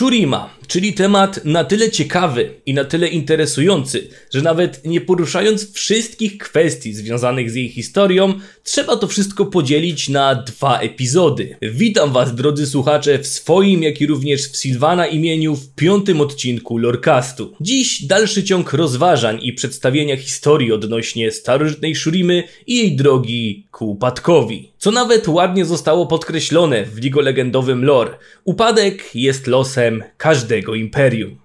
Shurima, 0.00 0.50
czyli 0.66 0.92
temat 0.92 1.44
na 1.44 1.64
tyle 1.64 1.90
ciekawy 1.90 2.54
i 2.66 2.74
na 2.74 2.84
tyle 2.84 3.08
interesujący, 3.08 4.08
że 4.34 4.42
nawet 4.42 4.84
nie 4.84 5.00
poruszając 5.00 5.72
wszystkich 5.72 6.38
kwestii 6.38 6.94
związanych 6.94 7.50
z 7.50 7.54
jej 7.54 7.68
historią, 7.68 8.34
trzeba 8.62 8.96
to 8.96 9.06
wszystko 9.06 9.46
podzielić 9.46 10.08
na 10.08 10.34
dwa 10.34 10.80
epizody. 10.80 11.56
Witam 11.62 12.12
Was, 12.12 12.34
drodzy 12.34 12.66
słuchacze, 12.66 13.18
w 13.18 13.26
swoim, 13.26 13.82
jak 13.82 14.00
i 14.00 14.06
również 14.06 14.48
w 14.48 14.56
Silvana 14.56 15.06
imieniu 15.06 15.56
w 15.56 15.74
piątym 15.74 16.20
odcinku 16.20 16.78
Lorecastu. 16.78 17.52
Dziś 17.60 18.02
dalszy 18.02 18.44
ciąg 18.44 18.72
rozważań 18.72 19.38
i 19.42 19.52
przedstawienia 19.52 20.16
historii 20.16 20.72
odnośnie 20.72 21.32
starożytnej 21.32 21.94
Shurimy 21.94 22.44
i 22.66 22.76
jej 22.76 22.96
drogi 22.96 23.66
ku 23.70 23.90
upadkowi. 23.90 24.70
Co 24.80 24.90
nawet 24.90 25.28
ładnie 25.28 25.64
zostało 25.64 26.06
podkreślone 26.06 26.84
w 26.84 26.98
ligolegendowym 26.98 27.84
lore. 27.84 28.16
Upadek 28.44 29.14
jest 29.14 29.46
losem 29.46 30.02
każdego 30.16 30.74
imperium. 30.74 31.38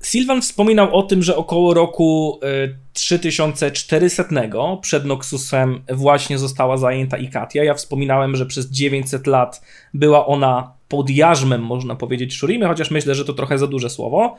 Sylvan 0.00 0.42
wspominał 0.42 0.96
o 0.96 1.02
tym, 1.02 1.22
że 1.22 1.36
około 1.36 1.74
roku 1.74 2.40
y, 2.64 2.76
3400 2.92 4.24
przed 4.82 5.04
Noxusem 5.04 5.82
właśnie 5.92 6.38
została 6.38 6.76
zajęta 6.76 7.18
Ikatia. 7.18 7.64
Ja 7.64 7.74
wspominałem, 7.74 8.36
że 8.36 8.46
przez 8.46 8.70
900 8.70 9.26
lat 9.26 9.62
była 9.94 10.26
ona 10.26 10.72
pod 10.88 11.10
jarzmem, 11.10 11.62
można 11.62 11.96
powiedzieć, 11.96 12.34
Shurimy, 12.38 12.66
chociaż 12.66 12.90
myślę, 12.90 13.14
że 13.14 13.24
to 13.24 13.32
trochę 13.32 13.58
za 13.58 13.66
duże 13.66 13.90
słowo. 13.90 14.36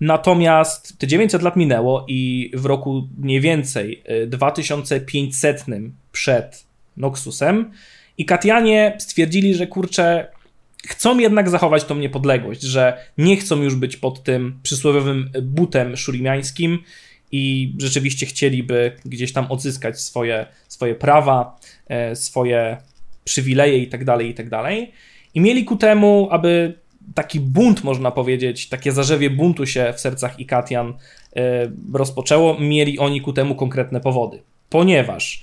Natomiast 0.00 0.98
te 0.98 1.06
900 1.06 1.42
lat 1.42 1.56
minęło 1.56 2.04
i 2.08 2.50
w 2.54 2.66
roku 2.66 3.08
mniej 3.18 3.40
więcej 3.40 4.02
2500 4.26 5.64
przed 6.12 6.69
Noxusem 7.00 7.70
Ikatianie 8.20 8.96
stwierdzili, 8.98 9.54
że 9.54 9.66
kurczę, 9.66 10.26
chcą 10.86 11.18
jednak 11.18 11.50
zachować 11.50 11.84
tą 11.84 11.96
niepodległość, 11.96 12.62
że 12.62 13.04
nie 13.18 13.36
chcą 13.36 13.62
już 13.62 13.74
być 13.74 13.96
pod 13.96 14.22
tym 14.22 14.60
przysłowiowym 14.62 15.30
butem 15.42 15.96
szurimiańskim 15.96 16.78
i 17.32 17.74
rzeczywiście 17.78 18.26
chcieliby 18.26 18.92
gdzieś 19.04 19.32
tam 19.32 19.46
odzyskać 19.46 20.00
swoje, 20.00 20.46
swoje 20.68 20.94
prawa, 20.94 21.58
e, 21.88 22.16
swoje 22.16 22.76
przywileje 23.24 23.78
i 23.78 23.86
tak 23.86 24.04
dalej, 24.04 24.30
i 24.30 24.34
tak. 24.34 24.46
I 25.34 25.40
mieli 25.40 25.64
ku 25.64 25.76
temu, 25.76 26.28
aby 26.30 26.78
taki 27.14 27.40
bunt, 27.40 27.84
można 27.84 28.10
powiedzieć, 28.10 28.68
takie 28.68 28.92
zarzewie 28.92 29.30
buntu 29.30 29.66
się 29.66 29.92
w 29.96 30.00
sercach 30.00 30.40
Ikatian 30.40 30.94
e, 31.36 31.70
rozpoczęło, 31.94 32.60
mieli 32.60 32.98
oni 32.98 33.20
ku 33.20 33.32
temu 33.32 33.54
konkretne 33.54 34.00
powody. 34.00 34.42
Ponieważ 34.70 35.42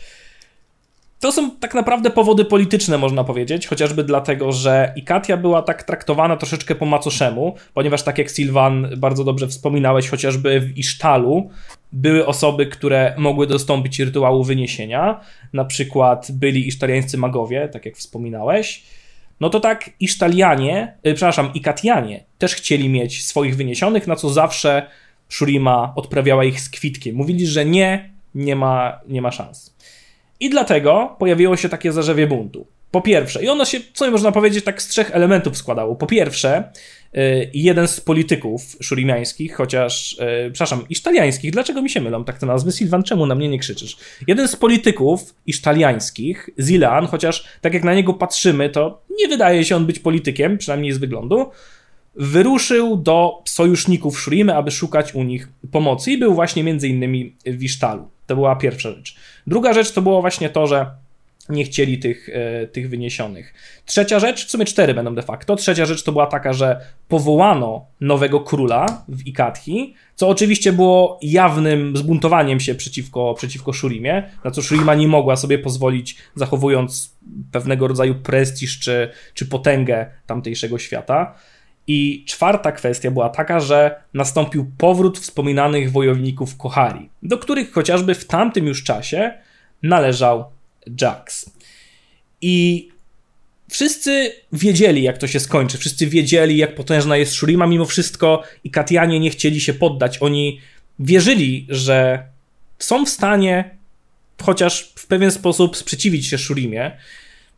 to 1.20 1.32
są 1.32 1.52
tak 1.52 1.74
naprawdę 1.74 2.10
powody 2.10 2.46
polityczne, 2.46 2.98
można 2.98 3.24
powiedzieć, 3.24 3.68
chociażby 3.68 4.04
dlatego, 4.04 4.52
że 4.52 4.94
Ikatia 4.96 5.38
była 5.38 5.62
tak 5.62 5.84
traktowana 5.84 6.38
troszeczkę 6.38 6.76
po 6.76 6.86
macoszemu, 6.86 7.56
ponieważ 7.74 8.04
tak 8.04 8.18
jak 8.18 8.30
Silvan 8.30 8.88
bardzo 8.98 9.24
dobrze 9.24 9.48
wspominałeś, 9.48 10.10
chociażby 10.10 10.60
w 10.60 10.78
Isztalu 10.78 11.50
były 11.92 12.26
osoby, 12.26 12.66
które 12.66 13.14
mogły 13.18 13.48
dostąpić 13.48 14.00
rytuału 14.00 14.44
wyniesienia, 14.44 15.20
na 15.54 15.66
przykład 15.66 16.28
byli 16.32 16.68
isztaliańscy 16.68 17.18
magowie, 17.18 17.70
tak 17.70 17.86
jak 17.86 17.96
wspominałeś, 17.96 18.84
no 19.40 19.50
to 19.50 19.60
tak 19.60 19.90
Isztalianie, 20.00 20.98
yy, 21.04 21.14
przepraszam, 21.14 21.54
Ikatianie 21.54 22.24
też 22.38 22.56
chcieli 22.56 22.90
mieć 22.90 23.26
swoich 23.26 23.56
wyniesionych, 23.56 24.08
na 24.08 24.16
co 24.16 24.30
zawsze 24.30 24.88
Shurima 25.30 25.94
odprawiała 25.96 26.44
ich 26.44 26.62
z 26.62 26.70
kwitkiem. 26.70 27.16
Mówili, 27.16 27.48
że 27.48 27.66
nie, 27.66 28.14
nie 28.36 28.56
ma, 28.56 29.00
nie 29.08 29.22
ma 29.22 29.32
szans. 29.32 29.76
I 30.40 30.50
dlatego 30.50 31.16
pojawiło 31.20 31.58
się 31.58 31.70
takie 31.70 31.92
zarzewie 31.92 32.28
buntu. 32.28 32.68
Po 32.92 33.02
pierwsze, 33.02 33.44
i 33.44 33.50
ono 33.50 33.66
się, 33.66 33.80
co 33.94 34.12
można 34.12 34.32
powiedzieć, 34.32 34.66
tak 34.66 34.82
z 34.82 34.88
trzech 34.88 35.12
elementów 35.12 35.58
składało. 35.58 35.96
Po 35.96 36.08
pierwsze, 36.08 36.64
y, 37.18 37.50
jeden 37.54 37.88
z 37.88 38.02
polityków 38.02 38.62
szurimiańskich, 38.82 39.56
chociaż, 39.56 40.18
yy, 40.20 40.52
przepraszam, 40.52 40.86
isztaliańskich, 40.90 41.52
dlaczego 41.52 41.82
mi 41.82 41.90
się 41.90 42.02
mylą 42.02 42.24
tak 42.24 42.38
te 42.38 42.46
nazwy? 42.46 42.72
Silvan, 42.72 43.04
czemu 43.04 43.26
na 43.26 43.36
mnie 43.36 43.50
nie 43.50 43.60
krzyczysz? 43.60 43.98
Jeden 44.28 44.48
z 44.48 44.56
polityków 44.56 45.36
isztaliańskich, 45.46 46.50
Zilan, 46.60 47.08
chociaż 47.08 47.46
tak 47.62 47.74
jak 47.74 47.84
na 47.84 47.94
niego 47.94 48.14
patrzymy, 48.14 48.70
to 48.70 49.02
nie 49.20 49.28
wydaje 49.28 49.66
się 49.66 49.76
on 49.76 49.86
być 49.86 50.00
politykiem, 50.00 50.58
przynajmniej 50.58 50.92
z 50.92 50.98
wyglądu, 50.98 51.50
wyruszył 52.16 52.98
do 52.98 53.42
sojuszników 53.46 54.20
Shurimy, 54.20 54.56
aby 54.56 54.72
szukać 54.72 55.16
u 55.16 55.24
nich 55.24 55.50
pomocy 55.72 56.12
i 56.12 56.18
był 56.18 56.34
właśnie 56.34 56.64
między 56.64 56.88
innymi 56.88 57.36
w 57.46 57.64
Isztalu. 57.64 58.10
To 58.28 58.36
była 58.36 58.56
pierwsza 58.56 58.92
rzecz. 58.92 59.16
Druga 59.48 59.74
rzecz 59.74 59.92
to 59.92 60.02
było 60.02 60.22
właśnie 60.22 60.50
to, 60.50 60.68
że 60.68 60.92
nie 61.50 61.64
chcieli 61.64 62.00
tych, 62.00 62.30
e, 62.30 62.68
tych 62.68 62.90
wyniesionych. 62.90 63.54
Trzecia 63.86 64.20
rzecz, 64.20 64.46
w 64.48 64.52
sumie 64.52 64.66
cztery 64.66 64.94
będą 64.94 65.16
de 65.16 65.22
facto. 65.22 65.56
Trzecia 65.56 65.86
rzecz 65.86 66.04
to 66.04 66.12
była 66.12 66.26
taka, 66.26 66.54
że 66.54 66.82
powołano 67.08 67.86
nowego 68.02 68.40
króla 68.40 69.04
w 69.08 69.28
Ikathi, 69.28 69.94
co 70.16 70.28
oczywiście 70.28 70.74
było 70.74 71.20
jawnym 71.22 71.98
zbuntowaniem 71.98 72.60
się 72.60 72.76
przeciwko, 72.76 73.34
przeciwko 73.34 73.74
Shurimie, 73.74 74.24
na 74.44 74.52
co 74.52 74.62
Shurima 74.62 74.96
nie 74.96 75.08
mogła 75.08 75.36
sobie 75.36 75.60
pozwolić, 75.60 76.18
zachowując 76.36 77.16
pewnego 77.52 77.88
rodzaju 77.88 78.16
prestiż 78.16 78.80
czy, 78.80 79.12
czy 79.34 79.46
potęgę 79.46 80.06
tamtejszego 80.26 80.78
świata. 80.78 81.36
I 81.88 82.24
czwarta 82.28 82.72
kwestia 82.72 83.12
była 83.12 83.30
taka, 83.30 83.60
że 83.60 84.04
nastąpił 84.14 84.72
powrót 84.78 85.20
wspominanych 85.20 85.92
wojowników 85.92 86.58
Kohari, 86.58 87.10
do 87.24 87.38
których 87.38 87.72
chociażby 87.72 88.16
w 88.16 88.26
tamtym 88.26 88.68
już 88.68 88.84
czasie 88.84 89.34
należał 89.84 90.46
Jax. 91.02 91.52
I 92.42 92.90
wszyscy 93.70 94.32
wiedzieli, 94.54 95.04
jak 95.04 95.18
to 95.18 95.28
się 95.28 95.40
skończy. 95.40 95.78
Wszyscy 95.78 96.08
wiedzieli, 96.08 96.58
jak 96.58 96.76
potężna 96.76 97.18
jest 97.18 97.32
Shurima. 97.32 97.68
Mimo 97.68 97.86
wszystko 97.86 98.44
i 98.64 98.72
Katianie 98.72 99.20
nie 99.20 99.30
chcieli 99.30 99.62
się 99.62 99.74
poddać. 99.74 100.18
Oni 100.22 100.60
wierzyli, 101.00 101.68
że 101.70 102.24
są 102.80 103.06
w 103.06 103.10
stanie 103.10 103.78
chociaż 104.44 104.94
w 104.96 105.08
pewien 105.08 105.32
sposób 105.32 105.78
sprzeciwić 105.78 106.28
się 106.28 106.38
Shurimie 106.38 106.98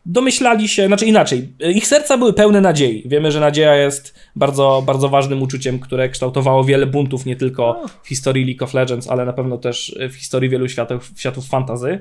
domyślali 0.06 0.68
się, 0.68 0.88
znaczy 0.88 1.06
inaczej, 1.06 1.54
ich 1.76 1.88
serca 1.88 2.18
były 2.18 2.34
pełne 2.34 2.62
nadziei. 2.62 3.04
Wiemy, 3.06 3.32
że 3.32 3.40
nadzieja 3.40 3.76
jest 3.76 4.16
bardzo, 4.36 4.84
bardzo 4.86 5.10
ważnym 5.10 5.42
uczuciem, 5.42 5.80
które 5.80 6.10
kształtowało 6.10 6.64
wiele 6.64 6.86
buntów, 6.86 7.26
nie 7.26 7.36
tylko 7.36 7.82
w 8.04 8.08
historii 8.08 8.46
League 8.46 8.64
of 8.64 8.74
Legends, 8.74 9.10
ale 9.10 9.26
na 9.26 9.34
pewno 9.34 9.58
też 9.58 9.96
w 10.10 10.14
historii 10.16 10.50
wielu 10.50 10.70
światów, 10.70 11.12
światów 11.18 11.48
fantazy. 11.48 12.00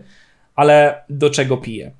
Ale 0.55 1.05
do 1.11 1.31
czego 1.31 1.57
pije? 1.57 1.93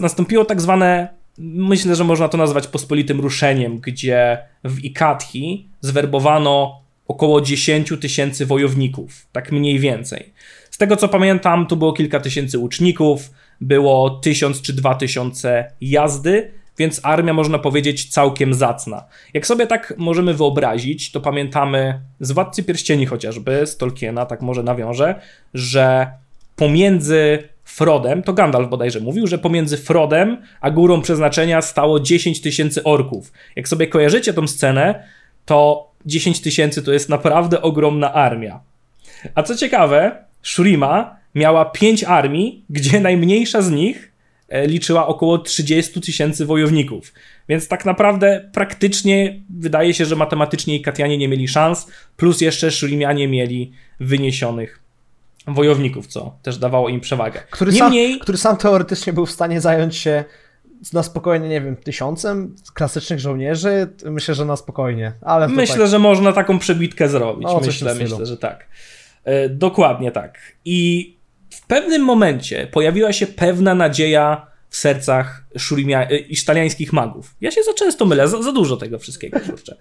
Nastąpiło 0.00 0.44
tak 0.44 0.60
zwane, 0.60 1.08
myślę, 1.38 1.96
że 1.96 2.04
można 2.04 2.28
to 2.28 2.38
nazwać 2.38 2.66
pospolitym 2.66 3.20
ruszeniem, 3.20 3.78
gdzie 3.78 4.38
w 4.64 4.84
Ikathi 4.84 5.68
zwerbowano 5.80 6.80
około 7.08 7.40
10 7.40 7.92
tysięcy 8.00 8.46
wojowników, 8.46 9.26
tak 9.32 9.52
mniej 9.52 9.78
więcej. 9.78 10.32
Z 10.70 10.78
tego 10.78 10.96
co 10.96 11.08
pamiętam, 11.08 11.66
tu 11.66 11.76
było 11.76 11.92
kilka 11.92 12.20
tysięcy 12.20 12.58
łuczników, 12.58 13.30
było 13.60 14.10
tysiąc 14.10 14.62
czy 14.62 14.72
dwa 14.72 14.94
tysiące 14.94 15.72
jazdy, 15.80 16.50
więc 16.78 17.00
armia 17.02 17.32
można 17.32 17.58
powiedzieć 17.58 18.10
całkiem 18.10 18.54
zacna. 18.54 19.04
Jak 19.34 19.46
sobie 19.46 19.66
tak 19.66 19.94
możemy 19.98 20.34
wyobrazić, 20.34 21.12
to 21.12 21.20
pamiętamy 21.20 22.00
z 22.20 22.32
Władcy 22.32 22.62
Pierścieni 22.62 23.06
chociażby, 23.06 23.66
z 23.66 23.76
Tolkiena, 23.76 24.26
tak 24.26 24.42
może 24.42 24.62
nawiążę, 24.62 25.14
że 25.54 26.10
pomiędzy 26.56 27.48
Frodem, 27.64 28.22
to 28.22 28.32
Gandalf 28.32 28.68
bodajże 28.68 29.00
mówił, 29.00 29.26
że 29.26 29.38
pomiędzy 29.38 29.76
Frodem 29.76 30.42
a 30.60 30.70
górą 30.70 31.00
przeznaczenia 31.00 31.62
stało 31.62 32.00
10 32.00 32.40
tysięcy 32.40 32.82
orków. 32.82 33.32
Jak 33.56 33.68
sobie 33.68 33.86
kojarzycie 33.86 34.32
tą 34.32 34.46
scenę, 34.46 35.04
to 35.44 35.90
10 36.06 36.40
tysięcy 36.40 36.82
to 36.82 36.92
jest 36.92 37.08
naprawdę 37.08 37.62
ogromna 37.62 38.12
armia. 38.12 38.60
A 39.34 39.42
co 39.42 39.56
ciekawe, 39.56 40.24
Shurima 40.42 41.19
miała 41.34 41.64
pięć 41.64 42.04
armii, 42.04 42.64
gdzie 42.70 43.00
najmniejsza 43.00 43.62
z 43.62 43.70
nich 43.70 44.12
e, 44.48 44.66
liczyła 44.66 45.06
około 45.06 45.38
30 45.38 46.00
tysięcy 46.00 46.46
wojowników. 46.46 47.12
Więc 47.48 47.68
tak 47.68 47.84
naprawdę 47.84 48.50
praktycznie 48.52 49.40
wydaje 49.58 49.94
się, 49.94 50.04
że 50.04 50.16
matematycznie 50.16 50.76
i 50.76 50.82
Katianie 50.82 51.18
nie 51.18 51.28
mieli 51.28 51.48
szans, 51.48 51.86
plus 52.16 52.40
jeszcze 52.40 52.70
Szurimianie 52.70 53.28
mieli 53.28 53.72
wyniesionych 54.00 54.80
wojowników, 55.46 56.06
co 56.06 56.36
też 56.42 56.58
dawało 56.58 56.88
im 56.88 57.00
przewagę. 57.00 57.40
Który, 57.50 57.72
Niemniej... 57.72 58.12
sam, 58.12 58.20
który 58.20 58.38
sam 58.38 58.56
teoretycznie 58.56 59.12
był 59.12 59.26
w 59.26 59.30
stanie 59.30 59.60
zająć 59.60 59.96
się 59.96 60.24
na 60.92 61.02
spokojnie, 61.02 61.48
nie 61.48 61.60
wiem, 61.60 61.76
tysiącem 61.76 62.54
klasycznych 62.74 63.20
żołnierzy, 63.20 63.88
myślę, 64.04 64.34
że 64.34 64.44
na 64.44 64.56
spokojnie. 64.56 65.12
Ale 65.20 65.48
myślę, 65.48 65.78
tak... 65.78 65.88
że 65.88 65.98
można 65.98 66.32
taką 66.32 66.58
przebitkę 66.58 67.08
zrobić. 67.08 67.42
No, 67.42 67.60
myślę, 67.66 67.94
myślę, 67.94 68.26
że 68.26 68.36
tak. 68.36 68.66
E, 69.24 69.48
dokładnie 69.48 70.12
tak. 70.12 70.38
I 70.64 71.16
w 71.50 71.66
pewnym 71.66 72.02
momencie 72.02 72.66
pojawiła 72.66 73.12
się 73.12 73.26
pewna 73.26 73.74
nadzieja 73.74 74.46
w 74.68 74.76
sercach 74.76 75.44
szurimia, 75.58 76.10
isztaliańskich 76.10 76.92
magów. 76.92 77.34
Ja 77.40 77.50
się 77.50 77.62
za 77.62 77.74
często 77.74 78.06
mylę, 78.06 78.28
za, 78.28 78.42
za 78.42 78.52
dużo 78.52 78.76
tego 78.76 78.98
wszystkiego, 78.98 79.40
kurczę. 79.40 79.76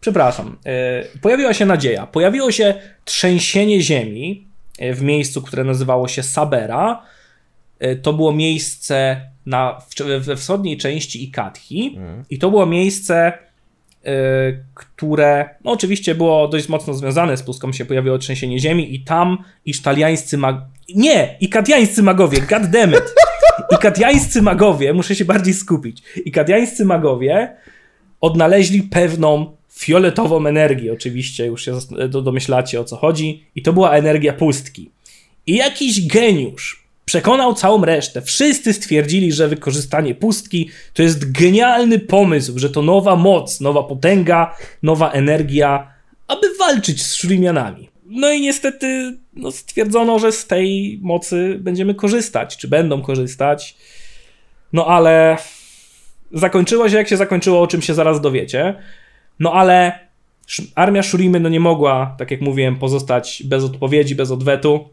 Przepraszam. 0.00 0.58
E, 0.66 1.04
pojawiła 1.20 1.54
się 1.54 1.66
nadzieja. 1.66 2.06
Pojawiło 2.06 2.52
się 2.52 2.74
trzęsienie 3.04 3.80
ziemi 3.80 4.46
w 4.78 5.02
miejscu, 5.02 5.42
które 5.42 5.64
nazywało 5.64 6.08
się 6.08 6.22
Sabera. 6.22 7.02
To 8.02 8.12
było 8.12 8.32
miejsce 8.32 9.20
na, 9.46 9.82
we 10.20 10.36
wschodniej 10.36 10.76
części 10.76 11.24
Ikathi 11.24 11.94
mm. 11.96 12.24
i 12.30 12.38
to 12.38 12.50
było 12.50 12.66
miejsce 12.66 13.32
które 14.74 15.48
no 15.64 15.72
oczywiście 15.72 16.14
było 16.14 16.48
dość 16.48 16.68
mocno 16.68 16.94
związane 16.94 17.36
z 17.36 17.42
pustką, 17.42 17.72
się 17.72 17.84
pojawiło 17.84 18.18
trzęsienie 18.18 18.58
ziemi 18.58 18.94
i 18.94 19.00
tam 19.00 19.38
isztaliańscy 19.66 20.38
mag... 20.38 20.56
Nie! 20.94 21.36
I 21.40 21.48
kadiańscy 21.48 22.02
magowie, 22.02 22.40
goddammit! 22.40 23.14
I 23.74 23.78
kadiańscy 23.78 24.42
magowie, 24.42 24.92
muszę 24.92 25.14
się 25.14 25.24
bardziej 25.24 25.54
skupić, 25.54 26.02
i 26.24 26.32
kadiańscy 26.32 26.84
magowie 26.84 27.56
odnaleźli 28.20 28.82
pewną 28.82 29.56
fioletową 29.72 30.46
energię, 30.46 30.92
oczywiście 30.92 31.46
już 31.46 31.64
się 31.64 31.78
domyślacie 32.08 32.80
o 32.80 32.84
co 32.84 32.96
chodzi, 32.96 33.44
i 33.54 33.62
to 33.62 33.72
była 33.72 33.92
energia 33.92 34.32
pustki. 34.32 34.90
I 35.46 35.56
jakiś 35.56 36.06
geniusz 36.06 36.83
przekonał 37.04 37.54
całą 37.54 37.84
resztę. 37.84 38.22
Wszyscy 38.22 38.72
stwierdzili, 38.72 39.32
że 39.32 39.48
wykorzystanie 39.48 40.14
pustki 40.14 40.70
to 40.92 41.02
jest 41.02 41.32
genialny 41.32 41.98
pomysł, 41.98 42.58
że 42.58 42.70
to 42.70 42.82
nowa 42.82 43.16
moc, 43.16 43.60
nowa 43.60 43.82
potęga, 43.82 44.56
nowa 44.82 45.10
energia, 45.10 45.92
aby 46.26 46.46
walczyć 46.58 47.02
z 47.02 47.12
Shurimianami. 47.12 47.88
No 48.06 48.30
i 48.30 48.40
niestety 48.40 49.18
no, 49.32 49.52
stwierdzono, 49.52 50.18
że 50.18 50.32
z 50.32 50.46
tej 50.46 50.98
mocy 51.02 51.58
będziemy 51.60 51.94
korzystać, 51.94 52.56
czy 52.56 52.68
będą 52.68 53.02
korzystać. 53.02 53.76
No 54.72 54.86
ale 54.86 55.36
zakończyło 56.32 56.88
się 56.88 56.96
jak 56.96 57.08
się 57.08 57.16
zakończyło, 57.16 57.60
o 57.60 57.66
czym 57.66 57.82
się 57.82 57.94
zaraz 57.94 58.20
dowiecie. 58.20 58.74
No 59.40 59.52
ale 59.52 59.98
armia 60.74 61.02
Shurimy 61.02 61.40
no 61.40 61.48
nie 61.48 61.60
mogła, 61.60 62.14
tak 62.18 62.30
jak 62.30 62.40
mówiłem, 62.40 62.76
pozostać 62.76 63.42
bez 63.46 63.64
odpowiedzi, 63.64 64.14
bez 64.14 64.30
odwetu 64.30 64.88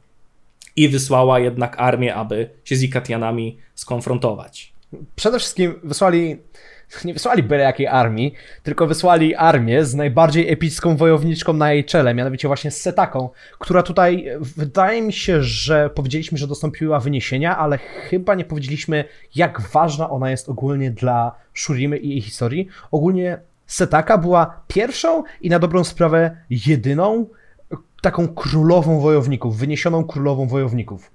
i 0.75 0.89
wysłała 0.89 1.39
jednak 1.39 1.79
armię, 1.79 2.15
aby 2.15 2.50
się 2.63 2.75
z 2.75 2.83
Ikatianami 2.83 3.57
skonfrontować. 3.75 4.73
Przede 5.15 5.39
wszystkim 5.39 5.73
wysłali, 5.83 6.38
nie 7.06 7.13
wysłali 7.13 7.44
byle 7.44 7.63
jakiej 7.63 7.88
armii, 7.88 8.33
tylko 8.63 8.88
wysłali 8.88 9.35
armię 9.35 9.85
z 9.85 9.95
najbardziej 9.95 10.51
epicką 10.51 10.97
wojowniczką 10.97 11.53
na 11.53 11.73
jej 11.73 11.85
czele, 11.85 12.13
mianowicie 12.13 12.47
właśnie 12.47 12.71
z 12.71 12.81
Setaką, 12.81 13.29
która 13.59 13.83
tutaj, 13.83 14.27
wydaje 14.39 15.01
mi 15.01 15.13
się, 15.13 15.44
że 15.44 15.89
powiedzieliśmy, 15.89 16.38
że 16.38 16.47
dostąpiła 16.47 17.00
wyniesienia, 17.00 17.57
ale 17.57 17.77
chyba 17.77 18.35
nie 18.35 18.45
powiedzieliśmy, 18.45 19.06
jak 19.35 19.62
ważna 19.62 20.09
ona 20.09 20.31
jest 20.31 20.50
ogólnie 20.50 20.91
dla 20.91 21.35
Shurimy 21.53 21.97
i 21.97 22.09
jej 22.09 22.21
historii. 22.21 22.67
Ogólnie 22.91 23.38
Setaka 23.71 24.17
była 24.17 24.63
pierwszą 24.67 25.24
i 25.41 25.50
na 25.50 25.59
dobrą 25.59 25.83
sprawę 25.83 26.38
jedyną 26.50 27.27
taką 28.01 28.27
królową 28.27 29.00
wojowników, 29.00 29.57
wyniesioną 29.57 30.03
królową 30.03 30.48
wojowników. 30.48 31.12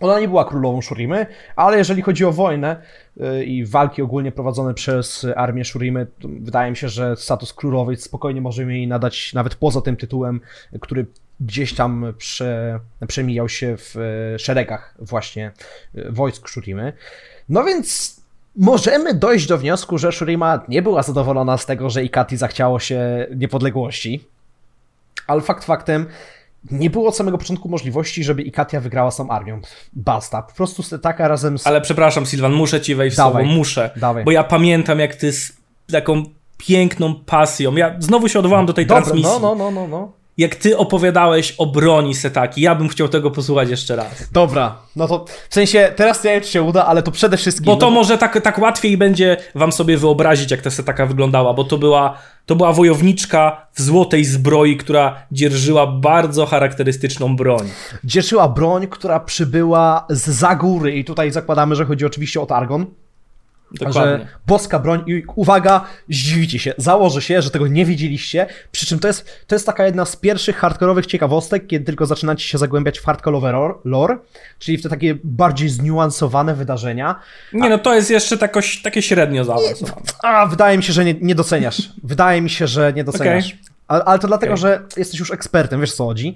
Ona 0.00 0.20
nie 0.20 0.28
była 0.28 0.44
królową 0.44 0.82
Shurimy, 0.82 1.26
ale 1.56 1.78
jeżeli 1.78 2.02
chodzi 2.02 2.24
o 2.24 2.32
wojnę 2.32 2.76
y, 3.20 3.44
i 3.44 3.64
walki 3.64 4.02
ogólnie 4.02 4.32
prowadzone 4.32 4.74
przez 4.74 5.26
armię 5.36 5.64
Shurimy, 5.64 6.06
wydaje 6.20 6.70
mi 6.70 6.76
się, 6.76 6.88
że 6.88 7.16
status 7.16 7.52
królowej 7.52 7.96
spokojnie 7.96 8.40
możemy 8.40 8.76
jej 8.76 8.88
nadać 8.88 9.34
nawet 9.34 9.54
poza 9.54 9.80
tym 9.80 9.96
tytułem, 9.96 10.40
który 10.80 11.06
gdzieś 11.40 11.74
tam 11.74 12.14
prze, 12.18 12.80
przemijał 13.06 13.48
się 13.48 13.76
w 13.76 13.96
y, 13.96 14.38
szeregach 14.38 14.94
właśnie 14.98 15.52
y, 15.94 16.12
wojsk 16.12 16.48
Shurimy. 16.48 16.92
No 17.48 17.64
więc 17.64 18.20
możemy 18.56 19.14
dojść 19.14 19.46
do 19.46 19.58
wniosku, 19.58 19.98
że 19.98 20.12
Shurima 20.12 20.60
nie 20.68 20.82
była 20.82 21.02
zadowolona 21.02 21.58
z 21.58 21.66
tego, 21.66 21.90
że 21.90 22.04
Ikati 22.04 22.36
zachciało 22.36 22.78
się 22.78 23.26
niepodległości 23.36 24.24
ale 25.26 25.40
fakt 25.40 25.64
faktem, 25.64 26.06
nie 26.70 26.90
było 26.90 27.08
od 27.08 27.16
samego 27.16 27.38
początku 27.38 27.68
możliwości, 27.68 28.24
żeby 28.24 28.42
Ikatia 28.42 28.80
wygrała 28.80 29.10
sam 29.10 29.30
armią. 29.30 29.60
Basta. 29.92 30.42
Po 30.42 30.54
prostu 30.54 30.98
taka 30.98 31.28
razem 31.28 31.58
z... 31.58 31.66
Ale 31.66 31.80
przepraszam, 31.80 32.26
Silvan, 32.26 32.52
muszę 32.52 32.80
ci 32.80 32.94
wejść 32.94 33.16
w 33.16 33.18
Dawaj. 33.18 33.44
słowo. 33.44 33.58
Muszę. 33.58 33.90
Dawaj. 33.96 34.24
Bo 34.24 34.30
ja 34.30 34.44
pamiętam, 34.44 34.98
jak 34.98 35.14
ty 35.14 35.32
z 35.32 35.52
taką 35.92 36.22
piękną 36.56 37.14
pasją... 37.14 37.76
Ja 37.76 37.96
znowu 37.98 38.28
się 38.28 38.38
odwołam 38.38 38.66
do 38.66 38.72
tej 38.72 38.86
Dobra, 38.86 39.02
transmisji. 39.02 39.32
No, 39.32 39.40
no, 39.40 39.54
no, 39.54 39.70
no, 39.70 39.88
no 39.88 40.19
jak 40.38 40.54
ty 40.54 40.76
opowiadałeś 40.76 41.54
o 41.58 41.66
broni 41.66 42.14
Setaki. 42.14 42.60
Ja 42.60 42.74
bym 42.74 42.88
chciał 42.88 43.08
tego 43.08 43.30
posłuchać 43.30 43.70
jeszcze 43.70 43.96
raz. 43.96 44.30
Dobra, 44.32 44.76
no 44.96 45.08
to 45.08 45.24
w 45.48 45.54
sensie 45.54 45.92
teraz 45.96 46.24
nie 46.24 46.30
wiem, 46.30 46.42
czy 46.42 46.48
się 46.48 46.62
uda, 46.62 46.86
ale 46.86 47.02
to 47.02 47.10
przede 47.10 47.36
wszystkim... 47.36 47.66
Bo 47.66 47.76
to 47.76 47.86
no... 47.86 47.92
może 47.92 48.18
tak, 48.18 48.40
tak 48.40 48.58
łatwiej 48.58 48.96
będzie 48.96 49.36
wam 49.54 49.72
sobie 49.72 49.96
wyobrazić, 49.96 50.50
jak 50.50 50.62
ta 50.62 50.70
Setaka 50.70 51.06
wyglądała, 51.06 51.54
bo 51.54 51.64
to 51.64 51.78
była, 51.78 52.18
to 52.46 52.56
była 52.56 52.72
wojowniczka 52.72 53.66
w 53.72 53.82
złotej 53.82 54.24
zbroi, 54.24 54.76
która 54.76 55.16
dzierżyła 55.32 55.86
bardzo 55.86 56.46
charakterystyczną 56.46 57.36
broń. 57.36 57.68
Dzierżyła 58.04 58.48
broń, 58.48 58.86
która 58.86 59.20
przybyła 59.20 60.06
z 60.10 60.30
Zagóry 60.30 60.92
i 60.92 61.04
tutaj 61.04 61.30
zakładamy, 61.30 61.74
że 61.74 61.84
chodzi 61.84 62.06
oczywiście 62.06 62.40
o 62.40 62.46
Targon. 62.46 62.86
Dokładnie. 63.72 64.18
Że 64.18 64.26
boska 64.46 64.78
broń 64.78 65.02
i 65.06 65.22
uwaga, 65.34 65.84
zdziwicie 66.08 66.58
się, 66.58 66.74
założę 66.76 67.22
się, 67.22 67.42
że 67.42 67.50
tego 67.50 67.66
nie 67.66 67.86
wiedzieliście, 67.86 68.46
przy 68.72 68.86
czym 68.86 68.98
to 68.98 69.08
jest, 69.08 69.46
to 69.46 69.54
jest 69.54 69.66
taka 69.66 69.86
jedna 69.86 70.04
z 70.04 70.16
pierwszych 70.16 70.56
hardkorowych 70.56 71.06
ciekawostek, 71.06 71.66
kiedy 71.66 71.84
tylko 71.84 72.06
zaczynacie 72.06 72.44
się 72.44 72.58
zagłębiać 72.58 72.98
w 72.98 73.04
hardkorowe 73.04 73.70
lore, 73.84 74.18
czyli 74.58 74.78
w 74.78 74.82
te 74.82 74.88
takie 74.88 75.18
bardziej 75.24 75.68
zniuansowane 75.68 76.54
wydarzenia. 76.54 77.20
Nie 77.52 77.68
no, 77.68 77.78
to 77.78 77.94
jest 77.94 78.10
jeszcze 78.10 78.38
takoś, 78.38 78.82
takie 78.82 79.02
średnio 79.02 79.44
zaawansowane. 79.44 80.02
A, 80.22 80.46
wydaje 80.46 80.76
mi 80.76 80.82
się, 80.82 80.92
że 80.92 81.04
nie, 81.04 81.14
nie 81.20 81.34
doceniasz. 81.34 81.82
Wydaje 82.02 82.40
mi 82.40 82.50
się, 82.50 82.66
że 82.66 82.92
nie 82.92 83.04
doceniasz. 83.04 83.46
Okay. 83.46 83.58
Ale, 83.88 84.04
ale, 84.04 84.18
to 84.18 84.28
dlatego, 84.28 84.52
okay. 84.52 84.62
że 84.62 84.82
jesteś 84.96 85.20
już 85.20 85.30
ekspertem, 85.30 85.80
wiesz 85.80 85.92
co 85.92 86.04
chodzi. 86.04 86.34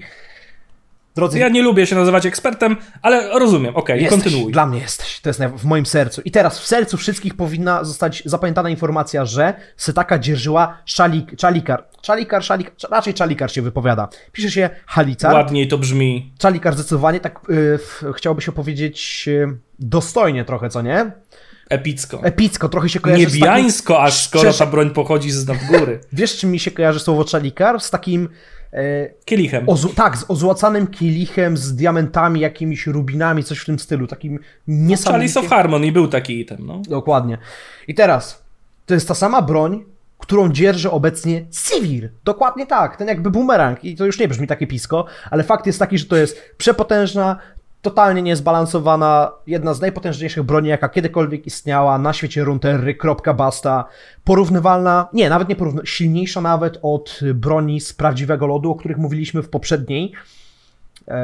Drodzy... 1.15 1.39
Ja 1.39 1.49
nie 1.49 1.63
lubię 1.63 1.87
się 1.87 1.97
nazywać 1.97 2.27
ekspertem, 2.27 2.77
ale 3.03 3.39
rozumiem, 3.39 3.77
okej, 3.77 3.99
okay, 3.99 4.11
kontynuuj. 4.11 4.53
Dla 4.53 4.67
mnie 4.67 4.81
jesteś, 4.81 5.21
to 5.21 5.29
jest 5.29 5.41
w 5.41 5.65
moim 5.65 5.87
sercu. 5.87 6.23
I 6.25 6.31
teraz 6.31 6.59
w 6.59 6.67
sercu 6.67 6.97
wszystkich 6.97 7.35
powinna 7.35 7.85
zostać 7.85 8.23
zapamiętana 8.27 8.71
informacja, 8.71 9.25
że 9.25 9.55
Setaka 9.77 10.19
dzierżyła 10.19 10.79
szalik, 10.85 11.37
czalikar. 11.37 11.85
Czalikar, 12.03 12.45
szalik, 12.45 12.73
raczej 12.91 13.15
czalikar 13.15 13.53
się 13.53 13.63
wypowiada. 13.63 14.09
Pisze 14.33 14.51
się 14.51 14.71
halicar. 14.87 15.35
Ładniej 15.35 15.69
to 15.69 15.79
brzmi. 15.79 16.33
Czalikar 16.39 16.75
zdecydowanie, 16.75 17.21
tak 17.21 17.41
yy, 18.03 18.13
chciałoby 18.13 18.43
się 18.43 18.53
powiedzieć 18.53 19.27
yy, 19.27 19.59
dostojnie 19.79 20.45
trochę, 20.45 20.69
co 20.69 20.83
nie? 20.83 21.13
Epicko. 21.69 22.21
Epicko, 22.23 22.69
trochę 22.69 22.89
się 22.89 23.01
kojarzy 23.01 23.27
Niebiańsko, 23.27 23.95
z 23.95 23.97
takim... 23.97 24.07
aż 24.07 24.25
skoro 24.25 24.53
ta 24.53 24.67
broń 24.67 24.91
pochodzi 24.91 25.31
z 25.31 25.45
góry. 25.45 26.01
Wiesz, 26.13 26.37
czym 26.37 26.51
mi 26.51 26.59
się 26.59 26.71
kojarzy 26.71 27.01
słowo 27.01 27.25
czalikar? 27.25 27.81
Z 27.81 27.91
takim 27.91 28.29
E, 28.75 29.11
kielichem. 29.25 29.67
tak, 29.95 30.17
z 30.17 30.25
ozłacanym 30.29 30.87
kielichem, 30.87 31.57
z 31.57 31.75
diamentami, 31.75 32.41
jakimiś 32.41 32.87
rubinami, 32.87 33.45
coś 33.45 33.59
w 33.59 33.65
tym 33.65 33.79
stylu. 33.79 34.07
Takim 34.07 34.39
niesamowitym... 34.69 35.13
Chalice 35.13 35.41
of 35.41 35.49
Harmony 35.49 35.93
był 35.93 36.09
taki 36.09 36.41
item, 36.41 36.59
no. 36.67 36.83
Dokładnie. 36.89 37.39
I 37.89 37.95
teraz, 37.95 38.45
to 38.87 38.95
jest 38.95 39.09
ta 39.09 39.15
sama 39.15 39.43
broń, 39.43 39.85
którą 40.19 40.53
dzierży 40.53 40.91
obecnie 40.91 41.47
Sivir. 41.51 42.11
Dokładnie 42.25 42.67
tak, 42.67 42.97
ten 42.97 43.09
jakby 43.09 43.31
bumerang. 43.31 43.85
I 43.85 43.97
to 43.97 44.07
już 44.07 44.19
nie 44.19 44.29
brzmi 44.29 44.47
takie 44.47 44.67
pisko, 44.67 45.07
ale 45.31 45.43
fakt 45.45 45.67
jest 45.67 45.79
taki, 45.79 45.99
że 45.99 46.07
to 46.07 46.17
jest 46.17 46.55
przepotężna, 46.57 47.39
totalnie 47.85 48.23
niezbalansowana, 48.23 49.33
jedna 49.47 49.75
z 49.75 49.81
najpotężniejszych 49.81 50.43
broni, 50.43 50.69
jaka 50.69 50.89
kiedykolwiek 50.89 51.47
istniała 51.47 51.99
na 51.99 52.13
świecie 52.13 52.45
Runterry, 52.45 52.95
kropka 52.95 53.35
basta, 53.35 53.85
porównywalna, 54.25 55.09
nie, 55.13 55.29
nawet 55.29 55.49
nie 55.49 55.57
porównywalna, 55.57 55.91
silniejsza 55.91 56.41
nawet 56.41 56.79
od 56.83 57.21
broni 57.35 57.81
z 57.81 57.93
prawdziwego 57.93 58.47
lodu, 58.47 58.71
o 58.71 58.75
których 58.75 58.97
mówiliśmy 58.97 59.43
w 59.43 59.49
poprzedniej, 59.49 60.13
e, 61.09 61.15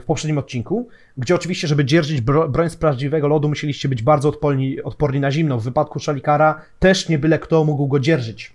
w 0.00 0.04
poprzednim 0.06 0.38
odcinku, 0.38 0.88
gdzie 1.16 1.34
oczywiście, 1.34 1.68
żeby 1.68 1.84
dzierżyć 1.84 2.20
broń 2.48 2.70
z 2.70 2.76
prawdziwego 2.76 3.28
lodu, 3.28 3.48
musieliście 3.48 3.88
być 3.88 4.02
bardzo 4.02 4.28
odporni, 4.28 4.82
odporni 4.82 5.20
na 5.20 5.30
zimno. 5.30 5.58
W 5.58 5.64
wypadku 5.64 6.00
Shalikara 6.00 6.60
też 6.78 7.08
nie 7.08 7.18
byle 7.18 7.38
kto 7.38 7.64
mógł 7.64 7.86
go 7.86 8.00
dzierżyć. 8.00 8.52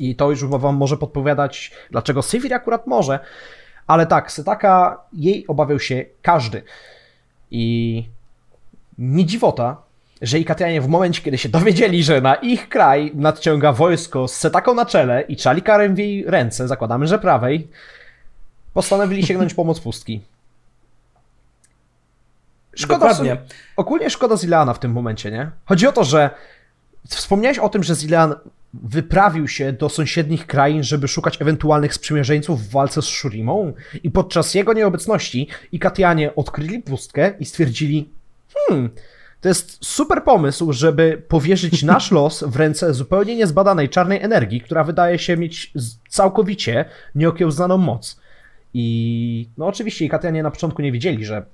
I 0.00 0.16
to 0.16 0.30
już 0.30 0.44
wam 0.44 0.76
może 0.76 0.96
podpowiadać, 0.96 1.72
dlaczego 1.90 2.22
Sivir 2.22 2.54
akurat 2.54 2.86
może, 2.86 3.18
ale 3.88 4.06
tak, 4.06 4.32
Setaka, 4.32 5.00
jej 5.12 5.46
obawiał 5.46 5.80
się 5.80 6.04
każdy. 6.22 6.62
I 7.50 8.04
nie 8.98 9.26
dziwota, 9.26 9.76
że 10.22 10.38
Ikatianie 10.38 10.80
w 10.80 10.88
momencie, 10.88 11.22
kiedy 11.22 11.38
się 11.38 11.48
dowiedzieli, 11.48 12.04
że 12.04 12.20
na 12.20 12.34
ich 12.34 12.68
kraj 12.68 13.12
nadciąga 13.14 13.72
wojsko 13.72 14.28
z 14.28 14.34
Setaką 14.34 14.74
na 14.74 14.86
czele 14.86 15.22
i 15.22 15.36
Czalikarem 15.36 15.94
w 15.94 15.98
jej 15.98 16.24
ręce, 16.24 16.68
zakładamy, 16.68 17.06
że 17.06 17.18
prawej, 17.18 17.68
postanowili 18.74 19.26
sięgnąć 19.26 19.54
pomoc 19.54 19.80
pustki. 19.80 20.20
Szkoda, 22.74 22.98
Dokładnie. 22.98 23.36
Ogólnie 23.76 24.10
szkoda 24.10 24.36
Zileana 24.36 24.74
w 24.74 24.78
tym 24.78 24.92
momencie, 24.92 25.30
nie? 25.30 25.50
Chodzi 25.64 25.86
o 25.86 25.92
to, 25.92 26.04
że 26.04 26.30
wspomniałeś 27.08 27.58
o 27.58 27.68
tym, 27.68 27.82
że 27.82 27.94
Zilean 27.94 28.34
wyprawił 28.74 29.48
się 29.48 29.72
do 29.72 29.88
sąsiednich 29.88 30.46
krain, 30.46 30.82
żeby 30.82 31.08
szukać 31.08 31.42
ewentualnych 31.42 31.94
sprzymierzeńców 31.94 32.62
w 32.62 32.70
walce 32.70 33.02
z 33.02 33.04
Shurimą 33.04 33.72
i 34.02 34.10
podczas 34.10 34.54
jego 34.54 34.72
nieobecności 34.72 35.48
Ikatianie 35.72 36.34
odkryli 36.34 36.82
pustkę 36.82 37.34
i 37.40 37.44
stwierdzili 37.44 38.08
hmm, 38.54 38.90
to 39.40 39.48
jest 39.48 39.84
super 39.84 40.24
pomysł, 40.24 40.72
żeby 40.72 41.22
powierzyć 41.28 41.82
nasz 41.92 42.10
los 42.10 42.44
w 42.46 42.56
ręce 42.56 42.94
zupełnie 42.94 43.36
niezbadanej 43.36 43.88
czarnej 43.88 44.22
energii, 44.22 44.60
która 44.60 44.84
wydaje 44.84 45.18
się 45.18 45.36
mieć 45.36 45.72
całkowicie 46.08 46.84
nieokiełznaną 47.14 47.78
moc. 47.78 48.20
I 48.74 49.48
no 49.58 49.66
oczywiście 49.66 50.04
Ikatianie 50.04 50.42
na 50.42 50.50
początku 50.50 50.82
nie 50.82 50.92
wiedzieli, 50.92 51.24
że 51.24 51.46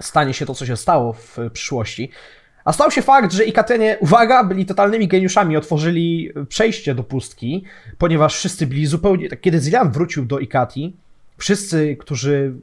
stanie 0.00 0.34
się 0.34 0.46
to, 0.46 0.54
co 0.54 0.66
się 0.66 0.76
stało 0.76 1.12
w 1.12 1.38
przyszłości, 1.52 2.10
A 2.66 2.72
stał 2.72 2.90
się 2.90 3.02
fakt, 3.02 3.32
że 3.32 3.44
Ikatenie, 3.44 3.96
uwaga, 4.00 4.44
byli 4.44 4.66
totalnymi 4.66 5.08
geniuszami, 5.08 5.56
otworzyli 5.56 6.30
przejście 6.48 6.94
do 6.94 7.04
pustki, 7.04 7.64
ponieważ 7.98 8.36
wszyscy 8.36 8.66
byli 8.66 8.86
zupełnie. 8.86 9.28
Tak, 9.28 9.40
kiedy 9.40 9.60
Zilan 9.60 9.90
wrócił 9.90 10.24
do 10.24 10.38
Ikati, 10.38 10.96
wszyscy, 11.38 11.96
którzy 12.00 12.54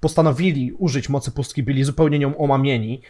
postanowili 0.00 0.72
użyć 0.72 1.08
mocy 1.08 1.30
pustki, 1.30 1.62
byli 1.62 1.84
zupełnie 1.84 2.18
nią 2.18 2.36
omamieni. 2.36 3.00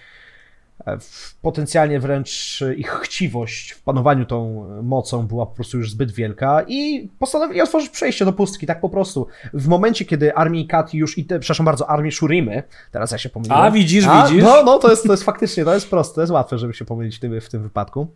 E, 0.86 0.98
potencjalnie 1.42 2.00
wręcz 2.00 2.60
ich 2.76 2.90
chciwość 2.90 3.70
w 3.70 3.82
panowaniu 3.82 4.26
tą 4.26 4.66
mocą 4.82 5.26
była 5.26 5.46
po 5.46 5.54
prostu 5.54 5.78
już 5.78 5.90
zbyt 5.90 6.12
wielka 6.12 6.62
i 6.68 7.08
postanowili 7.18 7.60
otworzyć 7.60 7.88
przejście 7.88 8.24
do 8.24 8.32
pustki, 8.32 8.66
tak 8.66 8.80
po 8.80 8.88
prostu. 8.88 9.26
W 9.54 9.68
momencie, 9.68 10.04
kiedy 10.04 10.34
armii 10.34 10.66
Kati 10.66 10.98
już, 10.98 11.18
i 11.18 11.24
te, 11.24 11.38
przepraszam 11.38 11.66
bardzo, 11.66 11.90
armii 11.90 12.12
Shurimy, 12.12 12.62
teraz 12.92 13.12
ja 13.12 13.18
się 13.18 13.28
pomyliłem. 13.28 13.62
A, 13.62 13.70
widzisz, 13.70 14.06
A, 14.06 14.26
widzisz? 14.26 14.44
No, 14.44 14.62
no, 14.62 14.78
to 14.78 14.90
jest, 14.90 15.06
to 15.06 15.12
jest 15.12 15.24
faktycznie, 15.24 15.64
to 15.64 15.74
jest 15.74 15.90
proste, 15.90 16.14
to 16.14 16.20
jest 16.20 16.32
łatwe, 16.32 16.58
żeby 16.58 16.74
się 16.74 16.84
pomylić 16.84 17.16
w 17.16 17.20
tym, 17.20 17.40
w 17.40 17.48
tym 17.48 17.62
wypadku. 17.62 18.06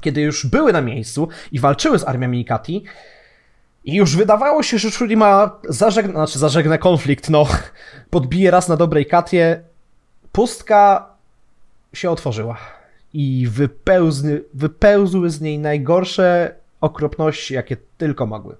Kiedy 0.00 0.20
już 0.20 0.46
były 0.46 0.72
na 0.72 0.80
miejscu 0.80 1.28
i 1.52 1.60
walczyły 1.60 1.98
z 1.98 2.08
armiami 2.08 2.44
Kati, 2.44 2.84
i 3.84 3.94
już 3.94 4.16
wydawało 4.16 4.62
się, 4.62 4.78
że 4.78 4.90
Shurima 4.90 5.58
zażegna, 5.68 6.12
znaczy 6.12 6.38
zażegna 6.38 6.78
konflikt, 6.78 7.30
no, 7.30 7.46
podbije 8.10 8.50
raz 8.50 8.68
na 8.68 8.76
dobrej 8.76 9.06
Katie, 9.06 9.62
pustka 10.32 11.08
się 11.94 12.10
otworzyła 12.10 12.58
i 13.14 13.46
wypełzły, 13.50 14.44
wypełzły 14.54 15.30
z 15.30 15.40
niej 15.40 15.58
najgorsze 15.58 16.54
okropności, 16.80 17.54
jakie 17.54 17.76
tylko 17.98 18.26
mogły. 18.26 18.56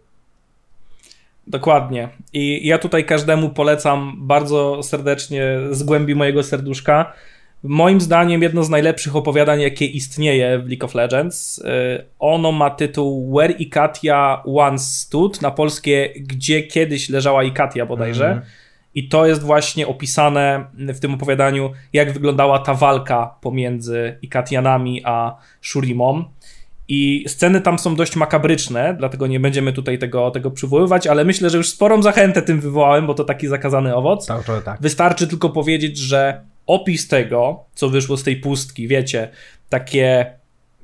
Dokładnie. 1.46 2.08
I 2.32 2.66
ja 2.66 2.78
tutaj 2.78 3.04
każdemu 3.04 3.50
polecam 3.50 4.14
bardzo 4.18 4.82
serdecznie 4.82 5.58
z 5.70 5.82
głębi 5.82 6.14
mojego 6.14 6.42
serduszka. 6.42 7.12
Moim 7.62 8.00
zdaniem 8.00 8.42
jedno 8.42 8.64
z 8.64 8.70
najlepszych 8.70 9.16
opowiadań, 9.16 9.60
jakie 9.60 9.86
istnieje 9.86 10.58
w 10.58 10.68
League 10.68 10.84
of 10.84 10.94
Legends. 10.94 11.58
Y, 11.58 11.62
ono 12.18 12.52
ma 12.52 12.70
tytuł 12.70 13.36
Where 13.36 13.52
Ikatia 13.52 14.42
Once 14.46 14.84
Stood, 14.84 15.42
na 15.42 15.50
polskie 15.50 16.12
Gdzie 16.16 16.62
kiedyś 16.62 17.08
leżała 17.08 17.44
Ikatia 17.44 17.86
bodajże. 17.86 18.26
Mm. 18.26 18.42
I 18.98 19.08
to 19.08 19.26
jest 19.26 19.42
właśnie 19.42 19.86
opisane 19.86 20.64
w 20.74 21.00
tym 21.00 21.14
opowiadaniu, 21.14 21.70
jak 21.92 22.12
wyglądała 22.12 22.58
ta 22.58 22.74
walka 22.74 23.34
pomiędzy 23.40 24.18
Ikatianami 24.22 25.02
a 25.04 25.36
Shurimą. 25.62 26.24
I 26.88 27.24
sceny 27.28 27.60
tam 27.60 27.78
są 27.78 27.96
dość 27.96 28.16
makabryczne, 28.16 28.94
dlatego 28.98 29.26
nie 29.26 29.40
będziemy 29.40 29.72
tutaj 29.72 29.98
tego, 29.98 30.30
tego 30.30 30.50
przywoływać, 30.50 31.06
ale 31.06 31.24
myślę, 31.24 31.50
że 31.50 31.58
już 31.58 31.68
sporą 31.68 32.02
zachętę 32.02 32.42
tym 32.42 32.60
wywołałem, 32.60 33.06
bo 33.06 33.14
to 33.14 33.24
taki 33.24 33.48
zakazany 33.48 33.94
owoc. 33.94 34.26
Tak, 34.26 34.44
tak. 34.64 34.80
Wystarczy 34.80 35.26
tylko 35.26 35.50
powiedzieć, 35.50 35.98
że 35.98 36.40
opis 36.66 37.08
tego, 37.08 37.64
co 37.74 37.88
wyszło 37.88 38.16
z 38.16 38.22
tej 38.22 38.36
pustki, 38.36 38.88
wiecie, 38.88 39.28
takie 39.68 40.37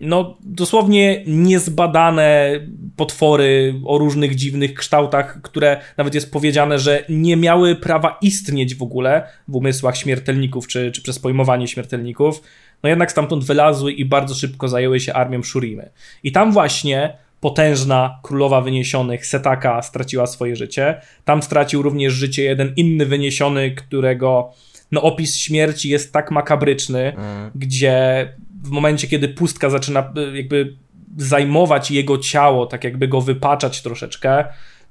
no 0.04 0.38
dosłownie 0.40 1.22
niezbadane 1.26 2.50
potwory 2.96 3.74
o 3.84 3.98
różnych 3.98 4.34
dziwnych 4.34 4.74
kształtach, 4.74 5.40
które 5.42 5.80
nawet 5.96 6.14
jest 6.14 6.32
powiedziane, 6.32 6.78
że 6.78 7.04
nie 7.08 7.36
miały 7.36 7.76
prawa 7.76 8.18
istnieć 8.22 8.74
w 8.74 8.82
ogóle 8.82 9.28
w 9.48 9.56
umysłach 9.56 9.96
śmiertelników, 9.96 10.68
czy, 10.68 10.92
czy 10.92 11.02
przez 11.02 11.18
pojmowanie 11.18 11.68
śmiertelników, 11.68 12.42
no 12.82 12.88
jednak 12.88 13.12
stamtąd 13.12 13.44
wylazły 13.44 13.92
i 13.92 14.04
bardzo 14.04 14.34
szybko 14.34 14.68
zajęły 14.68 15.00
się 15.00 15.12
armią 15.12 15.42
Shurimy. 15.42 15.90
I 16.22 16.32
tam 16.32 16.52
właśnie 16.52 17.16
potężna 17.40 18.18
królowa 18.22 18.60
wyniesionych 18.60 19.26
Setaka 19.26 19.82
straciła 19.82 20.26
swoje 20.26 20.56
życie. 20.56 21.00
Tam 21.24 21.42
stracił 21.42 21.82
również 21.82 22.12
życie 22.12 22.42
jeden 22.44 22.72
inny 22.76 23.06
wyniesiony, 23.06 23.70
którego 23.70 24.52
no 24.92 25.02
opis 25.02 25.36
śmierci 25.36 25.88
jest 25.88 26.12
tak 26.12 26.30
makabryczny, 26.30 27.16
mm. 27.16 27.50
gdzie 27.54 28.28
w 28.64 28.70
momencie, 28.70 29.08
kiedy 29.08 29.28
pustka 29.28 29.70
zaczyna 29.70 30.12
e, 30.16 30.36
jakby 30.36 30.76
zajmować 31.16 31.90
jego 31.90 32.18
ciało, 32.18 32.66
tak 32.66 32.84
jakby 32.84 33.08
go 33.08 33.20
wypaczać 33.20 33.82
troszeczkę, 33.82 34.44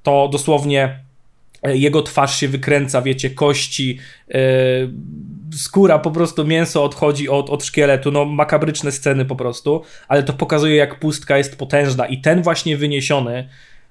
to 0.04 0.30
dosłownie 0.32 1.00
e, 1.64 1.78
jego 1.78 2.02
twarz 2.02 2.40
się 2.40 2.48
wykręca, 2.48 3.02
wiecie, 3.02 3.30
kości, 3.30 4.00
yy, 4.28 4.36
skóra, 5.54 6.00
po 6.00 6.12
prostu 6.12 6.46
mięso 6.46 6.84
odchodzi 6.84 7.30
od, 7.30 7.50
od 7.50 7.64
szkieletu, 7.64 8.12
no 8.12 8.26
makabryczne 8.26 8.92
sceny 8.92 9.26
po 9.26 9.36
prostu, 9.36 9.82
ale 10.08 10.24
to 10.24 10.34
pokazuje 10.34 10.76
jak 10.76 11.00
pustka 11.00 11.38
jest 11.38 11.58
potężna. 11.58 12.06
I 12.06 12.22
ten 12.22 12.42
właśnie 12.42 12.78
wyniesiony 12.78 13.50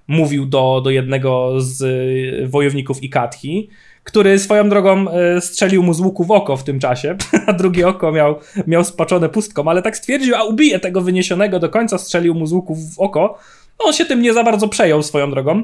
mówił 0.09 0.47
do, 0.47 0.81
do 0.85 0.91
jednego 0.91 1.61
z 1.61 2.51
wojowników 2.51 3.03
Ikatki, 3.03 3.69
który 4.04 4.38
swoją 4.38 4.68
drogą 4.68 5.11
e, 5.11 5.40
strzelił 5.40 5.82
mu 5.82 5.94
z 5.94 6.00
łuku 6.00 6.25
w 6.25 6.30
oko 6.30 6.56
w 6.56 6.64
tym 6.64 6.80
czasie, 6.80 7.16
a 7.47 7.52
drugie 7.52 7.88
oko 7.88 8.12
miał, 8.12 8.38
miał 8.66 8.85
spaczone 8.85 9.28
pustką, 9.28 9.68
ale 9.68 9.82
tak 9.82 9.97
stwierdził, 9.97 10.35
a 10.35 10.44
ubije 10.44 10.80
tego 10.80 11.00
wyniesionego 11.00 11.59
do 11.59 11.68
końca, 11.68 11.99
strzelił 11.99 12.35
mu 12.35 12.47
z 12.47 12.52
łuku 12.52 12.75
w 12.75 13.00
oko. 13.00 13.38
On 13.78 13.92
się 13.92 14.04
tym 14.04 14.23
nie 14.23 14.32
za 14.32 14.44
bardzo 14.44 14.68
przejął 14.68 15.02
swoją 15.02 15.30
drogą, 15.30 15.62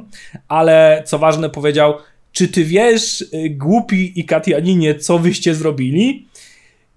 ale 0.48 1.02
co 1.06 1.18
ważne 1.18 1.50
powiedział, 1.50 1.94
czy 2.32 2.48
ty 2.48 2.64
wiesz, 2.64 3.22
e, 3.22 3.50
głupi 3.50 4.20
i 4.20 4.24
Katianinie, 4.24 4.94
co 4.94 5.18
wyście 5.18 5.54
zrobili? 5.54 6.26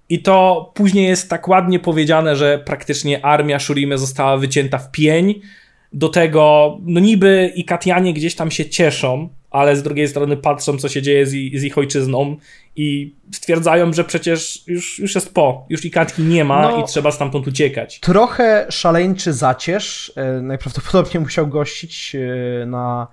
I 0.09 0.21
to 0.21 0.71
później 0.73 1.07
jest 1.07 1.29
tak 1.29 1.47
ładnie 1.47 1.79
powiedziane, 1.79 2.35
że 2.35 2.59
praktycznie 2.65 3.25
armia 3.25 3.59
Shurimy 3.59 3.97
została 3.97 4.37
wycięta 4.37 4.77
w 4.77 4.91
pień. 4.91 5.41
Do 5.93 6.09
tego, 6.09 6.77
no 6.81 6.99
niby 6.99 7.51
i 7.55 7.65
Katianie 7.65 8.13
gdzieś 8.13 8.35
tam 8.35 8.51
się 8.51 8.69
cieszą, 8.69 9.29
ale 9.51 9.75
z 9.75 9.83
drugiej 9.83 10.07
strony 10.07 10.37
patrzą, 10.37 10.77
co 10.77 10.89
się 10.89 11.01
dzieje 11.01 11.25
z, 11.25 11.29
z 11.31 11.63
ich 11.63 11.77
ojczyzną 11.77 12.37
i 12.75 13.15
stwierdzają, 13.31 13.93
że 13.93 14.03
przecież 14.03 14.63
już, 14.67 14.99
już 14.99 15.15
jest 15.15 15.33
po, 15.33 15.65
już 15.69 15.85
Ikatki 15.85 16.23
nie 16.23 16.45
ma 16.45 16.61
no, 16.61 16.83
i 16.83 16.83
trzeba 16.83 17.11
stamtąd 17.11 17.47
uciekać. 17.47 17.99
Trochę 17.99 18.65
szaleńczy 18.69 19.33
zacierz 19.33 20.13
e, 20.15 20.41
najprawdopodobniej 20.41 21.23
musiał 21.23 21.47
gościć 21.47 22.15
e, 22.15 22.65
na 22.65 23.07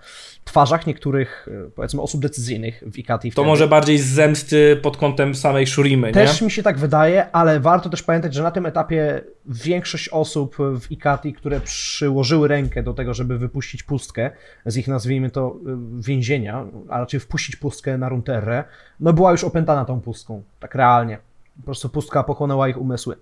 twarzach 0.45 0.87
niektórych, 0.87 1.49
e, 1.67 1.71
powiedzmy, 1.71 2.03
osób 2.03 2.21
decyzyjnych 2.21 2.83
w 2.93 2.99
Ikati. 2.99 3.33
To 3.33 3.45
może 3.45 3.69
bardziej 3.69 3.99
z 3.99 4.07
zemsty 4.07 4.79
pod 4.83 4.97
kątem 4.97 5.35
samej 5.35 5.67
Shurimy, 5.67 6.13
Też 6.13 6.41
nie? 6.41 6.45
mi 6.45 6.51
się 6.51 6.63
tak 6.63 6.79
wydaje, 6.79 7.31
ale 7.31 7.61
warto 7.61 7.89
też 7.89 8.03
pamiętać, 8.03 8.35
że 8.35 8.43
na 8.43 8.51
tym 8.51 8.67
etapie 8.67 9.21
większość 9.47 10.09
osób 10.09 10.57
w 10.81 10.93
Ikati, 10.93 11.33
które 11.33 11.61
przyłożyły 11.61 12.49
rękę 12.49 12.83
do 12.83 12.95
tego, 12.95 13.15
żeby 13.15 13.39
wypuścić 13.39 13.83
pustkę 13.83 14.31
z 14.67 14.77
ich, 14.77 14.89
nazwijmy 14.89 15.31
to, 15.31 15.57
więzienia, 15.99 16.67
a 16.89 16.99
raczej 16.99 17.21
wpuścić 17.21 17.57
pustkę 17.57 17.99
na 17.99 18.09
Runterre, 18.09 18.65
no 19.01 19.13
była 19.13 19.31
już 19.31 19.45
opętana 19.49 19.85
tą 19.85 20.01
pustką, 20.01 20.43
tak 20.61 20.75
realnie. 20.75 21.19
Po 21.57 21.63
prostu 21.65 21.89
pustka 21.89 22.25
pochłonęła 22.25 22.69
ich 22.69 22.81
umysły. 22.81 23.17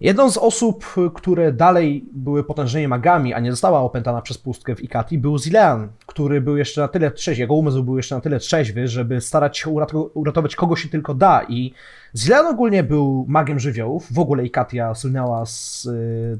Jedną 0.00 0.30
z 0.30 0.36
osób, 0.36 0.94
które 1.14 1.52
dalej 1.52 2.04
były 2.12 2.44
potężnymi 2.44 2.88
magami, 2.88 3.34
a 3.34 3.40
nie 3.40 3.50
została 3.50 3.80
opętana 3.80 4.22
przez 4.22 4.38
pustkę 4.38 4.76
w 4.76 4.84
Ikati, 4.84 5.18
był 5.18 5.38
Zilean, 5.38 5.88
który 6.06 6.40
był 6.40 6.56
jeszcze 6.56 6.80
na 6.80 6.88
tyle 6.88 7.10
trzeźwy, 7.10 7.40
jego 7.40 7.54
umysł 7.54 7.84
był 7.84 7.96
jeszcze 7.96 8.14
na 8.14 8.20
tyle 8.20 8.38
trzeźwy, 8.38 8.88
żeby 8.88 9.20
starać 9.20 9.58
się 9.58 9.70
uratować 10.14 10.56
kogo 10.56 10.76
się 10.76 10.88
tylko 10.88 11.14
da 11.14 11.42
i 11.48 11.72
Zilean 12.16 12.46
ogólnie 12.46 12.82
był 12.82 13.24
magiem 13.28 13.60
żywiołów, 13.60 14.12
w 14.12 14.18
ogóle 14.18 14.44
Ikatia 14.44 14.94
słynęła 14.94 15.46
z... 15.46 15.86
Y, 15.86 16.38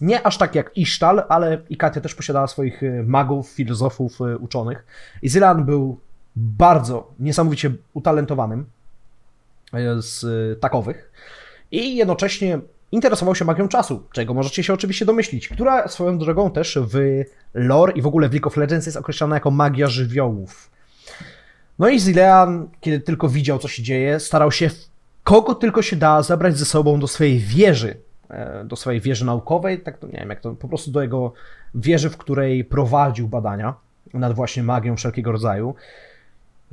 nie 0.00 0.26
aż 0.26 0.38
tak 0.38 0.54
jak 0.54 0.76
Isztal, 0.76 1.24
ale 1.28 1.58
Ikatia 1.70 2.00
też 2.00 2.14
posiadała 2.14 2.46
swoich 2.46 2.82
y, 2.82 3.04
magów, 3.06 3.48
filozofów, 3.48 4.20
y, 4.20 4.38
uczonych 4.38 4.86
i 5.22 5.28
Zilean 5.28 5.64
był 5.64 5.98
bardzo, 6.36 7.12
niesamowicie 7.18 7.70
utalentowanym 7.94 8.66
z 9.98 10.24
takowych 10.60 11.12
i 11.70 11.96
jednocześnie 11.96 12.58
interesował 12.92 13.34
się 13.34 13.44
magią 13.44 13.68
czasu, 13.68 14.02
czego 14.12 14.34
możecie 14.34 14.62
się 14.62 14.74
oczywiście 14.74 15.04
domyślić, 15.04 15.48
która 15.48 15.88
swoją 15.88 16.18
drogą 16.18 16.50
też 16.50 16.78
w 16.82 17.22
lore 17.54 17.92
i 17.92 18.02
w 18.02 18.06
ogóle 18.06 18.28
w 18.28 18.32
League 18.32 18.48
of 18.48 18.56
Legends 18.56 18.86
jest 18.86 18.98
określana 18.98 19.36
jako 19.36 19.50
magia 19.50 19.86
żywiołów. 19.86 20.70
No 21.78 21.88
i 21.88 22.00
Zilean, 22.00 22.68
kiedy 22.80 23.00
tylko 23.00 23.28
widział, 23.28 23.58
co 23.58 23.68
się 23.68 23.82
dzieje, 23.82 24.20
starał 24.20 24.52
się 24.52 24.70
kogo 25.24 25.54
tylko 25.54 25.82
się 25.82 25.96
da 25.96 26.22
zabrać 26.22 26.58
ze 26.58 26.64
sobą 26.64 27.00
do 27.00 27.06
swojej 27.06 27.38
wieży, 27.38 27.96
e, 28.30 28.64
do 28.64 28.76
swojej 28.76 29.00
wieży 29.00 29.24
naukowej, 29.24 29.80
tak 29.80 29.98
to 29.98 30.06
nie 30.06 30.18
wiem 30.18 30.28
jak 30.28 30.40
to, 30.40 30.54
po 30.54 30.68
prostu 30.68 30.90
do 30.90 31.02
jego 31.02 31.32
wieży, 31.74 32.10
w 32.10 32.16
której 32.16 32.64
prowadził 32.64 33.28
badania 33.28 33.74
nad 34.14 34.34
właśnie 34.34 34.62
magią 34.62 34.96
wszelkiego 34.96 35.32
rodzaju 35.32 35.74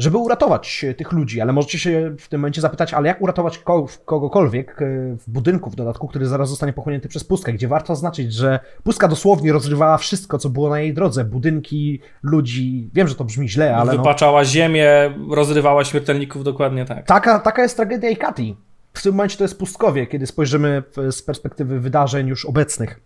żeby 0.01 0.17
uratować 0.17 0.85
tych 0.97 1.11
ludzi, 1.11 1.41
ale 1.41 1.53
możecie 1.53 1.79
się 1.79 2.15
w 2.19 2.27
tym 2.27 2.39
momencie 2.39 2.61
zapytać, 2.61 2.93
ale 2.93 3.07
jak 3.07 3.21
uratować 3.21 3.63
kogokolwiek 4.05 4.81
e, 4.81 4.85
w 5.17 5.23
budynku 5.27 5.69
w 5.69 5.75
dodatku, 5.75 6.07
który 6.07 6.25
zaraz 6.25 6.49
zostanie 6.49 6.73
pochłonięty 6.73 7.07
przez 7.07 7.23
pustkę, 7.23 7.53
gdzie 7.53 7.67
warto 7.67 7.95
zaznaczyć, 7.95 8.33
że 8.33 8.59
pustka 8.83 9.07
dosłownie 9.07 9.53
rozrywała 9.53 9.97
wszystko, 9.97 10.37
co 10.37 10.49
było 10.49 10.69
na 10.69 10.79
jej 10.79 10.93
drodze, 10.93 11.25
budynki, 11.25 11.99
ludzi, 12.23 12.89
wiem, 12.93 13.07
że 13.07 13.15
to 13.15 13.23
brzmi 13.23 13.49
źle, 13.49 13.75
ale 13.75 13.91
no. 13.91 13.97
Wypaczała 13.97 14.39
no... 14.39 14.45
ziemię, 14.45 14.87
rozrywała 15.31 15.85
śmiertelników, 15.85 16.43
dokładnie 16.43 16.85
tak. 16.85 17.05
Taka, 17.05 17.39
taka 17.39 17.61
jest 17.61 17.75
tragedia 17.75 18.09
Ikati. 18.09 18.55
W 18.93 19.01
tym 19.01 19.13
momencie 19.13 19.37
to 19.37 19.43
jest 19.43 19.59
pustkowie, 19.59 20.07
kiedy 20.07 20.27
spojrzymy 20.27 20.83
z 21.11 21.21
perspektywy 21.21 21.79
wydarzeń 21.79 22.27
już 22.27 22.45
obecnych. 22.45 22.99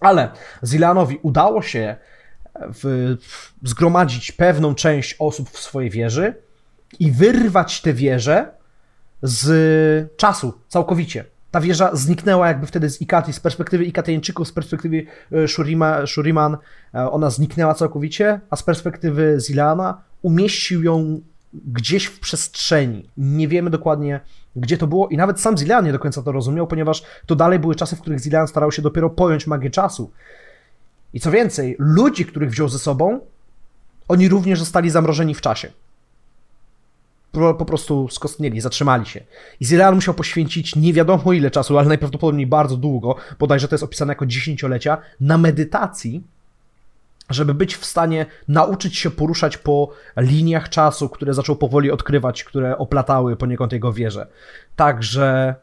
Ale 0.00 0.28
Zilanowi 0.64 1.18
udało 1.22 1.62
się 1.62 1.96
w, 2.60 3.16
zgromadzić 3.62 4.32
pewną 4.32 4.74
część 4.74 5.16
osób 5.18 5.50
w 5.50 5.58
swojej 5.58 5.90
wieży 5.90 6.34
i 6.98 7.12
wyrwać 7.12 7.80
tę 7.80 7.92
wieżę 7.92 8.50
z 9.22 10.16
czasu 10.16 10.52
całkowicie. 10.68 11.24
ta 11.50 11.60
wieża 11.60 11.96
zniknęła 11.96 12.48
jakby 12.48 12.66
wtedy 12.66 12.90
z 12.90 13.00
Ikati, 13.00 13.32
z 13.32 13.40
perspektywy 13.40 13.84
Ikatyjczyków, 13.84 14.48
z 14.48 14.52
perspektywy 14.52 15.06
e, 15.32 15.48
Shurima, 15.48 16.06
Shuriman, 16.06 16.56
e, 16.94 17.10
ona 17.10 17.30
zniknęła 17.30 17.74
całkowicie, 17.74 18.40
a 18.50 18.56
z 18.56 18.62
perspektywy 18.62 19.38
Zilana 19.40 20.02
umieścił 20.22 20.82
ją 20.82 21.20
gdzieś 21.52 22.04
w 22.04 22.20
przestrzeni. 22.20 23.10
Nie 23.16 23.48
wiemy 23.48 23.70
dokładnie, 23.70 24.20
gdzie 24.56 24.78
to 24.78 24.86
było 24.86 25.08
i 25.08 25.16
nawet 25.16 25.40
sam 25.40 25.58
Zilean 25.58 25.84
nie 25.84 25.92
do 25.92 25.98
końca 25.98 26.22
to 26.22 26.32
rozumiał, 26.32 26.66
ponieważ 26.66 27.02
to 27.26 27.36
dalej 27.36 27.58
były 27.58 27.74
czasy, 27.74 27.96
w 27.96 28.00
których 28.00 28.20
Zilean 28.20 28.48
starał 28.48 28.72
się 28.72 28.82
dopiero 28.82 29.10
pojąć 29.10 29.46
magię 29.46 29.70
czasu. 29.70 30.10
I 31.14 31.20
co 31.20 31.30
więcej, 31.30 31.76
ludzi, 31.78 32.26
których 32.26 32.50
wziął 32.50 32.68
ze 32.68 32.78
sobą, 32.78 33.20
oni 34.08 34.28
również 34.28 34.58
zostali 34.58 34.90
zamrożeni 34.90 35.34
w 35.34 35.40
czasie. 35.40 35.72
Po, 37.32 37.64
prostu 37.64 38.08
skostnieli, 38.08 38.60
zatrzymali 38.60 39.06
się. 39.06 39.20
I 39.60 39.64
Zilean 39.64 39.94
musiał 39.94 40.14
poświęcić 40.14 40.76
nie 40.76 40.92
wiadomo 40.92 41.32
ile 41.32 41.50
czasu, 41.50 41.78
ale 41.78 41.88
najprawdopodobniej 41.88 42.46
bardzo 42.46 42.76
długo, 42.76 43.16
bodajże 43.38 43.68
to 43.68 43.74
jest 43.74 43.84
opisane 43.84 44.10
jako 44.10 44.26
dziesięciolecia, 44.26 44.98
na 45.20 45.38
medytacji, 45.38 46.22
żeby 47.30 47.54
być 47.54 47.76
w 47.76 47.84
stanie 47.84 48.26
nauczyć 48.48 48.96
się 48.96 49.10
poruszać 49.10 49.56
po 49.56 49.90
liniach 50.16 50.68
czasu, 50.68 51.08
które 51.08 51.34
zaczął 51.34 51.56
powoli 51.56 51.90
odkrywać, 51.90 52.44
które 52.44 52.78
oplatały 52.78 53.36
poniekąd 53.36 53.72
jego 53.72 53.92
wieżę. 53.92 54.26
Także 54.76 55.54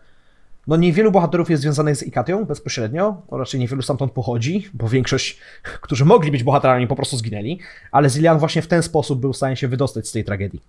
no 0.67 0.75
niewielu 0.75 1.11
bohaterów 1.11 1.49
jest 1.49 1.61
związanych 1.61 1.95
z 1.95 2.03
Ikatią 2.03 2.45
bezpośrednio, 2.45 3.21
o 3.27 3.37
raczej 3.37 3.59
niewielu 3.59 3.81
stamtąd 3.81 4.11
pochodzi, 4.11 4.69
bo 4.73 4.89
większość, 4.89 5.37
którzy 5.81 6.05
mogli 6.05 6.31
być 6.31 6.43
bohaterami, 6.43 6.87
po 6.87 6.95
prostu 6.95 7.17
zginęli, 7.17 7.59
ale 7.91 8.09
Zilian 8.09 8.39
właśnie 8.39 8.61
w 8.61 8.67
ten 8.67 8.83
sposób 8.83 9.19
był 9.19 9.33
w 9.33 9.37
stanie 9.37 9.55
się 9.55 9.67
wydostać 9.67 10.07
z 10.07 10.11
tej 10.11 10.23
tragedii. 10.23 10.61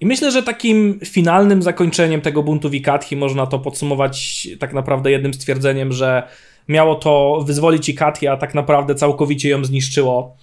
I 0.00 0.06
myślę, 0.06 0.30
że 0.30 0.42
takim 0.42 1.00
finalnym 1.04 1.62
zakończeniem 1.62 2.20
tego 2.20 2.42
buntu 2.42 2.70
Wikatchi 2.70 3.16
można 3.16 3.46
to 3.46 3.58
podsumować 3.58 4.48
tak 4.60 4.72
naprawdę 4.72 5.10
jednym 5.10 5.34
stwierdzeniem, 5.34 5.92
że 5.92 6.28
miało 6.68 6.94
to 6.94 7.42
wyzwolić 7.46 7.88
Ikati, 7.88 8.28
a 8.28 8.36
tak 8.36 8.54
naprawdę 8.54 8.94
całkowicie 8.94 9.48
ją 9.48 9.64
zniszczyło. 9.64 10.36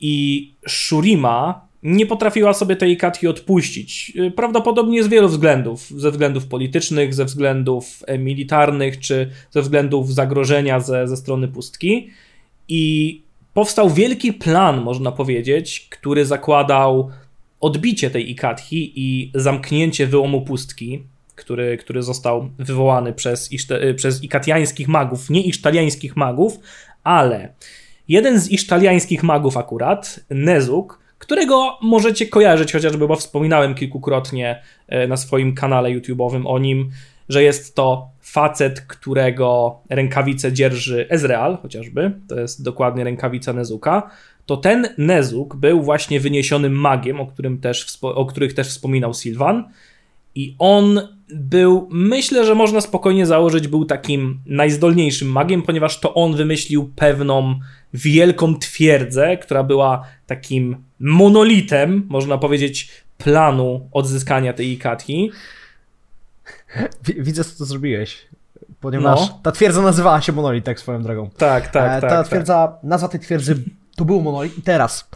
I 0.00 0.54
Shurima 0.68 1.66
nie 1.82 2.06
potrafiła 2.06 2.54
sobie 2.54 2.76
tej 2.76 2.92
Ikati 2.92 3.28
odpuścić. 3.28 4.12
Prawdopodobnie 4.36 5.02
z 5.02 5.08
wielu 5.08 5.28
względów. 5.28 5.86
Ze 5.96 6.10
względów 6.10 6.46
politycznych, 6.46 7.14
ze 7.14 7.24
względów 7.24 8.02
e, 8.06 8.18
militarnych, 8.18 8.98
czy 8.98 9.30
ze 9.50 9.62
względów 9.62 10.14
zagrożenia 10.14 10.80
ze, 10.80 11.08
ze 11.08 11.16
strony 11.16 11.48
pustki. 11.48 12.10
I 12.68 13.22
powstał 13.54 13.90
wielki 13.90 14.32
plan, 14.32 14.80
można 14.80 15.12
powiedzieć, 15.12 15.88
który 15.90 16.26
zakładał 16.26 17.10
odbicie 17.60 18.10
tej 18.10 18.30
Ikatchi 18.30 18.92
i 18.96 19.30
zamknięcie 19.34 20.06
wyłomu 20.06 20.42
pustki, 20.42 21.02
który, 21.34 21.76
który 21.76 22.02
został 22.02 22.50
wywołany 22.58 23.12
przez, 23.12 23.52
iszte, 23.52 23.94
przez 23.94 24.24
ikatiańskich 24.24 24.88
magów, 24.88 25.30
nie 25.30 25.42
isztaliańskich 25.42 26.16
magów, 26.16 26.58
ale 27.04 27.52
jeden 28.08 28.40
z 28.40 28.50
isztaliańskich 28.50 29.22
magów 29.22 29.56
akurat, 29.56 30.20
Nezuk, 30.30 31.01
którego 31.22 31.78
możecie 31.82 32.26
kojarzyć, 32.26 32.72
chociażby, 32.72 33.08
bo 33.08 33.16
wspominałem 33.16 33.74
kilkukrotnie 33.74 34.62
e, 34.88 35.06
na 35.06 35.16
swoim 35.16 35.54
kanale 35.54 35.90
YouTube'owym 35.90 36.42
o 36.46 36.58
nim, 36.58 36.90
że 37.28 37.42
jest 37.42 37.74
to 37.74 38.08
facet, 38.20 38.80
którego 38.80 39.80
rękawice 39.90 40.52
dzierży 40.52 41.06
Ezreal, 41.08 41.58
chociażby, 41.62 42.12
to 42.28 42.40
jest 42.40 42.64
dokładnie 42.64 43.04
rękawica 43.04 43.52
Nezuka, 43.52 44.10
to 44.46 44.56
ten 44.56 44.88
Nezuk 44.98 45.56
był 45.56 45.82
właśnie 45.82 46.20
wyniesionym 46.20 46.72
magiem, 46.72 47.20
o, 47.20 47.26
którym 47.26 47.60
też, 47.60 47.98
o 48.02 48.26
których 48.26 48.54
też 48.54 48.68
wspominał 48.68 49.14
Sylvan, 49.14 49.64
i 50.34 50.56
on 50.58 51.00
był, 51.34 51.88
myślę, 51.90 52.44
że 52.44 52.54
można 52.54 52.80
spokojnie 52.80 53.26
założyć, 53.26 53.68
był 53.68 53.84
takim 53.84 54.40
najzdolniejszym 54.46 55.28
magiem, 55.28 55.62
ponieważ 55.62 56.00
to 56.00 56.14
on 56.14 56.36
wymyślił 56.36 56.92
pewną 56.96 57.60
wielką 57.94 58.58
twierdzę, 58.58 59.36
która 59.36 59.62
była 59.62 60.04
takim 60.26 60.76
monolitem, 61.00 62.06
można 62.08 62.38
powiedzieć, 62.38 62.90
planu 63.18 63.88
odzyskania 63.92 64.52
tej 64.52 64.72
Ikatki. 64.72 65.30
Widzę, 67.18 67.44
co 67.44 67.58
to 67.58 67.64
zrobiłeś. 67.64 68.18
Ponieważ 68.80 69.20
no. 69.20 69.40
ta 69.42 69.52
twierdza 69.52 69.82
nazywała 69.82 70.20
się 70.20 70.32
monolit, 70.32 70.64
tak 70.64 70.80
swoją 70.80 71.02
drogą. 71.02 71.30
Tak, 71.36 71.68
tak, 71.68 71.98
e, 71.98 72.00
tak. 72.00 72.10
Ta 72.10 72.24
twierdza, 72.24 72.68
tak. 72.68 72.82
nazwa 72.82 73.08
tej 73.08 73.20
twierdzy 73.20 73.56
to 73.96 74.04
był 74.04 74.22
monolit 74.22 74.58
i 74.58 74.62
teraz 74.62 75.08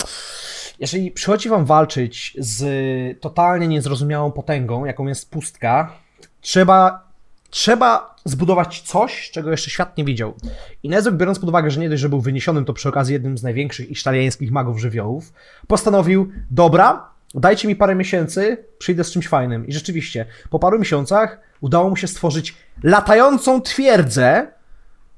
jeżeli 0.78 1.10
przychodzi 1.10 1.48
wam 1.48 1.64
walczyć 1.64 2.36
z 2.38 3.20
totalnie 3.20 3.68
niezrozumiałą 3.68 4.32
potęgą, 4.32 4.84
jaką 4.84 5.06
jest 5.06 5.30
pustka, 5.30 5.92
trzeba, 6.40 7.08
trzeba 7.50 8.16
zbudować 8.24 8.80
coś, 8.80 9.30
czego 9.30 9.50
jeszcze 9.50 9.70
świat 9.70 9.98
nie 9.98 10.04
widział. 10.04 10.34
I 10.82 10.88
Nezok, 10.88 11.14
biorąc 11.14 11.38
pod 11.38 11.48
uwagę, 11.48 11.70
że 11.70 11.80
nie 11.80 11.88
dość, 11.88 12.02
że 12.02 12.08
był 12.08 12.20
wyniesionym, 12.20 12.64
to 12.64 12.72
przy 12.72 12.88
okazji 12.88 13.12
jednym 13.12 13.38
z 13.38 13.42
największych 13.42 13.90
isztaliańskich 13.90 14.52
magów 14.52 14.78
żywiołów, 14.78 15.32
postanowił, 15.66 16.32
dobra, 16.50 17.10
dajcie 17.34 17.68
mi 17.68 17.76
parę 17.76 17.94
miesięcy, 17.94 18.64
przyjdę 18.78 19.04
z 19.04 19.10
czymś 19.10 19.28
fajnym. 19.28 19.66
I 19.66 19.72
rzeczywiście, 19.72 20.26
po 20.50 20.58
paru 20.58 20.78
miesiącach 20.78 21.40
udało 21.60 21.90
mu 21.90 21.96
się 21.96 22.06
stworzyć 22.06 22.54
latającą 22.82 23.60
twierdzę, 23.60 24.46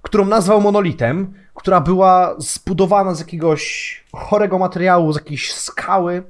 którą 0.03 0.25
nazwał 0.25 0.61
monolitem, 0.61 1.35
która 1.59 1.81
była 1.81 2.35
zbudowana 2.39 3.15
z 3.15 3.21
jakiegoś 3.21 4.05
chorego 4.13 4.59
materiału, 4.59 5.13
z 5.13 5.17
jakiejś 5.17 5.53
skały, 5.53 6.23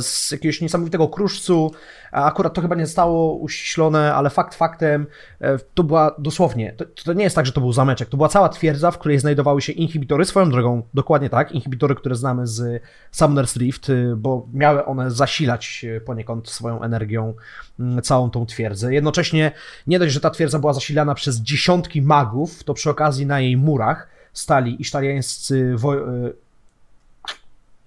z 0.00 0.30
jakiegoś 0.30 0.60
niesamowitego 0.60 1.08
kruszcu. 1.08 1.72
Akurat 2.12 2.54
to 2.54 2.62
chyba 2.62 2.74
nie 2.74 2.86
zostało 2.86 3.34
uściślone, 3.34 4.14
ale 4.14 4.30
fakt 4.30 4.54
faktem, 4.54 5.06
e, 5.40 5.58
to 5.74 5.84
była 5.84 6.14
dosłownie, 6.18 6.72
to, 6.72 6.84
to, 7.04 7.12
nie 7.12 7.24
jest 7.24 7.36
tak, 7.36 7.46
że 7.46 7.52
to 7.52 7.60
był 7.60 7.72
zameczek, 7.72 8.08
to 8.08 8.16
była 8.16 8.28
cała 8.28 8.48
twierdza, 8.48 8.90
w 8.90 8.98
której 8.98 9.18
znajdowały 9.18 9.62
się 9.62 9.72
inhibitory, 9.72 10.24
swoją 10.24 10.50
drogą, 10.50 10.82
dokładnie 10.94 11.30
tak, 11.30 11.52
inhibitory, 11.52 11.94
które 11.94 12.14
znamy 12.14 12.46
z 12.46 12.82
Summoner's 13.14 13.58
Rift, 13.58 13.90
e, 13.90 14.16
bo 14.16 14.46
miały 14.52 14.84
one 14.84 15.10
zasilać 15.10 15.86
poniekąd 16.04 16.48
swoją 16.48 16.82
energią 16.82 17.34
mm, 17.80 18.02
całą 18.02 18.30
tą 18.30 18.46
twierdzę. 18.46 18.94
Jednocześnie 18.94 19.52
nie 19.86 19.98
dość, 19.98 20.14
że 20.14 20.20
ta 20.20 20.30
twierdza 20.30 20.58
była 20.58 20.72
zasilana 20.72 21.14
przez 21.14 21.40
dziesiątki 21.40 22.02
magów, 22.02 22.64
to 22.64 22.74
przy 22.74 22.90
okazji 22.90 23.26
na 23.26 23.40
jej 23.40 23.56
murach 23.56 24.08
stali 24.32 24.82
isztaliańscy 24.82 25.72
wo 25.76 25.94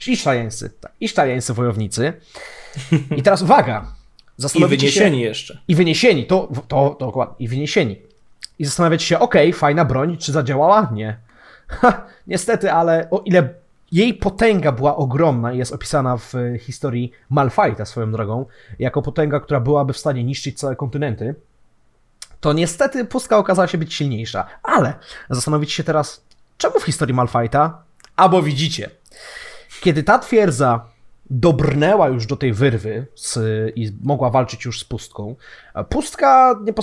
Isztaliańscy, 0.07 0.69
tak, 0.69 0.91
isztaliańscy 0.99 1.53
wojownicy. 1.53 2.13
I 3.17 3.23
teraz 3.23 3.41
uwaga. 3.41 3.85
I 4.55 4.65
wyniesieni 4.65 5.17
się, 5.17 5.23
jeszcze. 5.23 5.59
I 5.67 5.75
wyniesieni, 5.75 6.25
to, 6.25 6.49
to, 6.67 6.89
to 6.89 7.05
dokładnie, 7.05 7.35
i 7.39 7.47
wyniesieni. 7.47 8.01
I 8.59 8.65
zastanawiać 8.65 9.03
się, 9.03 9.19
okej, 9.19 9.49
okay, 9.49 9.59
fajna 9.59 9.85
broń, 9.85 10.17
czy 10.17 10.31
zadziałała? 10.31 10.89
Nie. 10.93 11.17
Ha, 11.67 12.07
niestety, 12.27 12.71
ale 12.71 13.07
o 13.12 13.19
ile 13.25 13.53
jej 13.91 14.13
potęga 14.13 14.71
była 14.71 14.95
ogromna 14.95 15.53
i 15.53 15.57
jest 15.57 15.73
opisana 15.73 16.17
w 16.17 16.33
historii 16.59 17.12
Malfighta 17.29 17.85
swoją 17.85 18.12
drogą, 18.12 18.45
jako 18.79 19.01
potęga, 19.01 19.39
która 19.39 19.59
byłaby 19.59 19.93
w 19.93 19.97
stanie 19.97 20.23
niszczyć 20.23 20.59
całe 20.59 20.75
kontynenty, 20.75 21.35
to 22.39 22.53
niestety 22.53 23.05
pustka 23.05 23.38
okazała 23.38 23.67
się 23.67 23.77
być 23.77 23.93
silniejsza. 23.93 24.45
Ale 24.63 24.93
zastanowić 25.29 25.71
się 25.71 25.83
teraz, 25.83 26.23
czemu 26.57 26.79
w 26.79 26.83
historii 26.83 27.15
Malfighta? 27.15 27.83
Albo 28.15 28.41
widzicie, 28.41 28.89
kiedy 29.79 30.03
ta 30.03 30.19
twierdza 30.19 30.85
dobrnęła 31.29 32.07
już 32.07 32.25
do 32.25 32.35
tej 32.35 32.53
wyrwy 32.53 33.05
z, 33.15 33.39
i 33.75 33.91
mogła 34.03 34.29
walczyć 34.29 34.65
już 34.65 34.79
z 34.79 34.83
pustką, 34.83 35.35
pustka 35.89 36.59
nie 36.65 36.73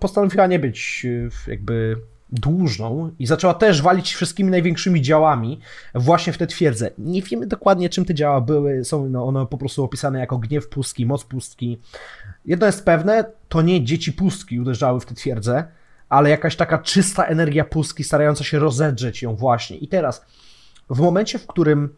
postanowiła 0.00 0.46
nie 0.46 0.58
być 0.58 1.06
e, 1.48 1.50
jakby 1.50 1.96
dłużną 2.32 3.10
i 3.18 3.26
zaczęła 3.26 3.54
też 3.54 3.82
walić 3.82 4.14
wszystkimi 4.14 4.50
największymi 4.50 5.02
działami 5.02 5.60
właśnie 5.94 6.32
w 6.32 6.38
tę 6.38 6.46
twierdzę. 6.46 6.90
Nie 6.98 7.22
wiemy 7.22 7.46
dokładnie, 7.46 7.88
czym 7.88 8.04
te 8.04 8.14
działa 8.14 8.40
były, 8.40 8.84
są 8.84 9.08
no, 9.08 9.26
one 9.26 9.46
po 9.46 9.58
prostu 9.58 9.84
opisane 9.84 10.18
jako 10.18 10.38
gniew 10.38 10.68
pustki, 10.68 11.06
moc 11.06 11.24
pustki. 11.24 11.80
Jedno 12.46 12.66
jest 12.66 12.84
pewne, 12.84 13.24
to 13.48 13.62
nie 13.62 13.84
dzieci 13.84 14.12
pustki 14.12 14.60
uderzały 14.60 15.00
w 15.00 15.04
tę 15.04 15.14
twierdzę, 15.14 15.64
ale 16.08 16.30
jakaś 16.30 16.56
taka 16.56 16.78
czysta 16.78 17.24
energia 17.24 17.64
pustki 17.64 18.04
starająca 18.04 18.44
się 18.44 18.58
rozedrzeć 18.58 19.22
ją 19.22 19.34
właśnie. 19.34 19.76
I 19.76 19.88
teraz, 19.88 20.26
w 20.90 21.00
momencie, 21.00 21.38
w 21.38 21.46
którym 21.46 21.88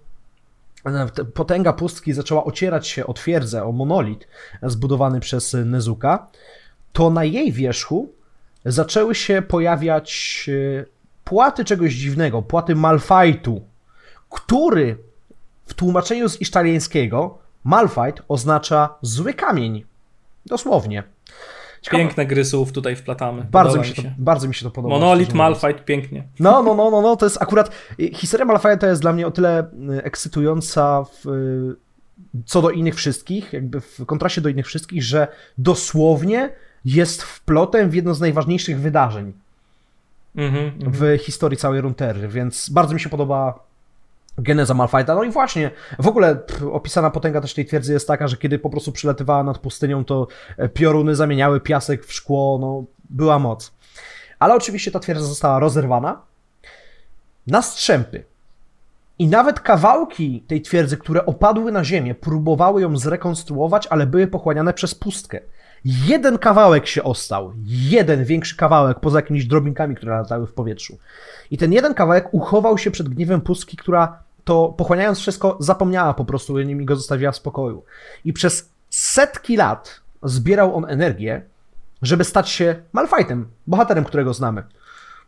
potęga 1.34 1.72
pustki 1.72 2.12
zaczęła 2.12 2.44
ocierać 2.44 2.88
się 2.88 3.06
o 3.06 3.12
twierdzę, 3.12 3.64
o 3.64 3.72
monolit 3.72 4.28
zbudowany 4.62 5.20
przez 5.20 5.56
Nezuka, 5.64 6.26
to 6.92 7.10
na 7.10 7.24
jej 7.24 7.52
wierzchu 7.52 8.12
zaczęły 8.64 9.14
się 9.14 9.42
pojawiać 9.42 10.46
e, 10.80 10.84
płaty 11.24 11.64
czegoś 11.64 11.94
dziwnego, 11.94 12.42
płaty 12.42 12.74
Malfajtu, 12.74 13.60
który 14.30 14.98
w 15.66 15.74
tłumaczeniu 15.74 16.28
z 16.28 16.40
isztaliańskiego 16.40 17.38
Malfajt 17.64 18.22
oznacza 18.28 18.94
zły 19.02 19.34
kamień. 19.34 19.84
Dosłownie. 20.46 21.15
Ciekawe. 21.80 22.02
Piękne 22.02 22.26
gry 22.26 22.44
słów 22.44 22.72
tutaj 22.72 22.96
wplatamy. 22.96 23.46
Bardzo 23.50 23.78
mi, 23.78 23.86
się, 23.86 24.02
to, 24.02 24.08
bardzo 24.18 24.48
mi 24.48 24.54
się 24.54 24.64
to 24.64 24.70
podoba. 24.70 24.94
Monolith, 24.94 25.34
Malfight, 25.34 25.84
pięknie. 25.84 26.24
No, 26.40 26.62
no, 26.62 26.74
no, 26.74 26.90
no, 26.90 27.02
no, 27.02 27.16
to 27.16 27.26
jest 27.26 27.42
akurat... 27.42 27.70
Historia 28.12 28.46
Malfighta 28.46 28.86
jest 28.86 29.02
dla 29.02 29.12
mnie 29.12 29.26
o 29.26 29.30
tyle 29.30 29.70
y, 29.90 30.02
ekscytująca 30.02 31.04
w, 31.04 31.26
y, 31.26 31.76
co 32.44 32.62
do 32.62 32.70
innych 32.70 32.94
wszystkich, 32.94 33.52
jakby 33.52 33.80
w 33.80 34.06
kontraście 34.06 34.40
do 34.40 34.48
innych 34.48 34.66
wszystkich, 34.66 35.02
że 35.02 35.28
dosłownie 35.58 36.50
jest 36.84 37.22
wplotem 37.22 37.90
w 37.90 37.94
jedno 37.94 38.14
z 38.14 38.20
najważniejszych 38.20 38.80
wydarzeń 38.80 39.32
Mhm, 40.36 40.64
mhm. 40.64 40.92
w 40.92 41.22
historii 41.22 41.58
całej 41.58 41.80
Runeterry, 41.80 42.28
więc 42.28 42.70
bardzo 42.70 42.94
mi 42.94 43.00
się 43.00 43.08
podoba 43.08 43.65
geneza 44.38 44.74
Malfighta. 44.74 45.14
No 45.14 45.24
i 45.24 45.30
właśnie, 45.30 45.70
w 45.98 46.08
ogóle 46.08 46.38
opisana 46.72 47.10
potęga 47.10 47.40
też 47.40 47.54
tej 47.54 47.66
twierdzy 47.66 47.92
jest 47.92 48.08
taka, 48.08 48.28
że 48.28 48.36
kiedy 48.36 48.58
po 48.58 48.70
prostu 48.70 48.92
przylatywała 48.92 49.42
nad 49.42 49.58
pustynią, 49.58 50.04
to 50.04 50.26
e, 50.56 50.68
pioruny 50.68 51.14
zamieniały 51.14 51.60
piasek 51.60 52.04
w 52.04 52.12
szkło, 52.12 52.58
no 52.60 52.84
była 53.10 53.38
moc. 53.38 53.72
Ale 54.38 54.54
oczywiście 54.54 54.90
ta 54.90 55.00
twierdza 55.00 55.24
została 55.24 55.58
rozerwana 55.58 56.22
na 57.46 57.62
strzępy. 57.62 58.24
I 59.18 59.26
nawet 59.26 59.60
kawałki 59.60 60.44
tej 60.48 60.62
twierdzy, 60.62 60.96
które 60.96 61.26
opadły 61.26 61.72
na 61.72 61.84
ziemię, 61.84 62.14
próbowały 62.14 62.82
ją 62.82 62.96
zrekonstruować, 62.96 63.86
ale 63.86 64.06
były 64.06 64.26
pochłaniane 64.26 64.72
przez 64.72 64.94
pustkę. 64.94 65.40
Jeden 65.84 66.38
kawałek 66.38 66.86
się 66.86 67.02
ostał. 67.02 67.52
Jeden 67.66 68.24
większy 68.24 68.56
kawałek, 68.56 69.00
poza 69.00 69.18
jakimiś 69.18 69.46
drobinkami, 69.46 69.94
które 69.94 70.16
latały 70.16 70.46
w 70.46 70.52
powietrzu. 70.52 70.98
I 71.50 71.58
ten 71.58 71.72
jeden 71.72 71.94
kawałek 71.94 72.34
uchował 72.34 72.78
się 72.78 72.90
przed 72.90 73.08
gniewem 73.08 73.40
pustki, 73.40 73.76
która 73.76 74.22
to 74.46 74.74
pochłaniając 74.76 75.18
wszystko, 75.18 75.56
zapomniała 75.60 76.14
po 76.14 76.24
prostu 76.24 76.60
i 76.60 76.84
go 76.84 76.96
zostawiła 76.96 77.32
w 77.32 77.36
spokoju. 77.36 77.82
I 78.24 78.32
przez 78.32 78.70
setki 78.90 79.56
lat 79.56 80.00
zbierał 80.22 80.76
on 80.76 80.84
energię, 80.88 81.42
żeby 82.02 82.24
stać 82.24 82.48
się 82.48 82.76
Malfightem, 82.92 83.48
bohaterem, 83.66 84.04
którego 84.04 84.34
znamy. 84.34 84.62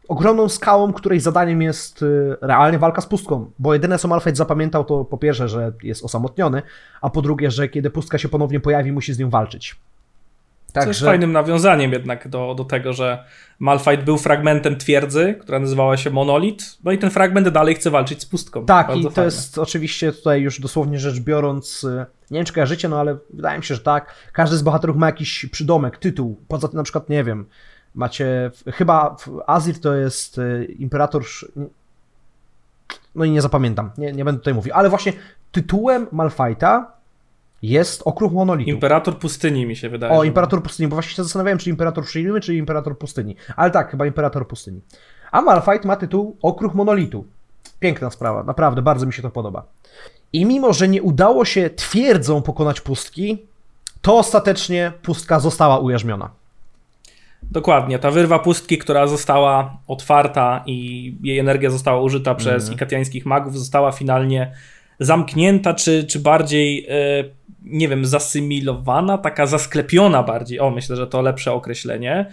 Ogromną 0.08 0.48
skałą, 0.48 0.92
której 0.92 1.20
zadaniem 1.20 1.62
jest 1.62 2.02
y, 2.02 2.36
realnie 2.40 2.78
walka 2.78 3.00
z 3.00 3.06
pustką, 3.06 3.50
bo 3.58 3.74
jedyne 3.74 3.98
co 3.98 4.08
Malfight 4.08 4.36
zapamiętał 4.36 4.84
to 4.84 5.04
po 5.04 5.18
pierwsze, 5.18 5.48
że 5.48 5.72
jest 5.82 6.04
osamotniony, 6.04 6.62
a 7.00 7.10
po 7.10 7.22
drugie, 7.22 7.50
że 7.50 7.68
kiedy 7.68 7.90
pustka 7.90 8.18
się 8.18 8.28
ponownie 8.28 8.60
pojawi, 8.60 8.92
musi 8.92 9.12
z 9.12 9.18
nią 9.18 9.30
walczyć. 9.30 9.76
Co 10.74 10.88
jest 10.88 11.00
fajnym 11.00 11.32
nawiązaniem 11.32 11.92
jednak 11.92 12.28
do, 12.28 12.54
do 12.54 12.64
tego, 12.64 12.92
że 12.92 13.24
Malfight 13.58 14.04
był 14.04 14.18
fragmentem 14.18 14.76
twierdzy, 14.76 15.36
która 15.40 15.58
nazywała 15.58 15.96
się 15.96 16.10
Monolit, 16.10 16.78
no 16.84 16.92
i 16.92 16.98
ten 16.98 17.10
fragment 17.10 17.48
dalej 17.48 17.74
chce 17.74 17.90
walczyć 17.90 18.22
z 18.22 18.26
pustką. 18.26 18.66
Tak, 18.66 18.86
Bardzo 18.86 19.00
i 19.00 19.04
to 19.04 19.10
fajne. 19.10 19.24
jest 19.24 19.58
oczywiście 19.58 20.12
tutaj 20.12 20.40
już 20.40 20.60
dosłownie 20.60 20.98
rzecz 20.98 21.20
biorąc, 21.20 21.84
y, 21.84 22.06
nie 22.30 22.38
wiem 22.38 22.44
czy 22.44 22.52
kojarzycie, 22.52 22.88
no 22.88 23.00
ale 23.00 23.18
wydaje 23.30 23.58
mi 23.58 23.64
się, 23.64 23.74
że 23.74 23.80
tak. 23.80 24.14
Każdy 24.32 24.56
z 24.56 24.62
bohaterów 24.62 24.96
ma 24.96 25.06
jakiś 25.06 25.46
przydomek, 25.46 25.98
tytuł. 25.98 26.40
Poza 26.48 26.68
tym 26.68 26.76
na 26.76 26.82
przykład, 26.82 27.08
nie 27.08 27.24
wiem, 27.24 27.46
macie, 27.94 28.50
chyba 28.66 29.16
Azir 29.46 29.80
to 29.80 29.94
jest 29.94 30.38
y, 30.38 30.64
Imperator... 30.78 31.22
No 33.14 33.24
i 33.24 33.30
nie 33.30 33.42
zapamiętam, 33.42 33.90
nie, 33.98 34.12
nie 34.12 34.24
będę 34.24 34.38
tutaj 34.38 34.54
mówił, 34.54 34.72
ale 34.74 34.88
właśnie 34.88 35.12
tytułem 35.52 36.06
Malfighta 36.12 36.97
jest 37.62 38.02
Okruch 38.04 38.32
Monolitu. 38.32 38.70
Imperator 38.70 39.18
pustyni 39.18 39.66
mi 39.66 39.76
się 39.76 39.88
wydaje. 39.88 40.12
O, 40.12 40.24
Imperator 40.24 40.62
Pustyni, 40.62 40.88
bo 40.88 40.96
właśnie 40.96 41.16
się 41.16 41.22
zastanawiałem, 41.22 41.58
czy 41.58 41.70
Imperator 41.70 42.04
Przyjmy, 42.04 42.40
czy 42.40 42.54
Imperator 42.54 42.98
Pustyni. 42.98 43.36
Ale 43.56 43.70
tak, 43.70 43.90
chyba 43.90 44.06
Imperator 44.06 44.48
Pustyni. 44.48 44.80
A 45.32 45.40
Malfight 45.42 45.84
ma 45.84 45.96
tytuł 45.96 46.36
Okruch 46.42 46.74
Monolitu. 46.74 47.24
Piękna 47.80 48.10
sprawa, 48.10 48.42
naprawdę, 48.42 48.82
bardzo 48.82 49.06
mi 49.06 49.12
się 49.12 49.22
to 49.22 49.30
podoba. 49.30 49.64
I 50.32 50.46
mimo, 50.46 50.72
że 50.72 50.88
nie 50.88 51.02
udało 51.02 51.44
się 51.44 51.70
twierdzą 51.70 52.42
pokonać 52.42 52.80
pustki, 52.80 53.38
to 54.02 54.18
ostatecznie 54.18 54.92
pustka 55.02 55.40
została 55.40 55.78
ujarzmiona. 55.78 56.30
Dokładnie, 57.42 57.98
ta 57.98 58.10
wyrwa 58.10 58.38
pustki, 58.38 58.78
która 58.78 59.06
została 59.06 59.76
otwarta 59.86 60.62
i 60.66 61.16
jej 61.22 61.38
energia 61.38 61.70
została 61.70 62.00
użyta 62.00 62.34
przez 62.34 62.62
Mhm. 62.62 62.74
ikatiańskich 62.74 63.26
magów, 63.26 63.58
została 63.58 63.92
finalnie 63.92 64.52
zamknięta, 65.00 65.74
czy, 65.74 66.04
czy 66.04 66.18
bardziej, 66.18 66.86
e, 66.88 67.24
nie 67.62 67.88
wiem, 67.88 68.04
zasymilowana, 68.04 69.18
taka 69.18 69.46
zasklepiona 69.46 70.22
bardziej. 70.22 70.60
O, 70.60 70.70
myślę, 70.70 70.96
że 70.96 71.06
to 71.06 71.22
lepsze 71.22 71.52
określenie. 71.52 72.26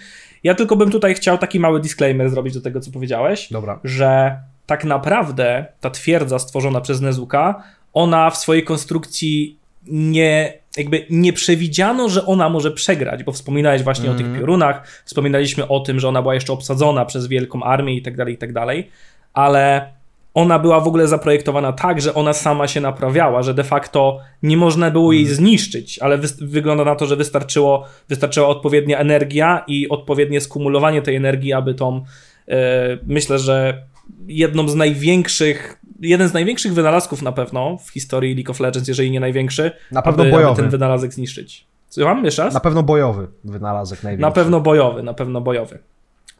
Ja 0.43 0.55
tylko 0.55 0.75
bym 0.75 0.91
tutaj 0.91 1.15
chciał 1.15 1.37
taki 1.37 1.59
mały 1.59 1.79
disclaimer 1.79 2.29
zrobić 2.29 2.53
do 2.53 2.61
tego, 2.61 2.79
co 2.79 2.91
powiedziałeś, 2.91 3.47
Dobra. 3.51 3.79
że 3.83 4.39
tak 4.65 4.85
naprawdę 4.85 5.65
ta 5.81 5.89
twierdza 5.89 6.39
stworzona 6.39 6.81
przez 6.81 7.01
Nezuka, 7.01 7.63
ona 7.93 8.29
w 8.29 8.37
swojej 8.37 8.63
konstrukcji 8.63 9.57
nie, 9.87 10.53
jakby 10.77 11.05
nie 11.09 11.33
przewidziano, 11.33 12.09
że 12.09 12.25
ona 12.25 12.49
może 12.49 12.71
przegrać, 12.71 13.23
bo 13.23 13.31
wspominałeś 13.31 13.83
właśnie 13.83 14.11
o 14.11 14.13
tych 14.13 14.33
piorunach, 14.33 14.87
wspominaliśmy 15.05 15.67
o 15.67 15.79
tym, 15.79 15.99
że 15.99 16.07
ona 16.07 16.21
była 16.21 16.33
jeszcze 16.33 16.53
obsadzona 16.53 17.05
przez 17.05 17.27
wielką 17.27 17.63
armię 17.63 17.95
i 17.95 18.01
tak 18.01 18.17
dalej, 18.17 18.33
i 18.33 18.37
tak 18.37 18.53
dalej, 18.53 18.89
ale 19.33 19.93
ona 20.35 20.59
była 20.59 20.79
w 20.79 20.87
ogóle 20.87 21.07
zaprojektowana 21.07 21.73
tak, 21.73 22.01
że 22.01 22.13
ona 22.13 22.33
sama 22.33 22.67
się 22.67 22.81
naprawiała, 22.81 23.43
że 23.43 23.53
de 23.53 23.63
facto 23.63 24.19
nie 24.43 24.57
można 24.57 24.91
było 24.91 25.11
jej 25.13 25.25
zniszczyć, 25.25 25.99
ale 25.99 26.17
wy- 26.17 26.27
wygląda 26.47 26.83
na 26.85 26.95
to, 26.95 27.05
że 27.05 27.15
wystarczyło, 27.15 27.85
wystarczyła 28.09 28.47
odpowiednia 28.47 28.97
energia 28.99 29.63
i 29.67 29.89
odpowiednie 29.89 30.41
skumulowanie 30.41 31.01
tej 31.01 31.15
energii, 31.15 31.53
aby 31.53 31.73
tą, 31.73 32.03
e, 32.47 32.97
myślę, 33.07 33.39
że 33.39 33.83
jedną 34.27 34.67
z 34.67 34.75
największych, 34.75 35.79
jeden 36.01 36.27
z 36.29 36.33
największych 36.33 36.73
wynalazków 36.73 37.21
na 37.21 37.31
pewno 37.31 37.77
w 37.77 37.89
historii 37.89 38.35
League 38.35 38.51
of 38.51 38.59
Legends, 38.59 38.87
jeżeli 38.87 39.11
nie 39.11 39.19
największy, 39.19 39.71
Na 39.91 40.01
pewno 40.01 40.23
aby, 40.23 40.31
bojowy. 40.31 40.51
aby 40.51 40.61
ten 40.61 40.69
wynalazek 40.69 41.13
zniszczyć. 41.13 41.65
Słucham 41.89 42.25
jeszcze 42.25 42.43
raz? 42.43 42.53
Na 42.53 42.59
pewno 42.59 42.83
bojowy 42.83 43.27
wynalazek 43.43 44.03
największy. 44.03 44.21
Na 44.21 44.31
pewno 44.31 44.59
bojowy, 44.61 45.03
na 45.03 45.13
pewno 45.13 45.41
bojowy. 45.41 45.79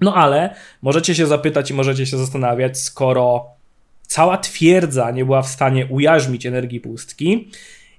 No 0.01 0.13
ale 0.15 0.55
możecie 0.81 1.15
się 1.15 1.25
zapytać 1.27 1.71
i 1.71 1.73
możecie 1.73 2.05
się 2.05 2.17
zastanawiać, 2.17 2.79
skoro 2.79 3.45
cała 4.15 4.37
twierdza 4.37 5.11
nie 5.11 5.25
była 5.25 5.41
w 5.41 5.47
stanie 5.47 5.85
ujarzmić 5.85 6.45
energii 6.45 6.79
pustki, 6.79 7.51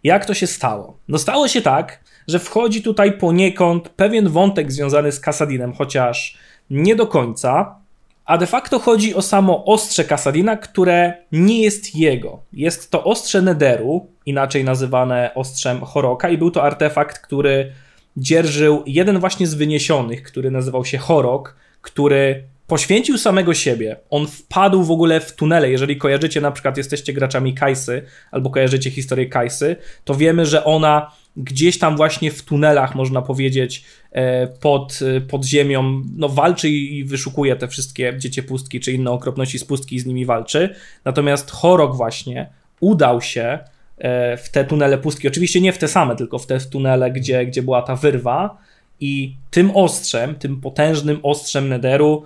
jak 0.05 0.25
to 0.25 0.35
się 0.35 0.47
stało? 0.47 0.99
No 1.09 1.19
stało 1.19 1.49
się 1.49 1.63
tak, 1.63 2.01
że 2.29 2.39
wchodzi 2.39 2.83
tutaj 2.83 3.13
poniekąd 3.19 3.89
pewien 3.89 4.29
wątek 4.29 4.73
związany 4.73 5.13
z 5.13 5.21
Kasadinem, 5.21 5.73
chociaż 5.73 6.39
nie 6.71 6.97
do 6.97 7.07
końca, 7.07 7.81
a 8.25 8.39
de 8.39 8.47
facto 8.47 8.79
chodzi 8.79 9.15
o 9.15 9.23
samo 9.23 9.65
ostrze 9.65 10.05
Kasadina, 10.05 10.57
które 10.57 11.13
nie 11.33 11.63
jest 11.63 11.97
jego. 11.97 12.43
Jest 12.53 12.91
to 12.91 13.05
ostrze 13.05 13.43
Nederu, 13.43 14.07
inaczej 14.27 14.65
nazywane 14.65 15.31
ostrzem 15.35 15.81
Horoka 15.81 16.29
i 16.29 16.39
był 16.39 16.51
to 16.51 16.63
artefakt, 16.63 17.19
który 17.19 17.73
dzierżył 18.17 18.83
jeden 18.87 19.19
właśnie 19.19 19.47
z 19.47 19.55
wyniesionych, 19.55 20.23
który 20.23 20.51
nazywał 20.51 20.85
się 20.85 20.99
Horok, 20.99 21.57
który 21.83 22.45
poświęcił 22.67 23.19
samego 23.19 23.55
siebie. 23.55 23.97
On 24.11 24.27
wpadł 24.27 24.83
w 24.83 24.91
ogóle 24.91 25.21
w 25.21 25.33
tunele. 25.33 25.71
Jeżeli 25.71 25.97
kojarzycie, 25.97 26.41
na 26.41 26.51
przykład 26.51 26.77
jesteście 26.77 27.13
graczami 27.13 27.55
Kajsy, 27.55 28.03
albo 28.31 28.51
kojarzycie 28.51 28.91
historię 28.91 29.27
Kajsy, 29.27 29.77
to 30.05 30.15
wiemy, 30.15 30.47
że 30.47 30.65
ona 30.65 31.11
gdzieś 31.37 31.79
tam 31.79 31.97
właśnie 31.97 32.31
w 32.31 32.43
tunelach, 32.43 32.95
można 32.95 33.23
powiedzieć, 33.23 33.85
e, 34.13 34.47
pod, 34.47 34.99
e, 35.17 35.21
pod 35.21 35.45
ziemią, 35.45 36.03
no 36.17 36.29
walczy 36.29 36.69
i 36.69 37.05
wyszukuje 37.05 37.57
te 37.57 37.69
wszystkie 37.69 38.15
dziecię 38.19 38.43
pustki, 38.43 38.81
czy 38.81 38.93
inne 38.93 39.11
okropności 39.11 39.59
z 39.59 39.65
pustki 39.65 39.97
i 39.97 40.01
z 40.01 40.07
nimi 40.07 40.27
walczy. 40.27 40.75
Natomiast 41.05 41.51
Horok 41.51 41.97
właśnie 41.97 42.49
udał 42.81 43.23
się 43.23 43.59
e, 43.99 44.37
w 44.37 44.49
te 44.49 44.65
tunele 44.65 44.99
pustki. 44.99 45.29
Oczywiście 45.29 45.61
nie 45.61 45.73
w 45.73 45.79
te 45.79 45.89
same, 45.89 46.17
tylko 46.17 46.39
w 46.39 46.47
te 46.47 46.61
tunele, 46.61 47.11
gdzie, 47.11 47.47
gdzie 47.47 47.63
była 47.63 47.83
ta 47.83 47.97
wyrwa. 47.97 48.59
I 49.01 49.37
tym 49.51 49.71
ostrzem, 49.71 50.35
tym 50.35 50.61
potężnym 50.61 51.21
ostrzem 51.23 51.69
Nederu 51.69 52.25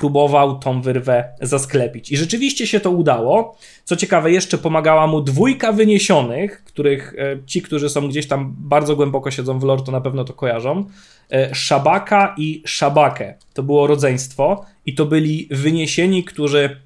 próbował 0.00 0.58
tą 0.58 0.82
wyrwę 0.82 1.24
zasklepić. 1.40 2.12
I 2.12 2.16
rzeczywiście 2.16 2.66
się 2.66 2.80
to 2.80 2.90
udało. 2.90 3.56
Co 3.84 3.96
ciekawe, 3.96 4.32
jeszcze 4.32 4.58
pomagała 4.58 5.06
mu 5.06 5.20
dwójka 5.20 5.72
wyniesionych, 5.72 6.64
których 6.64 7.14
e, 7.18 7.46
ci, 7.46 7.62
którzy 7.62 7.88
są 7.90 8.08
gdzieś 8.08 8.28
tam 8.28 8.54
bardzo 8.58 8.96
głęboko 8.96 9.30
siedzą 9.30 9.58
w 9.58 9.62
lore, 9.62 9.82
to 9.82 9.92
na 9.92 10.00
pewno 10.00 10.24
to 10.24 10.32
kojarzą. 10.32 10.84
E, 11.32 11.54
Szabaka 11.54 12.34
i 12.38 12.62
Szabakę. 12.66 13.34
To 13.54 13.62
było 13.62 13.86
rodzeństwo 13.86 14.64
i 14.86 14.94
to 14.94 15.06
byli 15.06 15.48
wyniesieni, 15.50 16.24
którzy 16.24 16.80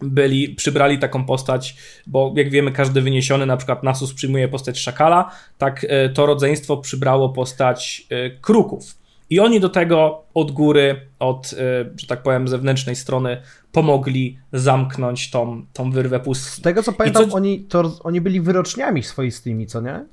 byli, 0.00 0.48
przybrali 0.48 0.98
taką 0.98 1.24
postać, 1.24 1.76
bo 2.06 2.32
jak 2.36 2.50
wiemy, 2.50 2.72
każdy 2.72 3.00
wyniesiony, 3.00 3.46
na 3.46 3.56
przykład 3.56 3.82
Nasus 3.82 4.14
przyjmuje 4.14 4.48
postać 4.48 4.78
szakala, 4.78 5.30
tak 5.58 5.86
e, 5.88 6.08
to 6.08 6.26
rodzeństwo 6.26 6.76
przybrało 6.76 7.28
postać 7.28 8.06
kruków. 8.40 9.05
I 9.30 9.40
oni 9.40 9.60
do 9.60 9.68
tego 9.68 10.24
od 10.34 10.52
góry, 10.52 11.00
od, 11.18 11.46
e, 11.52 11.56
że 11.96 12.06
tak 12.06 12.22
powiem, 12.22 12.48
zewnętrznej 12.48 12.96
strony 12.96 13.42
pomogli 13.72 14.38
zamknąć 14.52 15.30
tą, 15.30 15.66
tą 15.72 15.90
wyrwę 15.90 16.18
Z 16.20 16.24
pustki. 16.24 16.62
tego 16.62 16.82
co 16.82 16.92
pamiętam, 16.92 17.30
co- 17.30 17.36
oni, 17.36 17.60
to, 17.60 17.92
oni 18.04 18.20
byli 18.20 18.40
wyroczniami 18.40 19.02
swoistymi, 19.02 19.66
co 19.66 19.80
nie? 19.80 20.04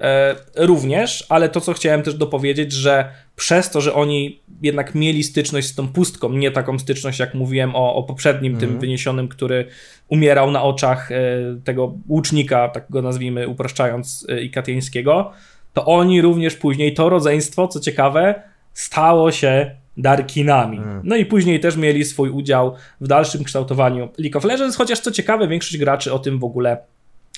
E, 0.00 0.36
również, 0.56 1.26
ale 1.28 1.48
to, 1.48 1.60
co 1.60 1.72
chciałem 1.72 2.02
też 2.02 2.14
dopowiedzieć, 2.14 2.72
że 2.72 3.10
przez 3.36 3.70
to, 3.70 3.80
że 3.80 3.94
oni 3.94 4.40
jednak 4.62 4.94
mieli 4.94 5.22
styczność 5.22 5.66
z 5.66 5.74
tą 5.74 5.88
pustką, 5.88 6.28
nie 6.32 6.50
taką 6.50 6.78
styczność, 6.78 7.18
jak 7.18 7.34
mówiłem 7.34 7.76
o, 7.76 7.94
o 7.94 8.02
poprzednim 8.02 8.56
tym 8.56 8.78
wyniesionym, 8.78 9.28
który 9.28 9.66
umierał 10.08 10.50
na 10.50 10.62
oczach 10.62 11.12
e, 11.12 11.16
tego 11.64 11.94
łucznika, 12.08 12.68
tak 12.68 12.86
go 12.90 13.02
nazwijmy, 13.02 13.48
upraszczając, 13.48 14.26
e, 14.28 14.40
ikatieńskiego, 14.42 15.32
to 15.74 15.84
oni 15.84 16.22
również 16.22 16.56
później, 16.56 16.94
to 16.94 17.08
rodzeństwo, 17.08 17.68
co 17.68 17.80
ciekawe, 17.80 18.42
stało 18.72 19.32
się 19.32 19.70
Darkinami. 19.96 20.80
No 21.04 21.16
i 21.16 21.26
później 21.26 21.60
też 21.60 21.76
mieli 21.76 22.04
swój 22.04 22.30
udział 22.30 22.74
w 23.00 23.06
dalszym 23.08 23.44
kształtowaniu 23.44 24.08
League 24.18 24.38
of 24.38 24.44
Legends, 24.44 24.76
chociaż 24.76 25.00
co 25.00 25.10
ciekawe, 25.10 25.48
większość 25.48 25.76
graczy 25.78 26.12
o 26.12 26.18
tym 26.18 26.38
w 26.38 26.44
ogóle 26.44 26.76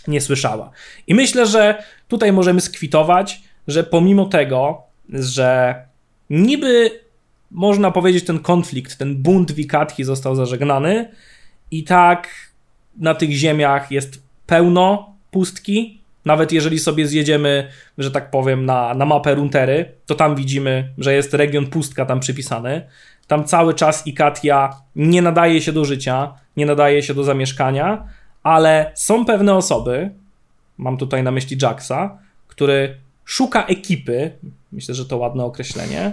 nie 0.09 0.21
słyszała. 0.21 0.71
I 1.07 1.15
myślę, 1.15 1.47
że 1.47 1.83
tutaj 2.09 2.33
możemy 2.33 2.61
skwitować, 2.61 3.41
że 3.69 3.85
pomimo 3.85 4.25
tego, 4.25 4.83
że 5.09 5.75
niby 6.31 7.01
można 7.51 7.91
powiedzieć 7.91 8.25
ten 8.25 8.39
konflikt, 8.39 8.99
ten 8.99 9.17
bunt 9.17 9.53
Wikatki 9.53 10.05
został 10.05 10.35
zażegnany 10.35 11.11
i 11.71 11.85
tak 11.85 12.29
na 12.97 13.15
tych 13.15 13.31
ziemiach 13.31 13.91
jest 13.91 14.23
pełno 14.47 15.15
pustki. 15.31 16.01
Nawet 16.27 16.53
jeżeli 16.53 16.79
sobie 16.79 17.07
zjedziemy, 17.07 17.69
że 17.99 18.11
tak 18.11 18.31
powiem, 18.31 18.67
na, 18.67 18.95
na 18.95 19.05
mapę 19.05 19.35
Runtery, 19.35 19.93
to 20.07 20.15
tam 20.15 20.37
widzimy, 20.37 20.93
że 20.99 21.15
jest 21.15 21.35
region 21.35 21.67
pustka 21.67 22.07
tam 22.07 22.21
przypisany. 22.21 22.87
Tam 23.27 23.45
cały 23.45 23.75
czas 23.75 24.07
Ikatia 24.07 24.71
nie 24.97 25.23
nadaje 25.23 25.61
się 25.61 25.73
do 25.73 25.85
życia, 25.85 26.35
nie 26.57 26.67
nadaje 26.67 27.03
się 27.03 27.15
do 27.15 27.25
zamieszkania, 27.25 28.09
ale 28.43 28.93
są 28.95 29.25
pewne 29.25 29.55
osoby, 29.55 30.11
mam 30.79 30.97
tutaj 30.97 31.23
na 31.23 31.31
myśli 31.31 31.57
Jacksa, 31.63 32.19
który 32.49 32.97
szuka 33.25 33.67
ekipy, 33.67 34.33
myślę, 34.73 34.95
że 34.95 35.07
to 35.07 35.17
ładne 35.17 35.45
określenie, 35.45 36.13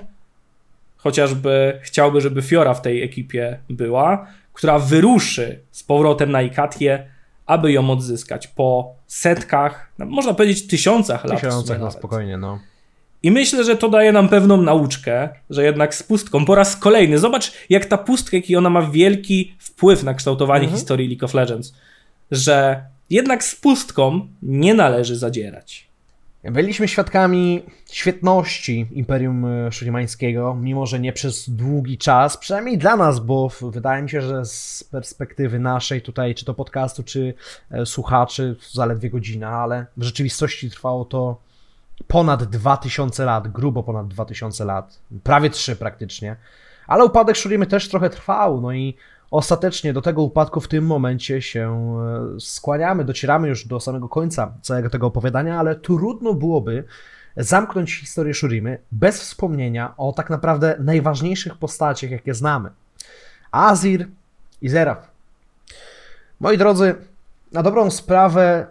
chociażby 0.97 1.79
chciałby, 1.81 2.21
żeby 2.21 2.41
Fiora 2.41 2.73
w 2.73 2.81
tej 2.81 3.03
ekipie 3.03 3.59
była, 3.69 4.27
która 4.53 4.79
wyruszy 4.79 5.59
z 5.71 5.83
powrotem 5.83 6.31
na 6.31 6.41
Ikatię, 6.41 7.12
aby 7.45 7.71
ją 7.71 7.89
odzyskać 7.89 8.47
po 8.47 8.95
setkach, 9.07 9.89
no, 9.99 10.05
można 10.05 10.33
powiedzieć 10.33 10.67
tysiącach 10.67 11.25
lat. 11.25 11.41
Tysiącach, 11.41 11.79
no 11.79 11.91
spokojnie, 11.91 12.37
no. 12.37 12.59
I 13.23 13.31
myślę, 13.31 13.63
że 13.63 13.75
to 13.75 13.89
daje 13.89 14.11
nam 14.11 14.29
pewną 14.29 14.61
nauczkę, 14.61 15.29
że 15.49 15.63
jednak 15.63 15.95
z 15.95 16.03
pustką 16.03 16.45
po 16.45 16.55
raz 16.55 16.75
kolejny, 16.75 17.19
zobacz 17.19 17.51
jak 17.69 17.85
ta 17.85 17.97
pustka, 17.97 18.37
jaki 18.37 18.55
ona 18.55 18.69
ma 18.69 18.81
wielki 18.81 19.53
wpływ 19.59 20.03
na 20.03 20.13
kształtowanie 20.13 20.63
mhm. 20.63 20.77
historii 20.77 21.07
League 21.07 21.25
of 21.25 21.33
Legends, 21.33 21.73
że 22.31 22.83
jednak 23.09 23.43
z 23.43 23.55
pustką 23.55 24.27
nie 24.41 24.73
należy 24.73 25.15
zadzierać. 25.15 25.92
Byliśmy 26.51 26.87
świadkami 26.87 27.63
świetności 27.91 28.87
Imperium 28.91 29.45
Szurimańskiego, 29.71 30.55
mimo 30.55 30.85
że 30.85 30.99
nie 30.99 31.13
przez 31.13 31.49
długi 31.49 31.97
czas, 31.97 32.37
przynajmniej 32.37 32.77
dla 32.77 32.95
nas, 32.95 33.19
bo 33.19 33.49
wydaje 33.61 34.03
mi 34.03 34.09
się, 34.09 34.21
że 34.21 34.45
z 34.45 34.83
perspektywy 34.91 35.59
naszej 35.59 36.01
tutaj, 36.01 36.35
czy 36.35 36.45
to 36.45 36.53
podcastu, 36.53 37.03
czy 37.03 37.33
e, 37.71 37.85
słuchaczy, 37.85 38.55
zaledwie 38.71 39.09
godzina, 39.09 39.49
ale 39.49 39.85
w 39.97 40.03
rzeczywistości 40.03 40.69
trwało 40.69 41.05
to 41.05 41.37
ponad 42.07 42.43
2000 42.43 43.25
lat, 43.25 43.47
grubo 43.47 43.83
ponad 43.83 44.07
2000 44.07 44.65
lat, 44.65 44.99
prawie 45.23 45.49
3 45.49 45.75
praktycznie. 45.75 46.35
Ale 46.87 47.05
upadek 47.05 47.37
Shurimy 47.37 47.65
też 47.65 47.89
trochę 47.89 48.09
trwał, 48.09 48.61
no 48.61 48.71
i 48.73 48.95
ostatecznie 49.33 49.93
do 49.93 50.01
tego 50.01 50.21
upadku 50.21 50.61
w 50.61 50.67
tym 50.67 50.85
momencie 50.85 51.41
się 51.41 51.95
e, 52.35 52.39
skłaniamy, 52.39 53.05
docieramy 53.05 53.47
już 53.47 53.67
do 53.67 53.79
samego 53.79 54.09
końca 54.09 54.53
całego 54.61 54.89
tego 54.89 55.07
opowiadania, 55.07 55.59
ale 55.59 55.75
trudno 55.75 56.33
byłoby 56.33 56.83
zamknąć 57.37 57.99
historię 57.99 58.33
Shurimy 58.33 58.79
bez 58.91 59.21
wspomnienia 59.21 59.93
o 59.97 60.13
tak 60.13 60.29
naprawdę 60.29 60.75
najważniejszych 60.79 61.57
postaciach, 61.57 62.11
jakie 62.11 62.33
znamy. 62.33 62.69
Azir 63.51 64.07
i 64.61 64.69
Zeraf. 64.69 65.11
Moi 66.39 66.57
drodzy, 66.57 66.95
na 67.51 67.63
dobrą 67.63 67.91
sprawę, 67.91 68.67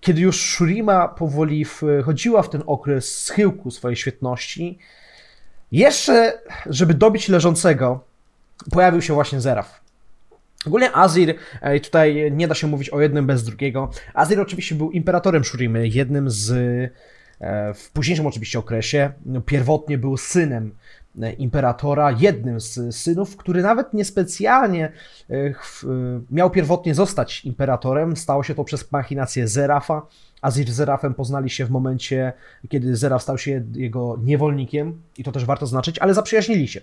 kiedy 0.00 0.20
już 0.20 0.40
Shurima 0.40 1.08
powoli 1.08 1.64
wchodziła 1.64 2.42
w 2.42 2.50
ten 2.50 2.62
okres 2.66 3.18
schyłku 3.18 3.70
swojej 3.70 3.96
świetności, 3.96 4.78
jeszcze, 5.72 6.38
żeby 6.66 6.94
dobić 6.94 7.28
leżącego, 7.28 8.04
pojawił 8.70 9.02
się 9.02 9.14
właśnie 9.14 9.40
Zeraf. 9.40 9.81
Ogólnie 10.66 10.96
Azir, 10.96 11.34
e, 11.60 11.80
tutaj 11.80 12.32
nie 12.32 12.48
da 12.48 12.54
się 12.54 12.66
mówić 12.66 12.90
o 12.90 13.00
jednym 13.00 13.26
bez 13.26 13.44
drugiego. 13.44 13.90
Azir 14.14 14.40
oczywiście 14.40 14.74
był 14.74 14.90
imperatorem 14.90 15.44
Shurimy, 15.44 15.88
jednym 15.88 16.30
z 16.30 16.50
e, 17.40 17.74
w 17.74 17.90
późniejszym 17.90 18.26
oczywiście 18.26 18.58
okresie. 18.58 19.12
Pierwotnie 19.46 19.98
był 19.98 20.16
synem 20.16 20.74
e, 21.22 21.32
imperatora, 21.32 22.10
jednym 22.10 22.60
z 22.60 22.96
synów, 22.96 23.36
który 23.36 23.62
nawet 23.62 23.94
niespecjalnie 23.94 24.92
miał 26.30 26.50
pierwotnie 26.50 26.94
zostać 26.94 27.44
imperatorem. 27.44 28.16
Stało 28.16 28.42
się 28.42 28.54
to 28.54 28.64
przez 28.64 28.92
machinację 28.92 29.48
Zerafa. 29.48 30.06
Azir 30.42 30.70
z 30.70 30.74
Zerafem 30.74 31.14
poznali 31.14 31.50
się 31.50 31.64
w 31.64 31.70
momencie, 31.70 32.32
kiedy 32.68 32.96
Zeraf 32.96 33.22
stał 33.22 33.38
się 33.38 33.64
jego 33.74 34.18
niewolnikiem, 34.22 35.02
i 35.18 35.24
to 35.24 35.32
też 35.32 35.44
warto 35.44 35.66
znaczyć, 35.66 35.98
ale 35.98 36.14
zaprzyjaźnili 36.14 36.68
się 36.68 36.80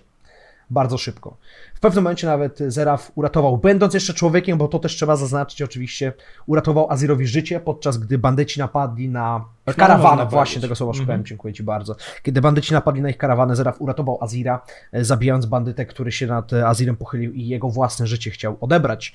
bardzo 0.70 0.98
szybko. 0.98 1.36
W 1.74 1.80
pewnym 1.80 2.04
momencie 2.04 2.26
nawet 2.26 2.58
Zeraf 2.58 3.12
uratował, 3.14 3.58
będąc 3.58 3.94
jeszcze 3.94 4.14
człowiekiem, 4.14 4.58
bo 4.58 4.68
to 4.68 4.78
też 4.78 4.96
trzeba 4.96 5.16
zaznaczyć 5.16 5.62
oczywiście, 5.62 6.12
uratował 6.46 6.92
Azirowi 6.92 7.26
życie, 7.26 7.60
podczas 7.60 7.98
gdy 7.98 8.18
bandyci 8.18 8.60
napadli 8.60 9.08
na 9.08 9.44
karawanę, 9.76 10.26
właśnie 10.26 10.62
tego 10.62 10.74
słowa 10.74 10.92
szukałem, 10.92 11.14
mm 11.14 11.24
-hmm. 11.24 11.28
dziękuję 11.28 11.54
Ci 11.54 11.62
bardzo. 11.62 11.96
Kiedy 12.22 12.40
bandyci 12.40 12.72
napadli 12.72 13.02
na 13.02 13.10
ich 13.10 13.18
karawanę, 13.18 13.56
Zeraf 13.56 13.80
uratował 13.80 14.18
Azira, 14.20 14.62
e, 14.92 15.04
zabijając 15.04 15.46
bandytę, 15.46 15.86
który 15.86 16.12
się 16.12 16.26
nad 16.26 16.52
Azirem 16.52 16.96
pochylił 16.96 17.32
i 17.32 17.46
jego 17.46 17.68
własne 17.68 18.06
życie 18.06 18.30
chciał 18.30 18.56
odebrać. 18.60 19.14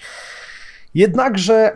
Jednakże 0.93 1.73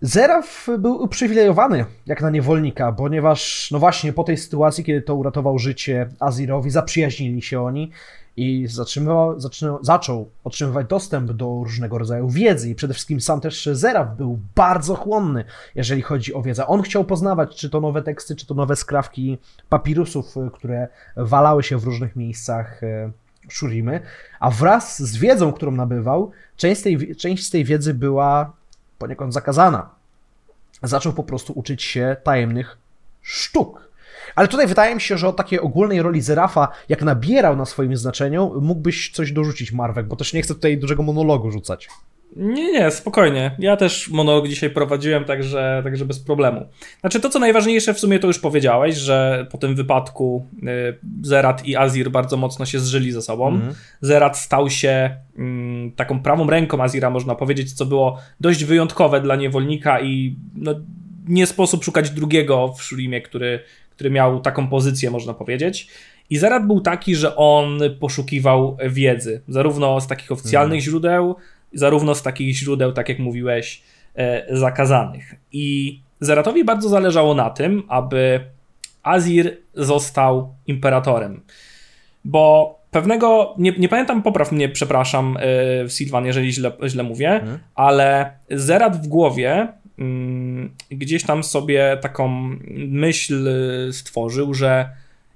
Zeraf 0.00 0.68
był 0.78 1.02
uprzywilejowany 1.02 1.84
jak 2.06 2.22
na 2.22 2.30
niewolnika, 2.30 2.92
ponieważ, 2.92 3.70
no 3.70 3.78
właśnie, 3.78 4.12
po 4.12 4.24
tej 4.24 4.36
sytuacji, 4.36 4.84
kiedy 4.84 5.02
to 5.02 5.14
uratował 5.14 5.58
życie 5.58 6.08
Azirowi, 6.20 6.70
zaprzyjaźnili 6.70 7.42
się 7.42 7.62
oni 7.62 7.90
i 8.38 8.66
zatrzymywał, 8.66 9.40
zaczynał, 9.40 9.78
zaczął 9.82 10.30
otrzymywać 10.44 10.86
dostęp 10.86 11.32
do 11.32 11.60
różnego 11.64 11.98
rodzaju 11.98 12.28
wiedzy 12.28 12.70
i 12.70 12.74
przede 12.74 12.94
wszystkim 12.94 13.20
sam 13.20 13.40
też 13.40 13.68
Zeraf 13.72 14.16
był 14.16 14.38
bardzo 14.54 14.94
chłonny, 14.94 15.44
jeżeli 15.74 16.02
chodzi 16.02 16.34
o 16.34 16.42
wiedzę. 16.42 16.66
On 16.66 16.82
chciał 16.82 17.04
poznawać, 17.04 17.56
czy 17.56 17.70
to 17.70 17.80
nowe 17.80 18.02
teksty, 18.02 18.36
czy 18.36 18.46
to 18.46 18.54
nowe 18.54 18.76
skrawki 18.76 19.38
papirusów, 19.68 20.34
które 20.54 20.88
walały 21.16 21.62
się 21.62 21.78
w 21.78 21.84
różnych 21.84 22.16
miejscach 22.16 22.82
e, 22.82 23.10
Shurimy, 23.50 24.00
a 24.40 24.50
wraz 24.50 25.02
z 25.02 25.16
wiedzą, 25.16 25.52
którą 25.52 25.72
nabywał, 25.72 26.30
część 26.56 26.80
z 26.80 26.82
tej, 26.84 27.16
część 27.16 27.46
z 27.46 27.50
tej 27.50 27.64
wiedzy 27.64 27.94
była 27.94 28.52
poniekąd 28.98 29.34
zakazana. 29.34 29.90
Zaczął 30.82 31.12
po 31.12 31.24
prostu 31.24 31.52
uczyć 31.52 31.82
się 31.82 32.16
tajemnych 32.24 32.78
sztuk, 33.22 33.87
ale 34.38 34.48
tutaj 34.48 34.66
wydaje 34.66 34.94
mi 34.94 35.00
się, 35.00 35.18
że 35.18 35.28
o 35.28 35.32
takiej 35.32 35.60
ogólnej 35.60 36.02
roli 36.02 36.20
Zerafa, 36.20 36.68
jak 36.88 37.02
nabierał 37.02 37.56
na 37.56 37.64
swoim 37.64 37.96
znaczeniu, 37.96 38.52
mógłbyś 38.60 39.10
coś 39.10 39.32
dorzucić, 39.32 39.72
Marwek, 39.72 40.06
bo 40.06 40.16
też 40.16 40.32
nie 40.32 40.42
chcę 40.42 40.54
tutaj 40.54 40.78
dużego 40.78 41.02
monologu 41.02 41.50
rzucać. 41.50 41.88
Nie, 42.36 42.72
nie, 42.72 42.90
spokojnie. 42.90 43.50
Ja 43.58 43.76
też 43.76 44.08
monolog 44.08 44.48
dzisiaj 44.48 44.70
prowadziłem, 44.70 45.24
także, 45.24 45.80
także 45.84 46.04
bez 46.04 46.20
problemu. 46.20 46.66
Znaczy, 47.00 47.20
to 47.20 47.28
co 47.28 47.38
najważniejsze 47.38 47.94
w 47.94 48.00
sumie 48.00 48.18
to 48.18 48.26
już 48.26 48.38
powiedziałeś, 48.38 48.96
że 48.96 49.46
po 49.50 49.58
tym 49.58 49.74
wypadku 49.74 50.46
y, 50.62 50.98
Zerat 51.22 51.66
i 51.66 51.76
Azir 51.76 52.10
bardzo 52.10 52.36
mocno 52.36 52.66
się 52.66 52.78
zżyli 52.78 53.12
ze 53.12 53.22
sobą. 53.22 53.48
Mm. 53.48 53.74
Zerat 54.00 54.38
stał 54.38 54.70
się 54.70 55.16
mm, 55.38 55.92
taką 55.92 56.22
prawą 56.22 56.50
ręką 56.50 56.82
Azira, 56.82 57.10
można 57.10 57.34
powiedzieć, 57.34 57.72
co 57.72 57.86
było 57.86 58.18
dość 58.40 58.64
wyjątkowe 58.64 59.20
dla 59.20 59.36
niewolnika 59.36 60.00
i 60.00 60.36
no, 60.54 60.74
nie 61.28 61.46
sposób 61.46 61.84
szukać 61.84 62.10
drugiego 62.10 62.72
w 62.72 62.82
Shurimie, 62.82 63.20
który, 63.20 63.60
który 63.98 64.10
miał 64.10 64.40
taką 64.40 64.68
pozycję, 64.68 65.10
można 65.10 65.34
powiedzieć. 65.34 65.88
I 66.30 66.38
Zerat 66.38 66.66
był 66.66 66.80
taki, 66.80 67.14
że 67.14 67.36
on 67.36 67.80
poszukiwał 68.00 68.76
wiedzy, 68.88 69.40
zarówno 69.48 70.00
z 70.00 70.06
takich 70.06 70.32
oficjalnych 70.32 70.78
mhm. 70.78 70.80
źródeł, 70.80 71.36
zarówno 71.72 72.14
z 72.14 72.22
takich 72.22 72.56
źródeł, 72.56 72.92
tak 72.92 73.08
jak 73.08 73.18
mówiłeś, 73.18 73.82
e, 74.14 74.56
zakazanych. 74.56 75.34
I 75.52 76.00
Zeratowi 76.20 76.64
bardzo 76.64 76.88
zależało 76.88 77.34
na 77.34 77.50
tym, 77.50 77.82
aby 77.88 78.40
Azir 79.02 79.56
został 79.74 80.54
imperatorem. 80.66 81.40
Bo 82.24 82.74
pewnego, 82.90 83.54
nie, 83.58 83.72
nie 83.78 83.88
pamiętam, 83.88 84.22
popraw 84.22 84.52
mnie, 84.52 84.68
przepraszam, 84.68 85.36
e, 85.84 85.90
Silvan, 85.90 86.26
jeżeli 86.26 86.52
źle, 86.52 86.72
źle 86.86 87.02
mówię, 87.02 87.28
hmm. 87.28 87.58
ale 87.74 88.32
Zerat 88.50 88.96
w 88.96 89.08
głowie 89.08 89.68
gdzieś 90.90 91.22
tam 91.22 91.44
sobie 91.44 91.98
taką 92.00 92.28
myśl 92.88 93.48
stworzył, 93.92 94.54
że 94.54 94.88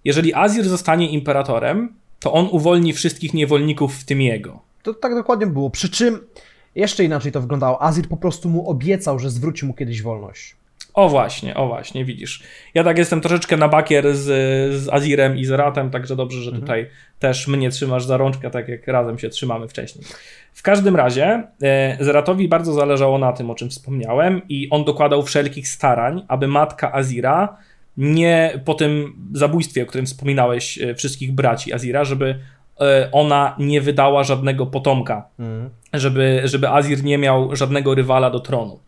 jeżeli 0.05 0.35
Azir 0.35 0.65
zostanie 0.65 1.11
imperatorem, 1.11 1.95
to 2.21 2.33
on 2.33 2.49
uwolni 2.51 2.93
wszystkich 2.93 3.35
niewolników, 3.35 3.97
w 3.97 4.05
tym 4.05 4.21
jego. 4.21 4.61
To 4.83 4.95
tak 4.95 5.15
dokładnie 5.15 5.47
było. 5.47 5.71
Przy 5.71 5.91
czym 5.91 6.19
jeszcze 6.75 7.05
inaczej 7.05 7.33
to 7.33 7.41
wyglądało. 7.41 7.83
Azir 7.83 8.09
po 8.09 8.17
prostu 8.17 8.49
mu 8.49 8.71
obiecał, 8.71 9.19
że 9.19 9.31
zwróci 9.31 9.67
mu 9.67 9.75
kiedyś 9.75 10.03
wolność. 10.03 10.57
O 10.95 11.09
właśnie, 11.09 11.55
o 11.55 11.67
właśnie, 11.67 12.05
widzisz. 12.05 12.43
Ja 12.75 12.85
tak 12.85 12.99
jestem 12.99 13.21
troszeczkę 13.21 13.57
na 13.57 13.69
bakier 13.69 14.17
z, 14.17 14.25
z 14.75 14.89
Azirem 14.89 15.39
i 15.39 15.45
z 15.45 15.51
Ratem, 15.51 15.91
także 15.91 16.17
dobrze, 16.17 16.41
że 16.43 16.51
mhm. 16.51 16.61
tutaj 16.61 16.87
też 17.19 17.49
mnie 17.49 17.71
trzymasz 17.71 18.05
za 18.05 18.17
rączkę, 18.17 18.51
tak 18.51 18.69
jak 18.69 18.87
razem 18.87 19.19
się 19.19 19.29
trzymamy 19.29 19.69
wcześniej. 19.69 20.05
W 20.53 20.63
każdym 20.63 20.97
razie 20.97 21.43
e, 21.63 21.97
Zeratowi 22.01 22.49
bardzo 22.49 22.73
zależało 22.73 23.19
na 23.19 23.33
tym, 23.33 23.51
o 23.51 23.55
czym 23.55 23.71
wspomniałem 23.71 24.43
i 24.49 24.69
on 24.71 24.85
dokładał 24.85 25.23
wszelkich 25.23 25.69
starań, 25.69 26.25
aby 26.29 26.49
matka 26.49 26.93
Azira 26.93 27.57
nie 27.97 28.61
po 28.65 28.75
tym 28.75 29.15
zabójstwie, 29.33 29.83
o 29.83 29.87
którym 29.87 30.07
wspominałeś, 30.07 30.79
e, 30.79 30.95
wszystkich 30.95 31.33
braci 31.33 31.73
Azira, 31.73 32.05
żeby 32.05 32.39
e, 32.81 33.09
ona 33.13 33.57
nie 33.59 33.81
wydała 33.81 34.25
żadnego 34.25 34.67
potomka, 34.67 35.29
mhm. 35.39 35.71
żeby, 35.93 36.43
żeby 36.45 36.69
Azir 36.69 37.05
nie 37.05 37.19
miał 37.19 37.57
żadnego 37.57 37.95
rywala 37.95 38.31
do 38.31 38.41
tronu. 38.41 38.81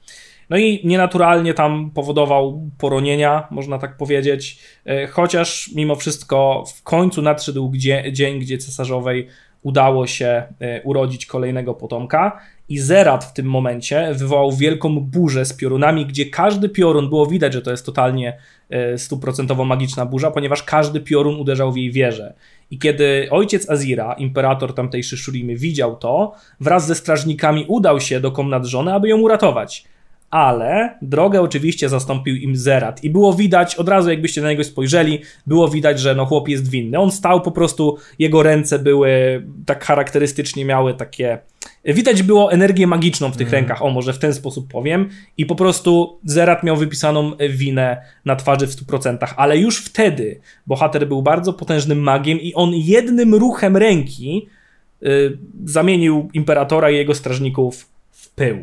No 0.51 0.57
i 0.57 0.81
nienaturalnie 0.85 1.55
tam 1.55 1.91
powodował 1.91 2.71
poronienia, 2.79 3.49
można 3.51 3.79
tak 3.79 3.97
powiedzieć, 3.97 4.59
e, 4.87 5.07
chociaż 5.07 5.71
mimo 5.75 5.95
wszystko 5.95 6.65
w 6.77 6.83
końcu 6.83 7.23
nadszedł 7.23 7.71
gdzie, 7.71 8.05
dzień, 8.13 8.39
gdzie 8.39 8.59
cesarzowej 8.59 9.29
udało 9.65 10.07
się 10.07 10.43
e, 10.61 10.83
urodzić 10.83 11.27
kolejnego 11.27 11.75
potomka. 11.75 12.41
I 12.69 12.79
Zerat 12.79 13.25
w 13.25 13.33
tym 13.33 13.47
momencie 13.47 14.15
wywołał 14.15 14.53
wielką 14.53 15.01
burzę 15.01 15.45
z 15.45 15.53
piorunami, 15.53 16.07
gdzie 16.07 16.27
każdy 16.27 16.69
piorun 16.69 17.09
było 17.09 17.27
widać, 17.27 17.53
że 17.53 17.63
to 17.63 17.71
jest 17.71 17.87
totalnie 17.87 18.39
e, 18.71 18.99
stuprocentowo 18.99 19.65
magiczna 19.65 20.07
burza, 20.07 20.31
ponieważ 20.31 20.63
każdy 20.63 21.01
piorun 21.01 21.41
uderzał 21.41 21.73
w 21.73 21.77
jej 21.77 21.93
wieżę. 21.93 22.35
I 22.71 22.79
kiedy 22.79 23.29
ojciec 23.31 23.71
Azira, 23.71 24.13
imperator 24.13 24.75
tamtejszy 24.75 25.17
Shurimy, 25.17 25.57
widział 25.57 25.97
to, 25.97 26.33
wraz 26.61 26.87
ze 26.87 26.95
strażnikami 26.95 27.65
udał 27.69 28.01
się 28.01 28.21
do 28.21 28.31
komnat 28.33 28.65
żony, 28.65 28.95
aby 28.95 29.09
ją 29.09 29.19
uratować 29.19 29.85
ale 30.31 30.99
drogę 31.03 31.41
oczywiście 31.41 31.89
zastąpił 31.89 32.37
im 32.37 32.57
Zerat 32.57 33.05
i 33.05 33.11
było 33.11 33.33
widać, 33.33 33.75
od 33.75 33.89
razu 33.89 34.11
jakbyście 34.11 34.43
na 34.43 34.51
niego 34.51 34.65
spojrzeli, 34.65 35.21
było 35.47 35.69
widać, 35.69 36.01
że 36.01 36.15
no 36.15 36.27
chłop 36.27 36.49
jest 36.49 36.71
winny. 36.71 36.99
On 36.99 37.11
stał 37.11 37.41
po 37.41 37.51
prostu, 37.51 37.97
jego 38.19 38.43
ręce 38.43 38.79
były 38.79 39.43
tak 39.67 39.85
charakterystycznie 39.85 40.65
miały 40.65 40.95
takie, 40.95 41.39
widać 41.85 42.23
było 42.23 42.53
energię 42.53 42.87
magiczną 42.87 43.31
w 43.31 43.37
tych 43.37 43.49
mm. 43.49 43.53
rękach, 43.53 43.83
o 43.83 43.91
może 43.91 44.13
w 44.13 44.19
ten 44.19 44.35
sposób 44.35 44.73
powiem 44.73 45.09
i 45.37 45.47
po 45.47 45.55
prostu 45.55 46.19
Zerat 46.25 46.63
miał 46.63 46.77
wypisaną 46.77 47.33
winę 47.51 48.03
na 48.25 48.37
twarzy 48.37 48.67
w 48.67 48.71
100%, 48.71 49.35
ale 49.37 49.59
już 49.59 49.79
wtedy 49.79 50.41
bohater 50.67 51.09
był 51.09 51.23
bardzo 51.23 51.53
potężnym 51.53 51.99
magiem 51.99 52.41
i 52.41 52.55
on 52.55 52.71
jednym 52.75 53.35
ruchem 53.35 53.77
ręki 53.77 54.49
y, 55.03 55.39
zamienił 55.65 56.31
imperatora 56.33 56.91
i 56.91 56.97
jego 56.97 57.15
strażników 57.15 57.89
w 58.11 58.29
pył. 58.29 58.57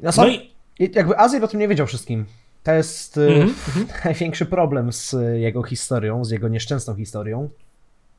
No 0.00 0.28
i 0.28 0.34
i 0.34 0.55
jakby 0.78 1.18
Azir 1.18 1.44
o 1.44 1.48
tym 1.48 1.60
nie 1.60 1.68
wiedział 1.68 1.86
wszystkim. 1.86 2.26
To 2.62 2.72
jest 2.72 3.18
mm 3.18 3.48
-hmm. 3.54 4.04
największy 4.04 4.46
problem 4.46 4.92
z 4.92 5.16
jego 5.36 5.62
historią, 5.62 6.24
z 6.24 6.30
jego 6.30 6.48
nieszczęsną 6.48 6.94
historią. 6.94 7.48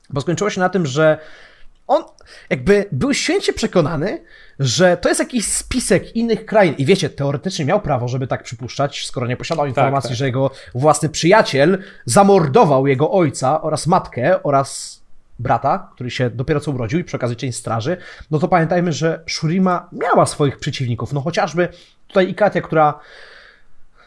Bo 0.09 0.21
skończyło 0.21 0.49
się 0.49 0.59
na 0.59 0.69
tym, 0.69 0.85
że 0.85 1.17
on 1.87 2.03
jakby 2.49 2.85
był 2.91 3.13
święcie 3.13 3.53
przekonany, 3.53 4.23
że 4.59 4.97
to 4.97 5.09
jest 5.09 5.19
jakiś 5.19 5.47
spisek 5.47 6.15
innych 6.15 6.45
krain. 6.45 6.75
I 6.77 6.85
wiecie, 6.85 7.09
teoretycznie 7.09 7.65
miał 7.65 7.81
prawo, 7.81 8.07
żeby 8.07 8.27
tak 8.27 8.43
przypuszczać, 8.43 9.05
skoro 9.05 9.27
nie 9.27 9.37
posiadał 9.37 9.65
tak, 9.65 9.69
informacji, 9.69 10.07
tak, 10.07 10.11
tak. 10.11 10.17
że 10.17 10.25
jego 10.25 10.51
własny 10.75 11.09
przyjaciel 11.09 11.83
zamordował 12.05 12.87
jego 12.87 13.11
ojca 13.11 13.61
oraz 13.61 13.87
matkę 13.87 14.43
oraz 14.43 15.01
brata, 15.39 15.89
który 15.93 16.11
się 16.11 16.29
dopiero 16.29 16.59
co 16.59 16.71
urodził 16.71 16.99
i 16.99 17.03
przy 17.03 17.17
okazji 17.17 17.35
część 17.35 17.57
straży, 17.57 17.97
no 18.31 18.39
to 18.39 18.47
pamiętajmy, 18.47 18.93
że 18.93 19.23
Shurima 19.29 19.89
miała 19.91 20.25
swoich 20.25 20.59
przeciwników. 20.59 21.13
No 21.13 21.21
chociażby 21.21 21.69
tutaj 22.07 22.29
Ikatia, 22.29 22.61
która 22.61 22.99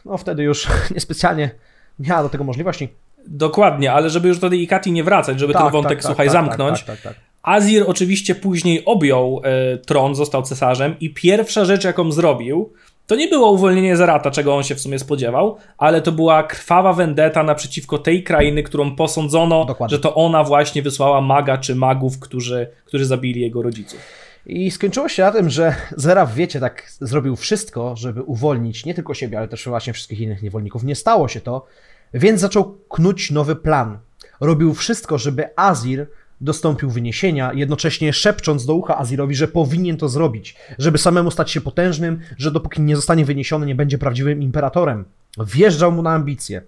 no 0.04 0.18
wtedy 0.18 0.42
już 0.42 0.68
niespecjalnie 0.94 1.50
miała 1.98 2.22
do 2.22 2.28
tego 2.28 2.44
możliwości. 2.44 2.88
Dokładnie, 3.26 3.92
ale 3.92 4.10
żeby 4.10 4.28
już 4.28 4.38
do 4.38 4.50
tej 4.50 4.62
Ikati 4.62 4.92
nie 4.92 5.04
wracać, 5.04 5.40
żeby 5.40 5.52
tak, 5.52 5.62
ten 5.62 5.72
wątek, 5.72 5.98
tak, 5.98 6.04
słuchaj, 6.04 6.26
tak, 6.26 6.34
tak 6.34 6.44
zamknąć. 6.44 6.84
Tak, 6.84 7.00
tak, 7.00 7.14
Azir 7.42 7.84
oczywiście 7.86 8.34
później 8.34 8.84
objął 8.84 9.40
e, 9.44 9.78
tron, 9.78 10.14
został 10.14 10.42
cesarzem 10.42 10.94
i 11.00 11.14
pierwsza 11.14 11.64
rzecz, 11.64 11.84
jaką 11.84 12.12
zrobił, 12.12 12.72
to 13.06 13.16
nie 13.16 13.28
było 13.28 13.50
uwolnienie 13.50 13.96
Zarata, 13.96 14.30
czego 14.30 14.56
on 14.56 14.62
się 14.62 14.74
w 14.74 14.80
sumie 14.80 14.98
spodziewał, 14.98 15.56
ale 15.78 16.02
to 16.02 16.12
była 16.12 16.42
krwawa 16.42 16.92
vendetta 16.92 17.42
naprzeciwko 17.42 17.98
tej 17.98 18.24
krainy, 18.24 18.62
którą 18.62 18.96
posądzono, 18.96 19.64
Dokładnie. 19.64 19.96
że 19.96 20.02
to 20.02 20.14
ona 20.14 20.44
właśnie 20.44 20.82
wysłała 20.82 21.20
maga 21.20 21.58
czy 21.58 21.74
magów, 21.74 22.18
którzy, 22.18 22.68
którzy 22.84 23.04
zabili 23.04 23.40
jego 23.40 23.62
rodziców. 23.62 24.00
I 24.46 24.70
skończyło 24.70 25.08
się 25.08 25.22
na 25.22 25.32
tym, 25.32 25.50
że 25.50 25.74
Zeraf, 25.96 26.34
wiecie, 26.34 26.60
tak 26.60 26.92
zrobił 27.00 27.36
wszystko, 27.36 27.96
żeby 27.96 28.22
uwolnić 28.22 28.84
nie 28.84 28.94
tylko 28.94 29.14
siebie, 29.14 29.38
ale 29.38 29.48
też 29.48 29.68
właśnie 29.68 29.92
wszystkich 29.92 30.20
innych 30.20 30.42
niewolników. 30.42 30.84
Nie 30.84 30.94
stało 30.94 31.28
się 31.28 31.40
to, 31.40 31.66
więc 32.14 32.40
zaczął 32.40 32.78
knuć 32.88 33.30
nowy 33.30 33.56
plan. 33.56 33.98
Robił 34.40 34.74
wszystko, 34.74 35.18
żeby 35.18 35.48
Azir 35.56 36.06
dostąpił 36.40 36.90
wyniesienia, 36.90 37.52
jednocześnie 37.52 38.12
szepcząc 38.12 38.66
do 38.66 38.74
ucha 38.74 38.98
Azirowi, 38.98 39.34
że 39.34 39.48
powinien 39.48 39.96
to 39.96 40.08
zrobić, 40.08 40.56
żeby 40.78 40.98
samemu 40.98 41.30
stać 41.30 41.50
się 41.50 41.60
potężnym, 41.60 42.20
że 42.38 42.50
dopóki 42.50 42.82
nie 42.82 42.96
zostanie 42.96 43.24
wyniesiony, 43.24 43.66
nie 43.66 43.74
będzie 43.74 43.98
prawdziwym 43.98 44.42
imperatorem. 44.42 45.04
Wjeżdżał 45.46 45.92
mu 45.92 46.02
na 46.02 46.10
ambicje. 46.10 46.62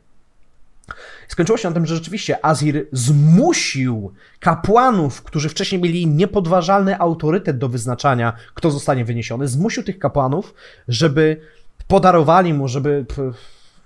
Skończyło 1.28 1.58
się 1.58 1.68
na 1.68 1.74
tym, 1.74 1.86
że 1.86 1.94
rzeczywiście 1.94 2.46
Azir 2.46 2.86
zmusił 2.92 4.12
kapłanów, 4.40 5.22
którzy 5.22 5.48
wcześniej 5.48 5.80
mieli 5.80 6.06
niepodważalny 6.06 6.98
autorytet 6.98 7.58
do 7.58 7.68
wyznaczania, 7.68 8.32
kto 8.54 8.70
zostanie 8.70 9.04
wyniesiony, 9.04 9.48
zmusił 9.48 9.82
tych 9.82 9.98
kapłanów, 9.98 10.54
żeby 10.88 11.40
podarowali 11.86 12.54
mu, 12.54 12.68
żeby 12.68 13.06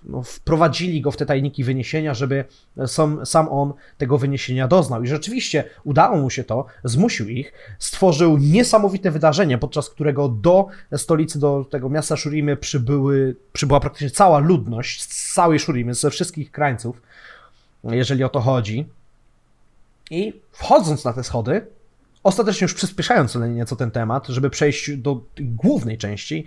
no, 0.04 0.22
wprowadzili 0.22 1.00
go 1.00 1.10
w 1.10 1.16
te 1.16 1.26
tajniki 1.26 1.64
wyniesienia, 1.64 2.14
żeby 2.14 2.44
sam, 2.86 3.26
sam 3.26 3.48
on 3.48 3.72
tego 3.98 4.18
wyniesienia 4.18 4.68
doznał. 4.68 5.02
I 5.02 5.06
rzeczywiście 5.06 5.64
udało 5.84 6.16
mu 6.16 6.30
się 6.30 6.44
to, 6.44 6.66
zmusił 6.84 7.28
ich, 7.28 7.52
stworzył 7.78 8.38
niesamowite 8.38 9.10
wydarzenie, 9.10 9.58
podczas 9.58 9.90
którego 9.90 10.28
do 10.28 10.66
stolicy, 10.96 11.38
do 11.38 11.66
tego 11.70 11.88
miasta 11.88 12.16
Shurimy 12.16 12.56
przybyły, 12.56 13.36
przybyła 13.52 13.80
praktycznie 13.80 14.10
cała 14.10 14.38
ludność 14.38 15.02
z 15.02 15.34
całej 15.34 15.58
Shurimy, 15.58 15.94
ze 15.94 16.10
wszystkich 16.10 16.50
krańców, 16.50 17.02
jeżeli 17.90 18.24
o 18.24 18.28
to 18.28 18.40
chodzi. 18.40 18.88
I 20.10 20.40
wchodząc 20.52 21.04
na 21.04 21.12
te 21.12 21.24
schody, 21.24 21.66
ostatecznie 22.22 22.64
już 22.64 22.74
przyspieszając 22.74 23.34
nieco 23.34 23.76
ten 23.76 23.90
temat, 23.90 24.26
żeby 24.26 24.50
przejść 24.50 24.96
do 24.96 25.20
głównej 25.40 25.98
części, 25.98 26.44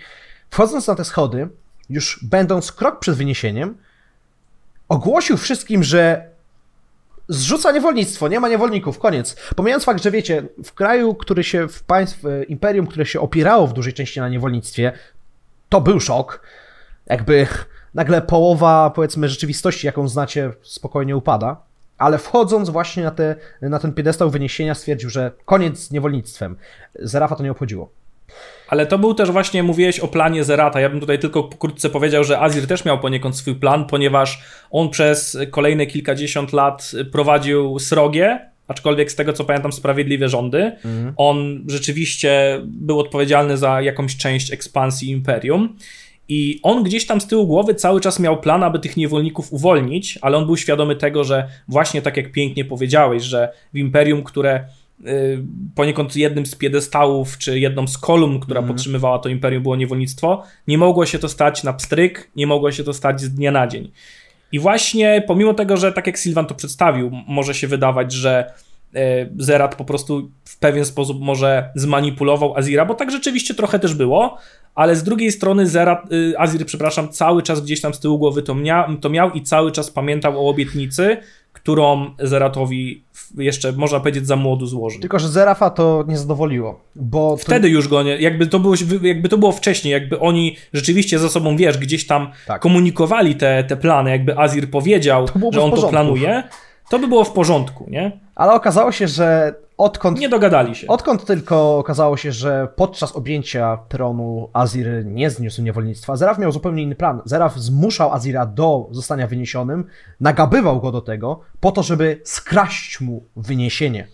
wchodząc 0.50 0.88
na 0.88 0.96
te 0.96 1.06
schody, 1.06 1.50
już 1.90 2.20
będąc 2.24 2.72
krok 2.72 3.00
przed 3.00 3.16
wyniesieniem, 3.16 3.78
ogłosił 4.90 5.38
wszystkim, 5.38 5.84
że 5.84 6.30
zrzuca 7.28 7.72
niewolnictwo, 7.72 8.28
nie 8.28 8.40
ma 8.40 8.50
niewolników, 8.50 9.00
koniec. 9.00 9.36
Pomijając 9.56 9.84
fakt, 9.84 10.04
że 10.04 10.12
wiecie, 10.12 10.44
w 10.64 10.74
kraju, 10.74 11.16
który 11.16 11.44
się, 11.44 11.68
w 11.68 11.84
państw, 11.84 12.24
imperium, 12.48 12.88
które 12.88 13.06
się 13.06 13.20
opierało 13.20 13.68
w 13.68 13.74
dużej 13.74 13.94
części 13.94 14.20
na 14.20 14.30
niewolnictwie, 14.30 14.92
to 15.70 15.82
był 15.82 16.00
szok. 16.00 16.42
Jakby 17.06 17.48
nagle 17.94 18.22
połowa, 18.22 18.90
powiedzmy, 18.90 19.30
rzeczywistości, 19.30 19.88
jaką 19.88 20.08
znacie, 20.08 20.52
spokojnie 20.62 21.18
upada. 21.18 21.58
Ale 21.98 22.18
wchodząc 22.18 22.70
właśnie 22.70 23.04
na, 23.04 23.12
te, 23.12 23.36
na 23.62 23.80
ten 23.80 23.94
piedestał 23.94 24.30
wyniesienia, 24.30 24.76
stwierdził, 24.76 25.10
że 25.10 25.32
koniec 25.46 25.80
z 25.80 25.92
niewolnictwem. 25.92 26.56
Zerafa 27.00 27.36
to 27.36 27.44
nie 27.44 27.52
obchodziło. 27.52 27.90
Ale 28.68 28.86
to 28.86 29.00
był 29.00 29.14
też 29.14 29.32
właśnie, 29.32 29.64
mówiłeś 29.64 30.00
o 30.00 30.08
planie 30.08 30.44
Zerata. 30.44 30.80
Ja 30.80 30.90
bym 30.90 31.00
tutaj 31.00 31.20
tylko 31.20 31.44
pokrótce 31.44 31.90
powiedział, 31.90 32.24
że 32.24 32.40
Azir 32.40 32.68
też 32.68 32.86
miał 32.86 33.00
poniekąd 33.00 33.38
swój 33.38 33.56
plan, 33.56 33.86
ponieważ 33.86 34.44
on 34.72 34.90
przez 34.90 35.38
kolejne 35.52 35.86
kilkadziesiąt 35.86 36.54
lat 36.54 36.92
prowadził 37.12 37.80
srogie, 37.80 38.50
aczkolwiek 38.68 39.12
z 39.12 39.16
tego 39.16 39.34
co 39.34 39.44
pamiętam 39.44 39.72
sprawiedliwe 39.74 40.30
rządy. 40.30 40.64
Mhm. 40.64 41.14
On 41.18 41.64
rzeczywiście 41.68 42.62
był 42.64 43.00
odpowiedzialny 43.00 43.58
za 43.58 43.82
jakąś 43.82 44.18
część 44.18 44.54
ekspansji 44.54 45.10
imperium. 45.10 45.78
I 46.30 46.60
on 46.64 46.84
gdzieś 46.84 47.06
tam 47.06 47.22
z 47.22 47.28
tyłu 47.28 47.48
głowy 47.48 47.76
cały 47.76 48.02
czas 48.02 48.20
miał 48.20 48.42
plan, 48.42 48.64
aby 48.64 48.80
tych 48.80 48.98
niewolników 48.98 49.54
uwolnić, 49.54 50.20
ale 50.22 50.38
on 50.38 50.46
był 50.46 50.58
świadomy 50.58 50.96
tego, 50.96 51.24
że 51.24 51.48
właśnie 51.68 52.02
tak 52.02 52.18
jak 52.18 52.32
pięknie 52.32 52.66
powiedziałeś, 52.66 53.24
że 53.24 53.52
w 53.74 53.78
imperium, 53.78 54.24
które 54.24 54.66
Y, 55.08 55.44
poniekąd 55.76 56.16
jednym 56.16 56.46
z 56.46 56.56
piedestałów, 56.56 57.38
czy 57.38 57.60
jedną 57.60 57.88
z 57.88 57.98
kolumn, 57.98 58.40
która 58.40 58.60
mm. 58.60 58.74
podtrzymywała 58.74 59.20
to 59.20 59.30
imperium, 59.30 59.64
było 59.64 59.76
niewolnictwo. 59.76 60.44
Nie 60.68 60.78
mogło 60.78 61.06
się 61.06 61.20
to 61.20 61.30
stać 61.30 61.64
na 61.64 61.74
pstryk, 61.74 62.32
nie 62.36 62.48
mogło 62.48 62.72
się 62.72 62.84
to 62.84 62.94
stać 62.94 63.22
z 63.22 63.30
dnia 63.30 63.52
na 63.52 63.68
dzień. 63.68 63.92
I 64.52 64.60
właśnie 64.60 65.24
pomimo 65.28 65.54
tego, 65.54 65.78
że 65.78 65.94
tak 65.94 66.08
jak 66.08 66.20
Sylwan 66.20 66.46
to 66.46 66.56
przedstawił, 66.56 67.12
może 67.28 67.54
się 67.54 67.68
wydawać, 67.68 68.14
że 68.14 68.54
Zerat 69.38 69.76
po 69.76 69.86
prostu 69.86 70.32
w 70.46 70.60
pewien 70.60 70.86
sposób 70.86 71.22
może 71.22 71.70
zmanipulował 71.76 72.58
Azira, 72.58 72.86
bo 72.86 72.94
tak 72.94 73.12
rzeczywiście 73.12 73.54
trochę 73.54 73.80
też 73.80 73.94
było, 73.94 74.38
ale 74.76 74.96
z 74.96 75.04
drugiej 75.04 75.32
strony 75.32 75.68
Zerat, 75.68 76.12
y, 76.12 76.34
Azir, 76.38 76.66
przepraszam, 76.66 77.10
cały 77.10 77.44
czas 77.44 77.62
gdzieś 77.62 77.82
tam 77.82 77.94
z 77.94 78.00
tyłu 78.00 78.20
głowy 78.20 78.44
to, 78.44 78.56
mia, 78.56 78.90
to 79.02 79.10
miał 79.10 79.32
i 79.32 79.42
cały 79.42 79.72
czas 79.72 79.92
pamiętał 79.92 80.46
o 80.46 80.50
obietnicy, 80.50 81.18
którą 81.54 82.12
Zeratowi 82.20 83.04
jeszcze, 83.38 83.72
można 83.72 84.00
powiedzieć, 84.00 84.28
za 84.28 84.36
młodu 84.36 84.66
złożył. 84.66 85.02
Tylko, 85.02 85.20
że 85.20 85.30
Zerafa 85.30 85.70
to 85.70 86.06
nie 86.08 86.18
zadowoliło, 86.18 86.82
bo... 86.96 87.38
Wtedy 87.38 87.68
to... 87.68 87.74
już 87.74 87.88
go 87.88 88.04
nie, 88.04 88.18
jakby 88.18 88.48
to, 88.48 88.60
było, 88.60 88.76
jakby 89.02 89.30
to 89.30 89.38
było 89.38 89.52
wcześniej, 89.52 89.92
jakby 89.92 90.20
oni 90.20 90.56
rzeczywiście 90.74 91.20
ze 91.20 91.30
sobą, 91.30 91.58
wiesz, 91.58 91.78
gdzieś 91.78 92.08
tam 92.08 92.32
tak. 92.48 92.62
komunikowali 92.62 93.36
te, 93.36 93.64
te 93.64 93.78
plany, 93.78 94.10
jakby 94.10 94.38
Azir 94.38 94.70
powiedział, 94.70 95.26
że 95.52 95.62
on 95.62 95.72
to 95.72 95.90
planuje, 95.90 96.44
to 96.90 97.00
by 97.00 97.08
było 97.08 97.24
w 97.24 97.32
porządku, 97.32 97.86
nie? 97.90 98.20
Ale 98.36 98.54
okazało 98.54 98.92
się, 98.92 99.08
że 99.08 99.56
odkąd... 99.78 100.20
Nie 100.20 100.30
dogadali 100.30 100.76
się. 100.76 100.88
Odkąd 100.88 101.26
tylko 101.26 101.78
okazało 101.78 102.18
się, 102.18 102.32
że 102.32 102.68
podczas 102.76 103.16
objęcia 103.16 103.78
tronu 103.90 104.50
Azir 104.54 105.06
nie 105.06 105.30
zniósł 105.30 105.62
niewolnictwa, 105.62 106.16
Zeraf 106.16 106.38
miał 106.38 106.52
zupełnie 106.52 106.84
inny 106.84 106.96
plan. 106.96 107.22
Zeraf 107.26 107.58
zmuszał 107.58 108.14
Azira 108.14 108.46
do 108.46 108.88
zostania 108.92 109.28
wyniesionym, 109.28 109.86
nagabywał 110.20 110.82
go 110.82 110.92
do 110.92 111.02
tego, 111.02 111.40
po 111.60 111.72
to, 111.72 111.84
żeby 111.84 112.22
skraść 112.24 113.02
mu 113.02 113.24
wyniesienie. 113.36 114.08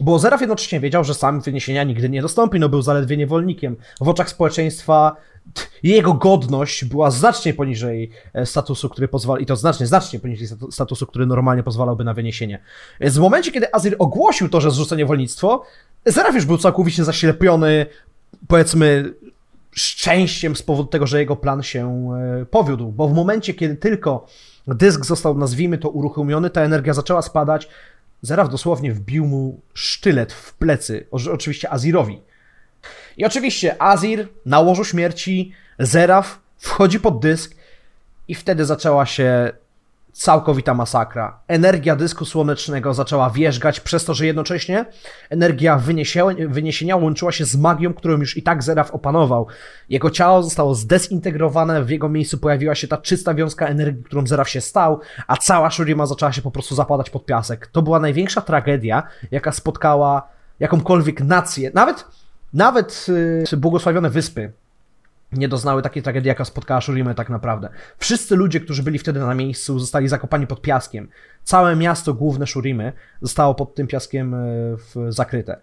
Bo 0.00 0.18
Zeraf 0.18 0.40
jednocześnie 0.40 0.80
wiedział, 0.80 1.04
że 1.04 1.14
sam 1.14 1.40
wyniesienia 1.40 1.84
nigdy 1.84 2.08
nie 2.08 2.22
dostąpi, 2.22 2.60
no 2.60 2.68
był 2.68 2.82
zaledwie 2.82 3.16
niewolnikiem. 3.16 3.76
W 4.00 4.08
oczach 4.08 4.30
społeczeństwa 4.30 5.16
jego 5.82 6.14
godność 6.14 6.84
była 6.84 7.10
znacznie 7.10 7.54
poniżej 7.54 8.10
e, 8.34 8.46
statusu, 8.46 8.88
który 8.88 9.08
pozwala, 9.08 9.40
i 9.40 9.46
to 9.46 9.56
znacznie, 9.56 9.86
znacznie 9.86 10.20
poniżej 10.20 10.48
statusu, 10.70 11.06
który 11.06 11.26
normalnie 11.26 11.62
pozwalałby 11.62 12.04
na 12.04 12.14
wyniesienie. 12.14 12.58
Więc 13.00 13.16
w 13.16 13.20
momencie, 13.20 13.52
kiedy 13.52 13.74
Azir 13.74 13.96
ogłosił 13.98 14.48
to, 14.48 14.60
że 14.60 14.70
zrzuca 14.70 14.96
niewolnictwo, 14.96 15.62
Zeraf 16.06 16.34
już 16.34 16.44
był 16.44 16.58
całkowicie 16.58 17.04
zaślepiony, 17.04 17.86
powiedzmy, 18.48 19.14
szczęściem 19.72 20.56
z 20.56 20.62
powodu 20.62 20.88
tego, 20.88 21.06
że 21.06 21.20
jego 21.20 21.36
plan 21.36 21.62
się 21.62 22.10
e, 22.42 22.46
powiódł, 22.46 22.92
bo 22.92 23.08
w 23.08 23.14
momencie, 23.14 23.54
kiedy 23.54 23.76
tylko 23.76 24.26
dysk 24.66 25.04
został, 25.04 25.38
nazwijmy 25.38 25.78
to, 25.78 25.88
uruchomiony, 25.88 26.50
ta 26.50 26.60
energia 26.60 26.94
zaczęła 26.94 27.22
spadać, 27.22 27.68
Zeraf 28.22 28.48
dosłownie 28.48 28.92
wbił 28.92 29.26
mu 29.26 29.60
sztylet 29.74 30.32
w 30.32 30.54
plecy, 30.54 31.06
oczywiście 31.10 31.72
Azirowi. 31.72 32.20
I 33.16 33.24
oczywiście 33.24 33.82
Azir 33.82 34.28
na 34.46 34.60
łożu 34.60 34.84
śmierci, 34.84 35.52
Zeraf 35.78 36.40
wchodzi 36.58 37.00
pod 37.00 37.20
dysk 37.20 37.54
i 38.28 38.34
wtedy 38.34 38.64
zaczęła 38.64 39.06
się 39.06 39.52
całkowita 40.16 40.74
masakra. 40.74 41.40
Energia 41.48 41.96
dysku 41.96 42.24
słonecznego 42.24 42.94
zaczęła 42.94 43.30
wierzgać, 43.30 43.80
przez 43.80 44.04
to, 44.04 44.14
że 44.14 44.26
jednocześnie 44.26 44.86
energia 45.30 45.82
wyniesienia 46.48 46.96
łączyła 46.96 47.32
się 47.32 47.44
z 47.44 47.56
magią, 47.56 47.94
którą 47.94 48.18
już 48.18 48.36
i 48.36 48.42
tak 48.42 48.62
Zeraf 48.62 48.90
opanował. 48.90 49.46
Jego 49.88 50.10
ciało 50.10 50.42
zostało 50.42 50.74
zdezintegrowane, 50.74 51.84
w 51.84 51.90
jego 51.90 52.08
miejscu 52.08 52.38
pojawiła 52.38 52.74
się 52.74 52.88
ta 52.88 52.96
czysta 52.96 53.34
wiązka 53.34 53.66
energii, 53.66 54.04
którą 54.04 54.26
Zeraf 54.26 54.48
się 54.48 54.60
stał, 54.60 55.00
a 55.26 55.36
cała 55.36 55.70
Shurima 55.70 56.06
zaczęła 56.06 56.32
się 56.32 56.42
po 56.42 56.50
prostu 56.50 56.74
zapadać 56.74 57.10
pod 57.10 57.26
piasek. 57.26 57.66
To 57.66 57.82
była 57.82 58.00
największa 58.00 58.40
tragedia, 58.40 59.02
jaka 59.30 59.52
spotkała 59.52 60.28
jakąkolwiek 60.60 61.20
nację. 61.20 61.70
Nawet, 61.74 62.04
nawet 62.52 63.06
yy, 63.52 63.58
błogosławione 63.58 64.10
wyspy 64.10 64.52
nie 65.36 65.48
doznały 65.48 65.82
takiej 65.82 66.02
tragedii, 66.02 66.28
jaka 66.28 66.44
spotkała 66.44 66.80
Shurimę 66.80 67.14
tak 67.14 67.30
naprawdę. 67.30 67.68
Wszyscy 67.98 68.36
ludzie, 68.36 68.60
którzy 68.60 68.82
byli 68.82 68.98
wtedy 68.98 69.20
na 69.20 69.34
miejscu, 69.34 69.78
zostali 69.78 70.08
zakopani 70.08 70.46
pod 70.46 70.62
piaskiem. 70.62 71.08
Całe 71.44 71.76
miasto 71.76 72.14
główne 72.14 72.46
Shurimy 72.46 72.92
zostało 73.22 73.54
pod 73.54 73.74
tym 73.74 73.86
piaskiem 73.86 74.34
e, 74.34 74.76
zakryte. 75.08 75.60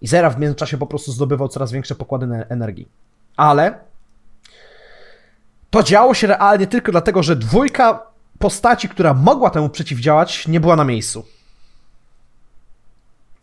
I 0.00 0.06
Zera 0.06 0.30
w 0.30 0.40
międzyczasie 0.40 0.78
po 0.78 0.86
prostu 0.86 1.12
zdobywał 1.12 1.48
coraz 1.48 1.72
większe 1.72 1.94
pokłady 1.94 2.26
energii. 2.48 2.88
Ale 3.36 3.78
to 5.70 5.82
działo 5.82 6.14
się 6.14 6.26
realnie 6.26 6.66
tylko 6.66 6.92
dlatego, 6.92 7.22
że 7.22 7.36
dwójka 7.36 8.02
postaci, 8.38 8.88
która 8.88 9.14
mogła 9.14 9.50
temu 9.50 9.68
przeciwdziałać, 9.68 10.48
nie 10.48 10.60
była 10.60 10.76
na 10.76 10.84
miejscu. 10.84 11.24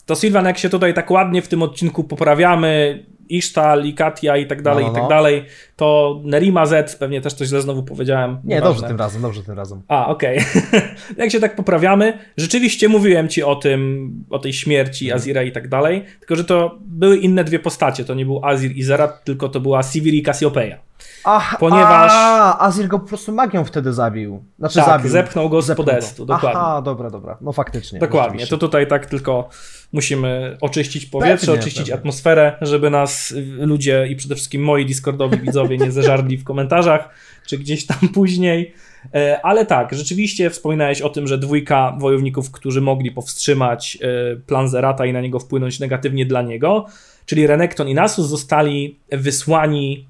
To 0.05 0.15
Sylwan, 0.15 0.45
jak 0.45 0.57
się 0.57 0.69
tutaj 0.69 0.93
tak 0.93 1.11
ładnie 1.11 1.41
w 1.41 1.47
tym 1.47 1.61
odcinku 1.61 2.03
poprawiamy, 2.03 3.03
Isztal 3.29 3.85
i 3.85 3.93
Katia 3.93 4.37
i 4.37 4.47
tak 4.47 4.61
dalej, 4.61 4.85
no, 4.85 4.91
no, 4.91 4.93
no. 4.93 4.99
i 4.99 5.01
tak 5.01 5.09
no. 5.09 5.15
dalej, 5.15 5.45
to 5.75 6.19
Nerima 6.23 6.65
Z, 6.65 6.95
pewnie 6.95 7.21
też 7.21 7.33
coś 7.33 7.47
źle 7.47 7.61
znowu 7.61 7.83
powiedziałem. 7.83 8.37
Nie, 8.43 8.61
dobrze 8.61 8.87
tym 8.87 8.97
razem, 8.97 9.21
dobrze 9.21 9.43
tym 9.43 9.55
razem. 9.55 9.81
A, 9.87 10.07
okej. 10.07 10.37
Okay. 10.37 10.81
Jak 11.17 11.31
się 11.31 11.39
tak 11.39 11.55
poprawiamy, 11.55 12.17
rzeczywiście 12.37 12.89
mówiłem 12.89 13.29
ci 13.29 13.43
o 13.43 13.55
tym, 13.55 14.11
o 14.29 14.39
tej 14.39 14.53
śmierci 14.53 15.05
mhm. 15.05 15.21
Azira 15.21 15.43
i 15.43 15.51
tak 15.51 15.67
dalej, 15.67 16.03
tylko 16.19 16.35
że 16.35 16.43
to 16.43 16.77
były 16.81 17.17
inne 17.17 17.43
dwie 17.43 17.59
postacie, 17.59 18.05
to 18.05 18.13
nie 18.13 18.25
był 18.25 18.45
Azir 18.45 18.71
i 18.77 18.83
Zerat, 18.83 19.23
tylko 19.23 19.49
to 19.49 19.59
była 19.59 19.83
Sivir 19.83 20.13
i 20.13 20.23
Cassiopeia. 20.23 20.77
Ach, 21.23 21.57
ponieważ. 21.59 22.11
A, 22.13 22.65
Azir 22.65 22.87
go 22.87 22.99
po 22.99 23.07
prostu 23.07 23.31
magią 23.31 23.65
wtedy 23.65 23.93
zabił. 23.93 24.43
Znaczy 24.59 24.75
tak, 24.75 24.85
zabił. 24.85 25.11
zepchnął 25.11 25.49
go 25.49 25.61
z 25.61 25.65
zepchnął 25.65 25.85
podestu, 25.85 26.25
go. 26.25 26.33
dokładnie. 26.33 26.59
Aha, 26.61 26.81
dobra, 26.81 27.09
dobra. 27.09 27.37
No 27.41 27.51
faktycznie. 27.51 27.99
Dokładnie. 27.99 28.47
To 28.47 28.57
tutaj 28.57 28.87
tak 28.87 29.05
tylko 29.05 29.49
musimy 29.93 30.57
oczyścić 30.61 31.05
powietrze, 31.05 31.45
pewnie, 31.47 31.61
oczyścić 31.61 31.81
pewnie. 31.83 31.93
atmosferę, 31.93 32.57
żeby 32.61 32.89
nas 32.89 33.33
ludzie 33.57 34.07
i 34.09 34.15
przede 34.15 34.35
wszystkim 34.35 34.63
moi 34.63 34.85
Discordowi 34.85 35.37
widzowie 35.37 35.77
nie 35.77 35.91
zeżarli 35.91 36.37
w 36.37 36.43
komentarzach, 36.43 37.09
czy 37.47 37.57
gdzieś 37.57 37.85
tam 37.85 37.97
później. 38.13 38.73
E, 39.13 39.39
ale 39.45 39.65
tak, 39.65 39.93
rzeczywiście 39.93 40.49
wspominałeś 40.49 41.01
o 41.01 41.09
tym, 41.09 41.27
że 41.27 41.37
dwójka 41.37 41.95
wojowników, 41.99 42.51
którzy 42.51 42.81
mogli 42.81 43.11
powstrzymać 43.11 43.97
e, 44.01 44.35
plan 44.35 44.69
Zerata 44.69 45.05
i 45.05 45.13
na 45.13 45.21
niego 45.21 45.39
wpłynąć 45.39 45.79
negatywnie 45.79 46.25
dla 46.25 46.41
niego, 46.41 46.85
czyli 47.25 47.47
Renekton 47.47 47.87
i 47.87 47.93
Nasus 47.93 48.27
zostali 48.27 48.99
wysłani 49.11 50.07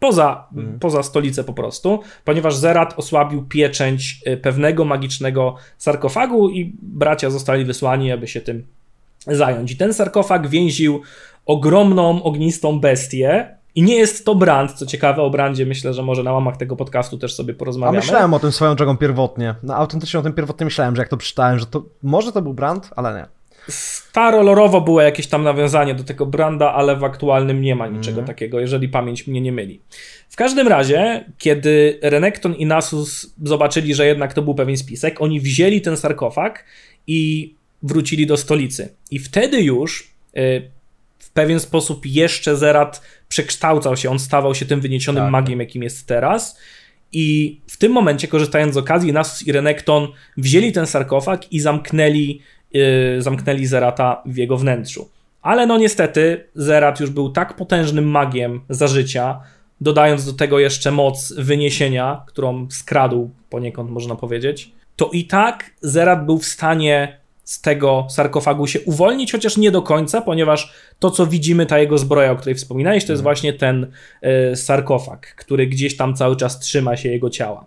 poza, 0.00 0.48
mm. 0.56 0.78
poza 0.78 1.02
stolicę 1.02 1.44
po 1.44 1.52
prostu, 1.52 2.00
ponieważ 2.24 2.56
Zerat 2.56 2.94
osłabił 2.96 3.42
pieczęć 3.42 4.20
y, 4.26 4.36
pewnego 4.36 4.84
magicznego 4.84 5.56
sarkofagu 5.78 6.50
i 6.50 6.72
bracia 6.82 7.30
zostali 7.30 7.64
wysłani, 7.64 8.12
aby 8.12 8.28
się 8.28 8.40
tym 8.40 8.66
zająć. 9.26 9.72
I 9.72 9.76
ten 9.76 9.94
sarkofag 9.94 10.48
więził 10.48 11.02
ogromną, 11.46 12.22
ognistą 12.22 12.80
bestię, 12.80 13.56
i 13.76 13.82
nie 13.82 13.96
jest 13.96 14.24
to 14.24 14.34
brand, 14.34 14.72
co 14.72 14.86
ciekawe 14.86 15.22
o 15.22 15.30
brandzie, 15.30 15.66
myślę, 15.66 15.94
że 15.94 16.02
może 16.02 16.22
na 16.22 16.32
łamach 16.32 16.56
tego 16.56 16.76
podcastu 16.76 17.18
też 17.18 17.34
sobie 17.34 17.54
porozmawiamy. 17.54 17.98
A 17.98 18.00
myślałem 18.00 18.34
o 18.34 18.38
tym 18.38 18.52
swoją 18.52 18.74
drogą 18.74 18.96
pierwotnie. 18.96 19.54
No 19.62 19.74
autentycznie 19.74 20.20
o 20.20 20.22
tym 20.22 20.32
pierwotnie 20.32 20.64
myślałem, 20.64 20.96
że 20.96 21.02
jak 21.02 21.08
to 21.08 21.16
przeczytałem, 21.16 21.58
że 21.58 21.66
to 21.66 21.82
może 22.02 22.32
to 22.32 22.42
był 22.42 22.54
brand, 22.54 22.90
ale 22.96 23.14
nie. 23.14 23.35
Starolorowo 23.68 24.80
było 24.80 25.00
jakieś 25.00 25.26
tam 25.26 25.42
nawiązanie 25.44 25.94
do 25.94 26.04
tego 26.04 26.26
branda, 26.26 26.74
ale 26.74 26.96
w 26.96 27.04
aktualnym 27.04 27.62
nie 27.62 27.74
ma 27.74 27.86
niczego 27.86 28.18
mm. 28.18 28.26
takiego, 28.26 28.60
jeżeli 28.60 28.88
pamięć 28.88 29.26
mnie 29.26 29.40
nie 29.40 29.52
myli. 29.52 29.80
W 30.28 30.36
każdym 30.36 30.68
razie, 30.68 31.24
kiedy 31.38 31.98
Renekton 32.02 32.54
i 32.54 32.66
Nasus 32.66 33.34
zobaczyli, 33.42 33.94
że 33.94 34.06
jednak 34.06 34.34
to 34.34 34.42
był 34.42 34.54
pewien 34.54 34.76
spisek, 34.76 35.22
oni 35.22 35.40
wzięli 35.40 35.80
ten 35.80 35.96
sarkofag 35.96 36.64
i 37.06 37.54
wrócili 37.82 38.26
do 38.26 38.36
stolicy. 38.36 38.88
I 39.10 39.18
wtedy 39.18 39.62
już 39.62 40.10
y, 40.36 40.70
w 41.18 41.30
pewien 41.30 41.60
sposób 41.60 42.06
jeszcze 42.06 42.56
Zerat 42.56 43.02
przekształcał 43.28 43.96
się, 43.96 44.10
on 44.10 44.18
stawał 44.18 44.54
się 44.54 44.66
tym 44.66 44.80
wyniesionym 44.80 45.22
tak. 45.22 45.32
magiem, 45.32 45.60
jakim 45.60 45.82
jest 45.82 46.06
teraz. 46.06 46.58
I 47.12 47.60
w 47.66 47.76
tym 47.76 47.92
momencie, 47.92 48.28
korzystając 48.28 48.74
z 48.74 48.76
okazji, 48.76 49.12
Nasus 49.12 49.46
i 49.46 49.52
Renekton 49.52 50.08
wzięli 50.36 50.72
ten 50.72 50.86
sarkofag 50.86 51.52
i 51.52 51.60
zamknęli 51.60 52.40
zamknęli 53.18 53.66
Zerata 53.66 54.22
w 54.26 54.36
jego 54.36 54.56
wnętrzu. 54.56 55.08
Ale 55.42 55.66
no 55.66 55.78
niestety 55.78 56.44
Zerat 56.54 57.00
już 57.00 57.10
był 57.10 57.30
tak 57.30 57.56
potężnym 57.56 58.04
magiem 58.10 58.60
za 58.68 58.86
życia, 58.86 59.40
dodając 59.80 60.26
do 60.26 60.32
tego 60.32 60.58
jeszcze 60.58 60.90
moc 60.90 61.32
wyniesienia, 61.32 62.22
którą 62.26 62.66
skradł 62.70 63.30
poniekąd 63.50 63.90
można 63.90 64.14
powiedzieć, 64.14 64.72
to 64.96 65.10
i 65.12 65.24
tak 65.24 65.70
Zerat 65.80 66.26
był 66.26 66.38
w 66.38 66.46
stanie 66.46 67.20
z 67.46 67.60
tego 67.60 68.06
sarkofagu 68.10 68.66
się 68.66 68.80
uwolnić, 68.80 69.32
chociaż 69.32 69.56
nie 69.56 69.70
do 69.70 69.82
końca, 69.82 70.20
ponieważ 70.20 70.72
to, 70.98 71.10
co 71.10 71.26
widzimy, 71.26 71.66
ta 71.66 71.78
jego 71.78 71.98
zbroja, 71.98 72.30
o 72.30 72.36
której 72.36 72.54
wspominałeś, 72.54 73.04
to 73.04 73.12
jest 73.12 73.20
mhm. 73.20 73.34
właśnie 73.34 73.52
ten 73.52 73.86
y, 74.52 74.56
sarkofag, 74.56 75.34
który 75.34 75.66
gdzieś 75.66 75.96
tam 75.96 76.14
cały 76.14 76.36
czas 76.36 76.58
trzyma 76.58 76.96
się 76.96 77.08
jego 77.08 77.30
ciała. 77.30 77.66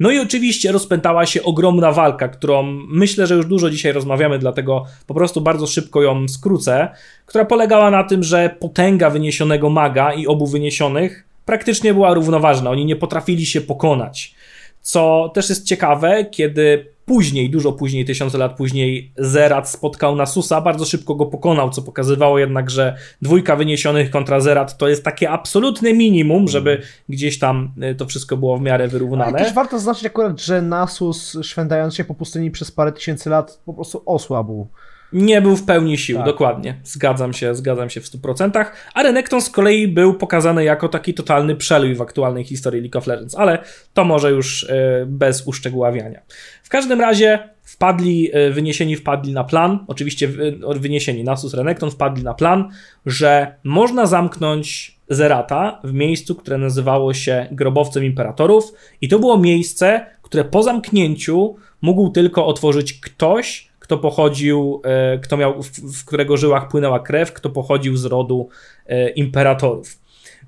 No 0.00 0.10
i 0.10 0.18
oczywiście 0.18 0.72
rozpętała 0.72 1.26
się 1.26 1.42
ogromna 1.42 1.92
walka, 1.92 2.28
którą 2.28 2.62
myślę, 2.88 3.26
że 3.26 3.34
już 3.34 3.46
dużo 3.46 3.70
dzisiaj 3.70 3.92
rozmawiamy, 3.92 4.38
dlatego 4.38 4.84
po 5.06 5.14
prostu 5.14 5.40
bardzo 5.40 5.66
szybko 5.66 6.02
ją 6.02 6.28
skrócę, 6.28 6.88
która 7.26 7.44
polegała 7.44 7.90
na 7.90 8.04
tym, 8.04 8.22
że 8.22 8.56
potęga 8.60 9.10
wyniesionego 9.10 9.70
maga 9.70 10.12
i 10.12 10.26
obu 10.26 10.46
wyniesionych 10.46 11.24
praktycznie 11.44 11.94
była 11.94 12.14
równoważna. 12.14 12.70
Oni 12.70 12.84
nie 12.84 12.96
potrafili 12.96 13.46
się 13.46 13.60
pokonać. 13.60 14.34
Co 14.80 15.30
też 15.34 15.48
jest 15.48 15.66
ciekawe, 15.66 16.24
kiedy 16.24 16.86
później, 17.10 17.50
dużo 17.50 17.72
później, 17.72 18.04
tysiące 18.04 18.38
lat 18.38 18.56
później, 18.56 19.12
Zerat 19.16 19.68
spotkał 19.68 20.16
Nasusa, 20.16 20.60
bardzo 20.60 20.84
szybko 20.84 21.14
go 21.14 21.26
pokonał, 21.26 21.70
co 21.70 21.82
pokazywało 21.82 22.38
jednak, 22.38 22.70
że 22.70 22.96
dwójka 23.22 23.56
wyniesionych 23.56 24.10
kontra 24.10 24.40
Zerat 24.40 24.76
to 24.76 24.88
jest 24.88 25.04
takie 25.04 25.30
absolutne 25.30 25.92
minimum, 25.92 26.48
żeby 26.48 26.82
gdzieś 27.08 27.38
tam 27.38 27.72
y, 27.82 27.94
to 27.94 28.06
wszystko 28.06 28.36
było 28.36 28.58
w 28.58 28.60
miarę 28.60 28.88
wyrównane. 28.88 29.24
Ale 29.24 29.38
też 29.38 29.54
warto 29.54 29.78
zaznaczyć 29.78 30.06
akurat, 30.06 30.40
że 30.40 30.62
Nasus, 30.62 31.38
szwendając 31.42 31.94
się 31.94 32.04
po 32.04 32.14
pustyni 32.14 32.50
przez 32.50 32.70
parę 32.70 32.92
tysięcy 32.92 33.30
lat, 33.30 33.60
po 33.64 33.74
prostu 33.74 34.02
osłabł. 34.06 34.68
Nie 35.12 35.42
był 35.42 35.56
w 35.56 35.64
pełni 35.64 35.98
sił, 35.98 36.16
tak. 36.16 36.26
dokładnie. 36.26 36.80
Zgadzam 36.84 37.32
się, 37.32 37.54
zgadzam 37.54 37.90
się 37.90 38.00
w 38.00 38.04
100%. 38.04 38.64
A 38.94 39.02
Renekton 39.02 39.40
z 39.40 39.50
kolei 39.50 39.88
był 39.88 40.14
pokazany 40.14 40.64
jako 40.64 40.88
taki 40.88 41.14
totalny 41.14 41.56
przeluj 41.56 41.94
w 41.94 42.02
aktualnej 42.02 42.44
historii 42.44 42.80
League 42.80 42.98
of 42.98 43.06
Legends, 43.06 43.34
ale 43.34 43.58
to 43.94 44.04
może 44.04 44.30
już 44.30 44.62
y, 44.62 45.06
bez 45.06 45.46
uszczegóławiania. 45.46 46.20
W 46.62 46.68
każdym 46.68 47.00
razie 47.00 47.38
wpadli, 47.62 48.36
y, 48.36 48.52
wyniesieni 48.52 48.96
wpadli 48.96 49.32
na 49.32 49.44
plan, 49.44 49.84
oczywiście 49.86 50.28
wyniesieni 50.76 51.24
Nasus 51.24 51.54
Renekton 51.54 51.90
wpadli 51.90 52.24
na 52.24 52.34
plan, 52.34 52.68
że 53.06 53.54
można 53.64 54.06
zamknąć 54.06 55.00
Zerata 55.08 55.80
w 55.84 55.92
miejscu, 55.92 56.34
które 56.34 56.58
nazywało 56.58 57.14
się 57.14 57.46
Grobowcem 57.52 58.04
Imperatorów 58.04 58.72
i 59.00 59.08
to 59.08 59.18
było 59.18 59.38
miejsce, 59.38 60.06
które 60.22 60.44
po 60.44 60.62
zamknięciu 60.62 61.56
mógł 61.82 62.08
tylko 62.08 62.46
otworzyć 62.46 62.92
ktoś, 62.92 63.69
kto 63.90 63.98
pochodził, 63.98 64.82
e, 64.84 65.18
kto 65.18 65.36
miał, 65.36 65.62
w 65.94 66.04
którego 66.04 66.36
żyłach 66.36 66.68
płynęła 66.68 67.00
krew, 67.00 67.32
kto 67.32 67.50
pochodził 67.50 67.96
z 67.96 68.04
rodu 68.04 68.48
e, 68.86 69.10
imperatorów. 69.10 69.98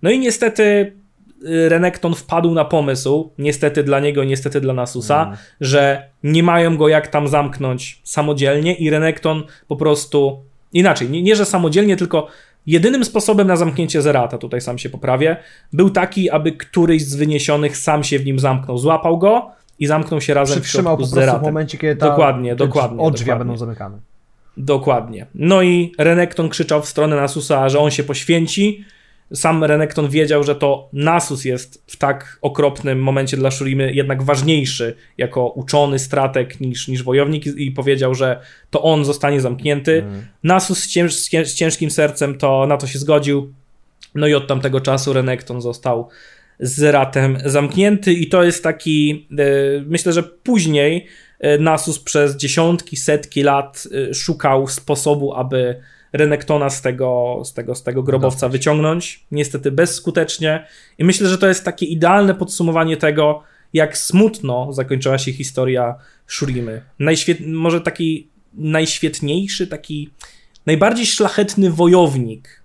No 0.03 0.11
i 0.11 0.19
niestety 0.19 0.63
y, 0.63 1.69
Renekton 1.69 2.15
wpadł 2.15 2.51
na 2.55 2.65
pomysł, 2.65 3.31
niestety 3.39 3.83
dla 3.83 4.01
niego, 4.01 4.25
niestety 4.25 4.61
dla 4.61 4.75
Nasusa, 4.75 5.23
Mm. 5.23 5.37
że 5.61 6.09
nie 6.23 6.43
mają 6.43 6.77
go 6.77 6.89
jak 6.89 7.07
tam 7.09 7.29
zamknąć 7.29 8.01
samodzielnie 8.05 8.75
i 8.75 8.91
Renekton 8.91 9.43
po 9.69 9.77
prostu 9.77 10.43
inaczej, 10.73 11.11
nie, 11.11 11.23
nie 11.23 11.37
że 11.37 11.45
samodzielnie, 11.45 11.97
tylko 11.97 12.27
jedynym 12.67 13.05
sposobem 13.05 13.47
na 13.47 13.57
zamknięcie 13.57 14.03
Zerata, 14.03 14.39
tutaj 14.39 14.61
sam 14.61 14.79
się 14.79 14.91
poprawię, 14.91 15.37
był 15.73 15.91
taki, 15.91 16.31
aby 16.31 16.53
któryś 16.53 17.05
z 17.05 17.15
wyniesionych 17.15 17.77
sam 17.77 18.05
się 18.05 18.19
w 18.19 18.25
nim 18.25 18.39
zamknął. 18.39 18.79
Złapał 18.79 19.19
go 19.19 19.51
i 19.83 19.87
zamknął 19.87 20.21
się 20.21 20.35
razem 20.35 20.59
w 20.59 20.63
Przytrzymał 20.63 20.97
środku 20.97 21.15
po 21.15 21.17
prostu 21.23 21.39
w 21.39 21.43
momencie, 21.43 21.79
kiedy 21.79 22.01
ta, 22.01 22.09
Dokładnie, 22.11 22.57
dokładnie, 22.57 23.03
odrzwia 23.03 23.25
dokładnie. 23.27 23.39
będą 23.39 23.57
zamykane. 23.59 23.99
Dokładnie. 24.57 25.27
No 25.35 25.63
i 25.63 25.93
Renekton 25.99 26.49
krzyczał 26.49 26.83
w 26.83 26.89
stronę 26.89 27.17
Nasusa, 27.17 27.69
że 27.69 27.79
on 27.79 27.91
się 27.91 28.05
poświęci. 28.05 28.85
Sam 29.35 29.65
Renekton 29.65 30.09
wiedział, 30.09 30.45
że 30.45 30.55
to 30.55 30.89
Nasus 30.93 31.45
jest 31.45 31.83
w 31.87 31.97
tak 31.97 32.39
okropnym 32.43 33.03
momencie 33.03 33.37
dla 33.37 33.51
Shurimy 33.51 33.93
jednak 33.93 34.23
ważniejszy 34.23 34.97
jako 35.19 35.49
uczony, 35.49 35.99
strateg 35.99 36.61
niż, 36.61 36.89
niż 36.89 37.03
wojownik 37.03 37.47
i 37.47 37.71
powiedział, 37.71 38.15
że 38.15 38.41
to 38.71 38.83
on 38.83 39.05
zostanie 39.05 39.41
zamknięty. 39.41 40.05
Nasus 40.45 40.79
z, 40.79 40.89
cięż, 40.89 41.15
z 41.15 41.31
cięż- 41.31 41.45
z 41.49 41.55
ciężkim 41.55 41.91
sercem 41.91 42.39
to 42.39 42.67
na 42.67 42.77
to 42.77 42.87
się 42.87 42.99
zgodził. 42.99 43.53
No 44.15 44.27
i 44.27 44.35
od 44.35 44.47
tamtego 44.47 44.81
czasu 44.81 45.13
Renekton 45.13 45.61
został 45.61 46.09
z 46.63 46.83
Ratem 46.83 47.39
zamknięty 47.45 48.13
i 48.13 48.29
to 48.29 48.43
jest 48.43 48.63
taki, 48.63 49.29
e, 49.39 49.45
myślę, 49.87 50.13
że 50.13 50.23
później 50.23 51.07
e, 51.39 51.59
Nasus 51.59 51.99
przez 51.99 52.37
dziesiątki, 52.37 52.97
setki 52.97 53.43
lat 53.43 53.89
e, 54.11 54.15
szukał 54.15 54.69
sposobu, 54.69 55.35
aby 55.35 55.81
Renektona 56.13 56.71
z 56.71 56.83
tego, 56.83 57.43
z 57.45 57.55
tego, 57.55 57.75
z 57.75 57.83
tego 57.83 58.03
grobowca 58.03 58.49
wyciągnąć. 58.49 59.27
Niestety 59.31 59.71
bezskutecznie. 59.71 60.67
I 60.99 61.05
myślę, 61.05 61.29
że 61.29 61.39
to 61.39 61.49
jest 61.49 61.65
takie 61.65 61.87
idealne 61.87 62.35
podsumowanie 62.35 62.97
tego, 62.97 63.43
jak 63.73 63.99
smutno 63.99 64.73
zakończyła 64.73 65.19
się 65.19 65.33
historia 65.33 65.95
Shurimy. 66.27 66.83
Może 67.47 67.81
taki 67.81 68.29
najświetniejszy, 68.55 69.67
taki 69.67 70.11
najbardziej 70.67 71.07
szlachetny 71.07 71.71
wojownik, 71.71 72.62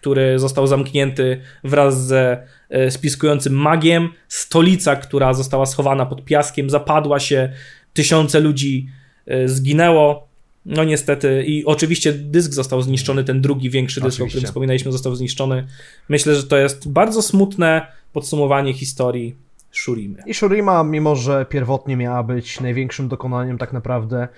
który 0.00 0.38
został 0.38 0.66
zamknięty 0.66 1.40
wraz 1.64 2.06
ze 2.06 2.46
e, 2.70 2.90
spiskującym 2.90 3.52
magiem. 3.52 4.08
Stolica, 4.28 4.96
która 4.96 5.34
została 5.34 5.66
schowana 5.66 6.06
pod 6.06 6.24
piaskiem, 6.24 6.70
zapadła 6.70 7.20
się, 7.20 7.52
tysiące 7.92 8.40
ludzi 8.40 8.88
e, 9.26 9.48
zginęło. 9.48 10.28
No 10.66 10.84
niestety, 10.84 11.44
i 11.46 11.64
oczywiście 11.64 12.12
dysk 12.12 12.52
został 12.52 12.82
zniszczony, 12.82 13.24
ten 13.24 13.40
drugi 13.40 13.70
większy 13.70 14.00
dysk, 14.00 14.06
o 14.06 14.10
którym 14.10 14.26
Oczywiście. 14.28 14.46
wspominaliśmy, 14.46 14.92
został 14.92 15.14
zniszczony. 15.14 15.66
Myślę, 16.08 16.34
że 16.34 16.42
to 16.42 16.56
jest 16.56 16.88
bardzo 16.88 17.22
smutne 17.22 17.86
podsumowanie 18.12 18.74
historii 18.74 19.34
Shurimy. 19.72 20.22
I 20.26 20.34
Shurima, 20.34 20.84
mimo 20.84 21.16
że 21.16 21.46
pierwotnie 21.48 21.96
miała 21.96 22.22
być 22.22 22.60
największym 22.60 23.08
dokonaniem 23.08 23.58
tak 23.58 23.72
naprawdę 23.72 24.28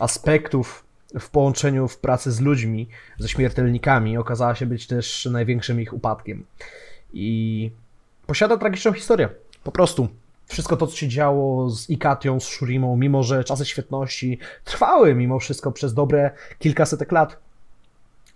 aspektów 0.00 0.84
w 1.20 1.30
połączeniu 1.30 1.88
w 1.88 1.98
pracy 1.98 2.32
z 2.32 2.40
ludźmi, 2.40 2.88
ze 3.18 3.28
śmiertelnikami, 3.28 4.18
okazała 4.18 4.54
się 4.54 4.66
być 4.66 4.86
też 4.86 5.28
największym 5.30 5.80
ich 5.80 5.92
upadkiem. 5.92 6.46
I 7.12 7.70
posiada 8.26 8.56
tragiczną 8.56 8.92
historię. 8.92 9.28
Po 9.64 9.72
prostu. 9.72 10.08
Wszystko 10.46 10.76
to, 10.76 10.86
co 10.86 10.96
się 10.96 11.08
działo 11.08 11.70
z 11.70 11.90
Ikatią, 11.90 12.40
z 12.40 12.44
Shurimą, 12.44 12.96
mimo 12.96 13.22
że 13.22 13.44
czasy 13.44 13.64
świetności 13.64 14.38
trwały 14.64 15.14
mimo 15.14 15.38
wszystko 15.38 15.72
przez 15.72 15.94
dobre 15.94 16.30
kilkasetek 16.58 17.12
lat, 17.12 17.43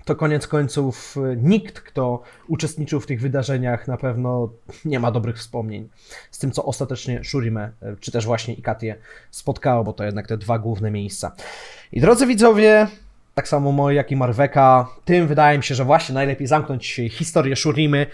to 0.08 0.16
koniec 0.16 0.46
końców 0.46 1.16
y, 1.16 1.36
nikt, 1.42 1.80
kto 1.80 2.22
uczestniczył 2.46 3.00
w 3.00 3.06
tych 3.06 3.20
wydarzeniach, 3.20 3.88
na 3.88 3.96
pewno 3.96 4.50
nie 4.84 5.00
ma 5.00 5.10
dobrych 5.10 5.36
wspomnień 5.36 5.88
z 6.30 6.38
tym, 6.38 6.52
co 6.52 6.64
ostatecznie 6.64 7.24
Shurimę, 7.24 7.70
y, 7.82 7.96
czy 8.00 8.12
też 8.12 8.26
właśnie 8.26 8.54
Ikatię 8.54 8.96
spotkało, 9.30 9.84
bo 9.84 9.92
to 9.92 10.04
jednak 10.04 10.26
te 10.26 10.36
dwa 10.36 10.58
główne 10.58 10.90
miejsca. 10.90 11.32
I 11.92 12.00
drodzy 12.00 12.26
widzowie, 12.26 12.86
tak 13.34 13.48
samo 13.48 13.72
moi, 13.72 13.96
jak 13.96 14.12
i 14.12 14.16
Marweka, 14.16 14.88
tym 15.04 15.26
wydaje 15.26 15.58
mi 15.58 15.64
się, 15.64 15.74
że 15.74 15.84
właśnie 15.84 16.14
najlepiej 16.14 16.46
zamknąć 16.46 17.00
historię 17.10 17.56
Shurimy. 17.56 18.06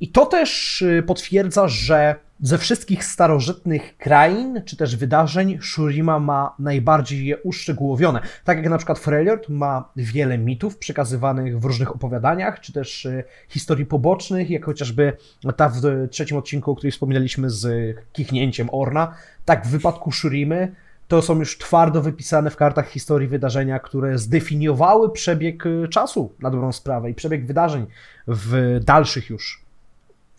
I 0.00 0.08
to 0.08 0.26
też 0.26 0.82
y, 0.82 1.02
potwierdza, 1.06 1.68
że 1.68 2.14
ze 2.40 2.58
wszystkich 2.58 3.04
starożytnych 3.04 3.96
krain, 3.98 4.62
czy 4.64 4.76
też 4.76 4.96
wydarzeń, 4.96 5.58
Shurima 5.62 6.18
ma 6.18 6.54
najbardziej 6.58 7.26
je 7.26 7.38
uszczegółowione. 7.38 8.20
Tak 8.44 8.58
jak 8.58 8.68
na 8.68 8.76
przykład 8.76 8.98
Freljord 8.98 9.48
ma 9.48 9.88
wiele 9.96 10.38
mitów 10.38 10.78
przekazywanych 10.78 11.60
w 11.60 11.64
różnych 11.64 11.94
opowiadaniach, 11.94 12.60
czy 12.60 12.72
też 12.72 13.04
y, 13.04 13.24
historii 13.48 13.86
pobocznych, 13.86 14.50
jak 14.50 14.64
chociażby 14.64 15.12
ta 15.56 15.68
w 15.68 15.80
trzecim 16.10 16.36
odcinku, 16.36 16.70
o 16.70 16.76
której 16.76 16.92
wspominaliśmy 16.92 17.50
z 17.50 17.96
kichnięciem 18.12 18.68
Orna. 18.72 19.14
Tak 19.44 19.66
w 19.66 19.70
wypadku 19.70 20.12
Shurimy 20.12 20.74
to 21.08 21.22
są 21.22 21.38
już 21.38 21.58
twardo 21.58 22.02
wypisane 22.02 22.50
w 22.50 22.56
kartach 22.56 22.88
historii 22.88 23.28
wydarzenia, 23.28 23.78
które 23.78 24.18
zdefiniowały 24.18 25.10
przebieg 25.12 25.66
y, 25.66 25.88
czasu 25.88 26.32
na 26.40 26.50
dobrą 26.50 26.72
sprawę 26.72 27.10
i 27.10 27.14
przebieg 27.14 27.46
wydarzeń 27.46 27.86
w 28.28 28.80
dalszych 28.84 29.30
już 29.30 29.64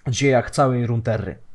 dziejach 0.07 0.51
całej 0.51 0.87
Runterry. 0.87 1.46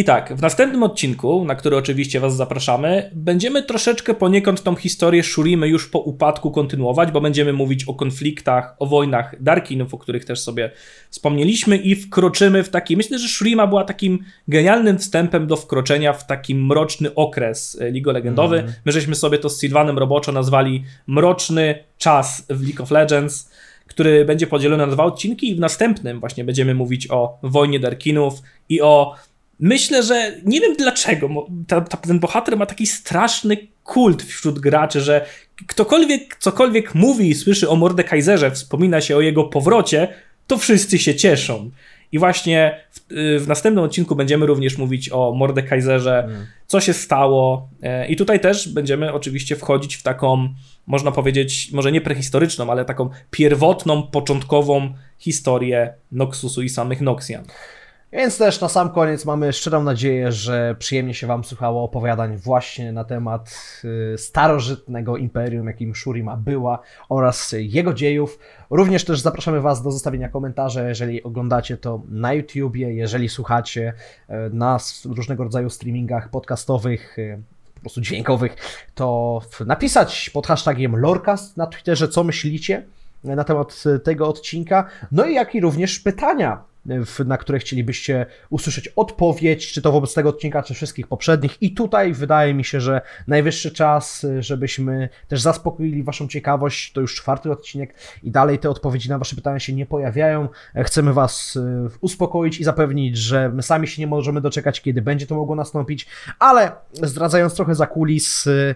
I 0.00 0.04
tak, 0.04 0.36
w 0.36 0.42
następnym 0.42 0.82
odcinku, 0.82 1.44
na 1.44 1.54
który 1.54 1.76
oczywiście 1.76 2.20
Was 2.20 2.36
zapraszamy, 2.36 3.10
będziemy 3.14 3.62
troszeczkę 3.62 4.14
poniekąd 4.14 4.62
tą 4.62 4.74
historię 4.74 5.22
Shurimy 5.22 5.68
już 5.68 5.88
po 5.88 5.98
upadku 5.98 6.50
kontynuować, 6.50 7.10
bo 7.10 7.20
będziemy 7.20 7.52
mówić 7.52 7.84
o 7.84 7.94
konfliktach, 7.94 8.76
o 8.78 8.86
wojnach 8.86 9.42
Darkinów, 9.42 9.94
o 9.94 9.98
których 9.98 10.24
też 10.24 10.40
sobie 10.40 10.70
wspomnieliśmy 11.10 11.76
i 11.76 11.94
wkroczymy 11.94 12.62
w 12.62 12.68
taki, 12.68 12.96
myślę, 12.96 13.18
że 13.18 13.28
Shurima 13.28 13.66
była 13.66 13.84
takim 13.84 14.18
genialnym 14.48 14.98
wstępem 14.98 15.46
do 15.46 15.56
wkroczenia 15.56 16.12
w 16.12 16.26
taki 16.26 16.54
mroczny 16.54 17.14
okres 17.14 17.78
League 17.80 18.12
Legendowy. 18.12 18.64
My 18.84 18.92
żeśmy 18.92 19.14
sobie 19.14 19.38
to 19.38 19.50
z 19.50 19.58
Sylvanem 19.58 19.98
roboczo 19.98 20.32
nazwali 20.32 20.84
mroczny 21.06 21.84
czas 21.98 22.46
w 22.50 22.62
League 22.66 22.82
of 22.82 22.90
Legends 22.90 23.50
który 23.86 24.24
będzie 24.24 24.46
podzielony 24.46 24.86
na 24.86 24.92
dwa 24.92 25.04
odcinki 25.04 25.50
i 25.50 25.54
w 25.54 25.60
następnym 25.60 26.20
właśnie 26.20 26.44
będziemy 26.44 26.74
mówić 26.74 27.10
o 27.10 27.38
wojnie 27.42 27.80
Darkinów 27.80 28.34
i 28.68 28.80
o 28.80 29.14
Myślę, 29.60 30.02
że 30.02 30.32
nie 30.44 30.60
wiem 30.60 30.76
dlaczego 30.76 31.46
ta, 31.66 31.80
ta, 31.80 31.96
ten 31.96 32.18
bohater 32.18 32.56
ma 32.56 32.66
taki 32.66 32.86
straszny 32.86 33.56
kult 33.84 34.22
wśród 34.22 34.58
graczy, 34.58 35.00
że 35.00 35.26
ktokolwiek 35.66 36.36
cokolwiek 36.36 36.94
mówi 36.94 37.28
i 37.28 37.34
słyszy 37.34 37.68
o 37.68 37.76
Mordekaiserze, 37.76 38.50
wspomina 38.50 39.00
się 39.00 39.16
o 39.16 39.20
jego 39.20 39.44
powrocie, 39.44 40.08
to 40.46 40.58
wszyscy 40.58 40.98
się 40.98 41.14
cieszą. 41.14 41.70
I 42.12 42.18
właśnie 42.18 42.84
w, 42.92 43.00
w 43.40 43.48
następnym 43.48 43.84
odcinku 43.84 44.16
będziemy 44.16 44.46
również 44.46 44.78
mówić 44.78 45.10
o 45.12 45.32
Mordekaiserze, 45.34 46.28
co 46.66 46.80
się 46.80 46.92
stało. 46.92 47.68
E, 47.82 48.08
I 48.08 48.16
tutaj 48.16 48.40
też 48.40 48.68
będziemy 48.68 49.12
oczywiście 49.12 49.56
wchodzić 49.56 49.96
w 49.96 50.02
taką, 50.02 50.48
można 50.86 51.12
powiedzieć, 51.12 51.72
może 51.72 51.92
nie 51.92 52.00
prehistoryczną, 52.00 52.70
ale 52.70 52.84
taką 52.84 53.10
pierwotną, 53.30 54.02
początkową 54.02 54.94
historię 55.18 55.94
Noxusu 56.12 56.62
i 56.62 56.68
samych 56.68 57.00
Noxian. 57.00 57.44
Więc 58.12 58.38
też 58.38 58.60
na 58.60 58.68
sam 58.68 58.90
koniec 58.90 59.24
mamy 59.24 59.52
szczerą 59.52 59.82
nadzieję, 59.82 60.32
że 60.32 60.74
przyjemnie 60.78 61.14
się 61.14 61.26
Wam 61.26 61.44
słuchało 61.44 61.84
opowiadań 61.84 62.36
właśnie 62.36 62.92
na 62.92 63.04
temat 63.04 63.50
y, 64.14 64.18
starożytnego 64.18 65.16
imperium, 65.16 65.66
jakim 65.66 65.94
Shurima 65.94 66.36
była 66.36 66.78
oraz 67.08 67.54
jego 67.58 67.94
dziejów. 67.94 68.38
Również 68.70 69.04
też 69.04 69.20
zapraszamy 69.20 69.60
Was 69.60 69.82
do 69.82 69.90
zostawienia 69.90 70.28
komentarza, 70.28 70.88
jeżeli 70.88 71.22
oglądacie 71.22 71.76
to 71.76 72.02
na 72.08 72.32
YouTubie, 72.32 72.94
jeżeli 72.94 73.28
słuchacie 73.28 73.92
y, 74.30 74.32
na 74.52 74.76
s- 74.76 75.04
różnego 75.10 75.44
rodzaju 75.44 75.70
streamingach 75.70 76.28
podcastowych, 76.30 77.18
y, 77.18 77.42
po 77.74 77.80
prostu 77.80 78.00
dźwiękowych, 78.00 78.56
to 78.94 79.40
w- 79.50 79.60
napisać 79.66 80.30
pod 80.30 80.46
hashtagiem 80.46 80.96
Lorcast 80.96 81.56
na 81.56 81.66
Twitterze, 81.66 82.08
co 82.08 82.24
myślicie 82.24 82.82
na 83.24 83.44
temat 83.44 83.82
tego 84.04 84.28
odcinka, 84.28 84.86
no 85.12 85.24
i 85.26 85.34
jak 85.34 85.54
i 85.54 85.60
również 85.60 85.98
pytania, 86.00 86.69
w- 86.86 87.26
na 87.26 87.38
które 87.38 87.58
chcielibyście 87.58 88.26
usłyszeć 88.50 88.88
odpowiedź, 88.88 89.72
czy 89.72 89.82
to 89.82 89.92
wobec 89.92 90.14
tego 90.14 90.28
odcinka, 90.28 90.62
czy 90.62 90.74
wszystkich 90.74 91.06
poprzednich. 91.06 91.62
I 91.62 91.74
tutaj 91.74 92.12
wydaje 92.12 92.54
mi 92.54 92.64
się, 92.64 92.80
że 92.80 93.00
najwyższy 93.26 93.70
czas, 93.70 94.26
żebyśmy 94.40 95.08
też 95.28 95.40
zaspokoili 95.40 96.02
Waszą 96.02 96.28
ciekawość. 96.28 96.92
To 96.92 97.00
już 97.00 97.14
czwarty 97.14 97.50
odcinek 97.52 97.94
i 98.22 98.30
dalej 98.30 98.58
te 98.58 98.70
odpowiedzi 98.70 99.08
na 99.08 99.18
Wasze 99.18 99.36
pytania 99.36 99.58
się 99.58 99.72
nie 99.72 99.86
pojawiają. 99.86 100.48
E, 100.74 100.84
Chcemy 100.84 101.12
Was 101.12 101.56
y, 101.56 101.60
uspokoić 102.00 102.60
i 102.60 102.64
zapewnić, 102.64 103.16
że 103.18 103.48
my 103.48 103.62
sami 103.62 103.88
się 103.88 104.02
nie 104.02 104.06
możemy 104.06 104.40
doczekać, 104.40 104.80
kiedy 104.82 105.02
będzie 105.02 105.26
to 105.26 105.34
mogło 105.34 105.54
nastąpić, 105.56 106.06
ale 106.38 106.72
zdradzając 106.92 107.54
trochę 107.54 107.74
za 107.74 107.86
kulis, 107.86 108.46
y, 108.46 108.74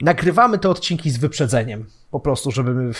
nagrywamy 0.00 0.58
te 0.58 0.68
odcinki 0.70 1.10
z 1.10 1.18
wyprzedzeniem. 1.18 1.84
Po 2.10 2.20
prostu, 2.20 2.50
żeby 2.50 2.90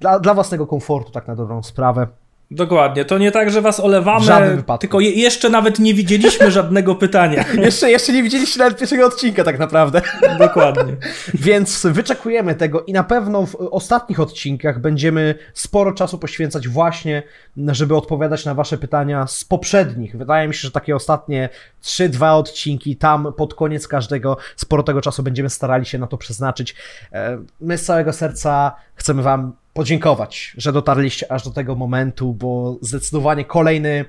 dla, 0.00 0.20
dla 0.20 0.34
własnego 0.34 0.66
komfortu, 0.66 1.12
tak 1.12 1.26
na 1.28 1.36
dobrą 1.36 1.62
sprawę. 1.62 2.06
Dokładnie, 2.54 3.04
to 3.04 3.18
nie 3.18 3.32
tak, 3.32 3.50
że 3.50 3.60
was 3.60 3.80
olewamy, 3.80 4.62
tylko 4.80 5.00
je, 5.00 5.10
jeszcze 5.10 5.50
nawet 5.50 5.78
nie 5.78 5.94
widzieliśmy 5.94 6.50
żadnego 6.60 6.94
pytania. 6.94 7.44
Jeszcze, 7.54 7.90
jeszcze 7.90 8.12
nie 8.12 8.22
widzieliście 8.22 8.58
nawet 8.58 8.78
pierwszego 8.78 9.06
odcinka 9.06 9.44
tak 9.44 9.58
naprawdę. 9.58 10.02
Dokładnie. 10.38 10.96
Więc 11.34 11.86
wyczekujemy 11.86 12.54
tego 12.54 12.82
i 12.82 12.92
na 12.92 13.04
pewno 13.04 13.46
w 13.46 13.54
ostatnich 13.54 14.20
odcinkach 14.20 14.80
będziemy 14.80 15.34
sporo 15.54 15.92
czasu 15.92 16.18
poświęcać 16.18 16.68
właśnie, 16.68 17.22
żeby 17.56 17.96
odpowiadać 17.96 18.44
na 18.44 18.54
wasze 18.54 18.78
pytania 18.78 19.26
z 19.26 19.44
poprzednich. 19.44 20.16
Wydaje 20.16 20.48
mi 20.48 20.54
się, 20.54 20.60
że 20.60 20.70
takie 20.70 20.96
ostatnie 20.96 21.48
3-2 21.82 22.38
odcinki, 22.38 22.96
tam 22.96 23.32
pod 23.36 23.54
koniec 23.54 23.88
każdego 23.88 24.36
sporo 24.56 24.82
tego 24.82 25.00
czasu 25.00 25.22
będziemy 25.22 25.50
starali 25.50 25.86
się 25.86 25.98
na 25.98 26.06
to 26.06 26.18
przeznaczyć. 26.18 26.74
E, 27.12 27.38
My 27.60 27.78
z 27.78 27.84
całego 27.84 28.12
serca 28.12 28.72
chcemy 28.94 29.22
wam 29.22 29.52
podziękować, 29.74 30.54
że 30.56 30.72
dotarliście 30.72 31.32
aż 31.32 31.44
do 31.44 31.50
tego 31.50 31.74
momentu, 31.74 32.34
bo 32.34 32.78
zdecydowanie 32.80 33.44
kolejny 33.44 34.04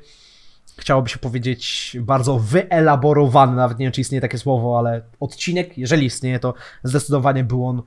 chciałoby 0.78 1.10
się 1.10 1.20
powiedzieć, 1.20 1.98
bardzo 2.02 2.40
wyelaborowany, 2.40 3.56
nawet 3.56 3.80
nie 3.80 3.86
wiem, 3.86 3.94
czy 3.94 4.02
istnieje 4.02 4.22
takie 4.22 4.38
słowo, 4.38 4.80
ale 4.80 5.02
odcinek, 5.20 5.78
jeżeli 5.78 6.06
istnieje, 6.06 6.40
to 6.40 6.54
zdecydowanie 6.84 7.44
był 7.44 7.68
on 7.68 7.82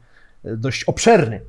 e, 0.44 0.56
dość 0.56 0.84
obszerny. 0.84 1.40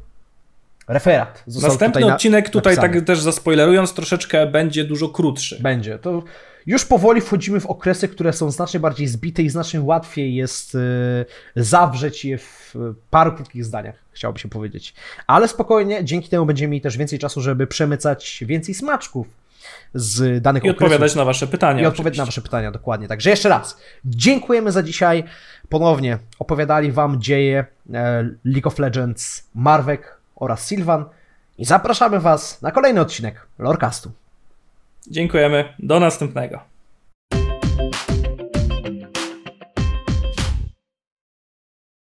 Referat. 0.87 1.43
został 1.47 1.71
Następny 1.71 2.01
tutaj 2.01 2.15
odcinek, 2.15 2.49
tutaj 2.49 2.75
napisany. 2.75 2.99
tak 2.99 3.07
też 3.07 3.21
zaspoilerując, 3.21 3.93
troszeczkę 3.93 4.47
będzie 4.47 4.83
dużo 4.83 5.09
krótszy. 5.09 5.59
Będzie. 5.61 5.99
To 5.99 6.23
już 6.67 6.85
powoli 6.85 7.21
wchodzimy 7.21 7.59
w 7.59 7.65
okresy, 7.65 8.07
które 8.07 8.33
są 8.33 8.51
znacznie 8.51 8.79
bardziej 8.79 9.07
zbite 9.07 9.41
i 9.41 9.49
znacznie 9.49 9.81
łatwiej 9.81 10.35
jest 10.35 10.75
e, 10.75 10.79
zawrzeć 11.55 12.25
je 12.25 12.37
w 12.37 12.73
e, 12.75 12.93
paru 13.09 13.31
krótkich 13.31 13.65
zdaniach, 13.65 13.95
chciałoby 14.11 14.39
się 14.39 14.49
powiedzieć. 14.49 14.93
Ale 15.27 15.47
spokojnie, 15.47 16.05
dzięki 16.05 16.29
temu 16.29 16.45
będziemy 16.45 16.71
mieli 16.71 16.81
też 16.81 16.97
więcej 16.97 17.19
czasu, 17.19 17.41
żeby 17.41 17.67
przemycać 17.67 18.43
więcej 18.47 18.75
smaczków 18.75 19.27
z 19.93 20.41
danych 20.41 20.63
I 20.63 20.69
okresów. 20.69 20.83
odpowiadać 20.83 21.15
na 21.15 21.25
wasze 21.25 21.47
pytania. 21.47 21.83
I 21.83 21.85
odpowiedzieć 21.85 22.17
na. 22.17 22.25
Wasze 22.25 22.41
pytania, 22.41 22.71
dokładnie. 22.71 23.07
Także 23.07 23.29
jeszcze 23.29 23.49
raz, 23.49 23.77
dziękujemy 24.05 24.71
za 24.71 24.83
dzisiaj. 24.83 25.23
Ponownie 25.69 26.17
opowiadali 26.39 26.91
Wam 26.91 27.21
dzieje 27.21 27.65
e, 27.93 28.29
League 28.45 28.67
of 28.67 28.79
Legends 28.79 29.49
Marwek 29.55 30.17
oraz 30.35 30.65
Sylvan 30.65 31.05
i 31.57 31.65
zapraszamy 31.65 32.19
Was 32.19 32.61
na 32.61 32.71
kolejny 32.71 33.01
odcinek 33.01 33.47
Lorecastu. 33.59 34.11
Dziękujemy. 35.11 35.73
Do 35.79 35.99
następnego. 35.99 36.76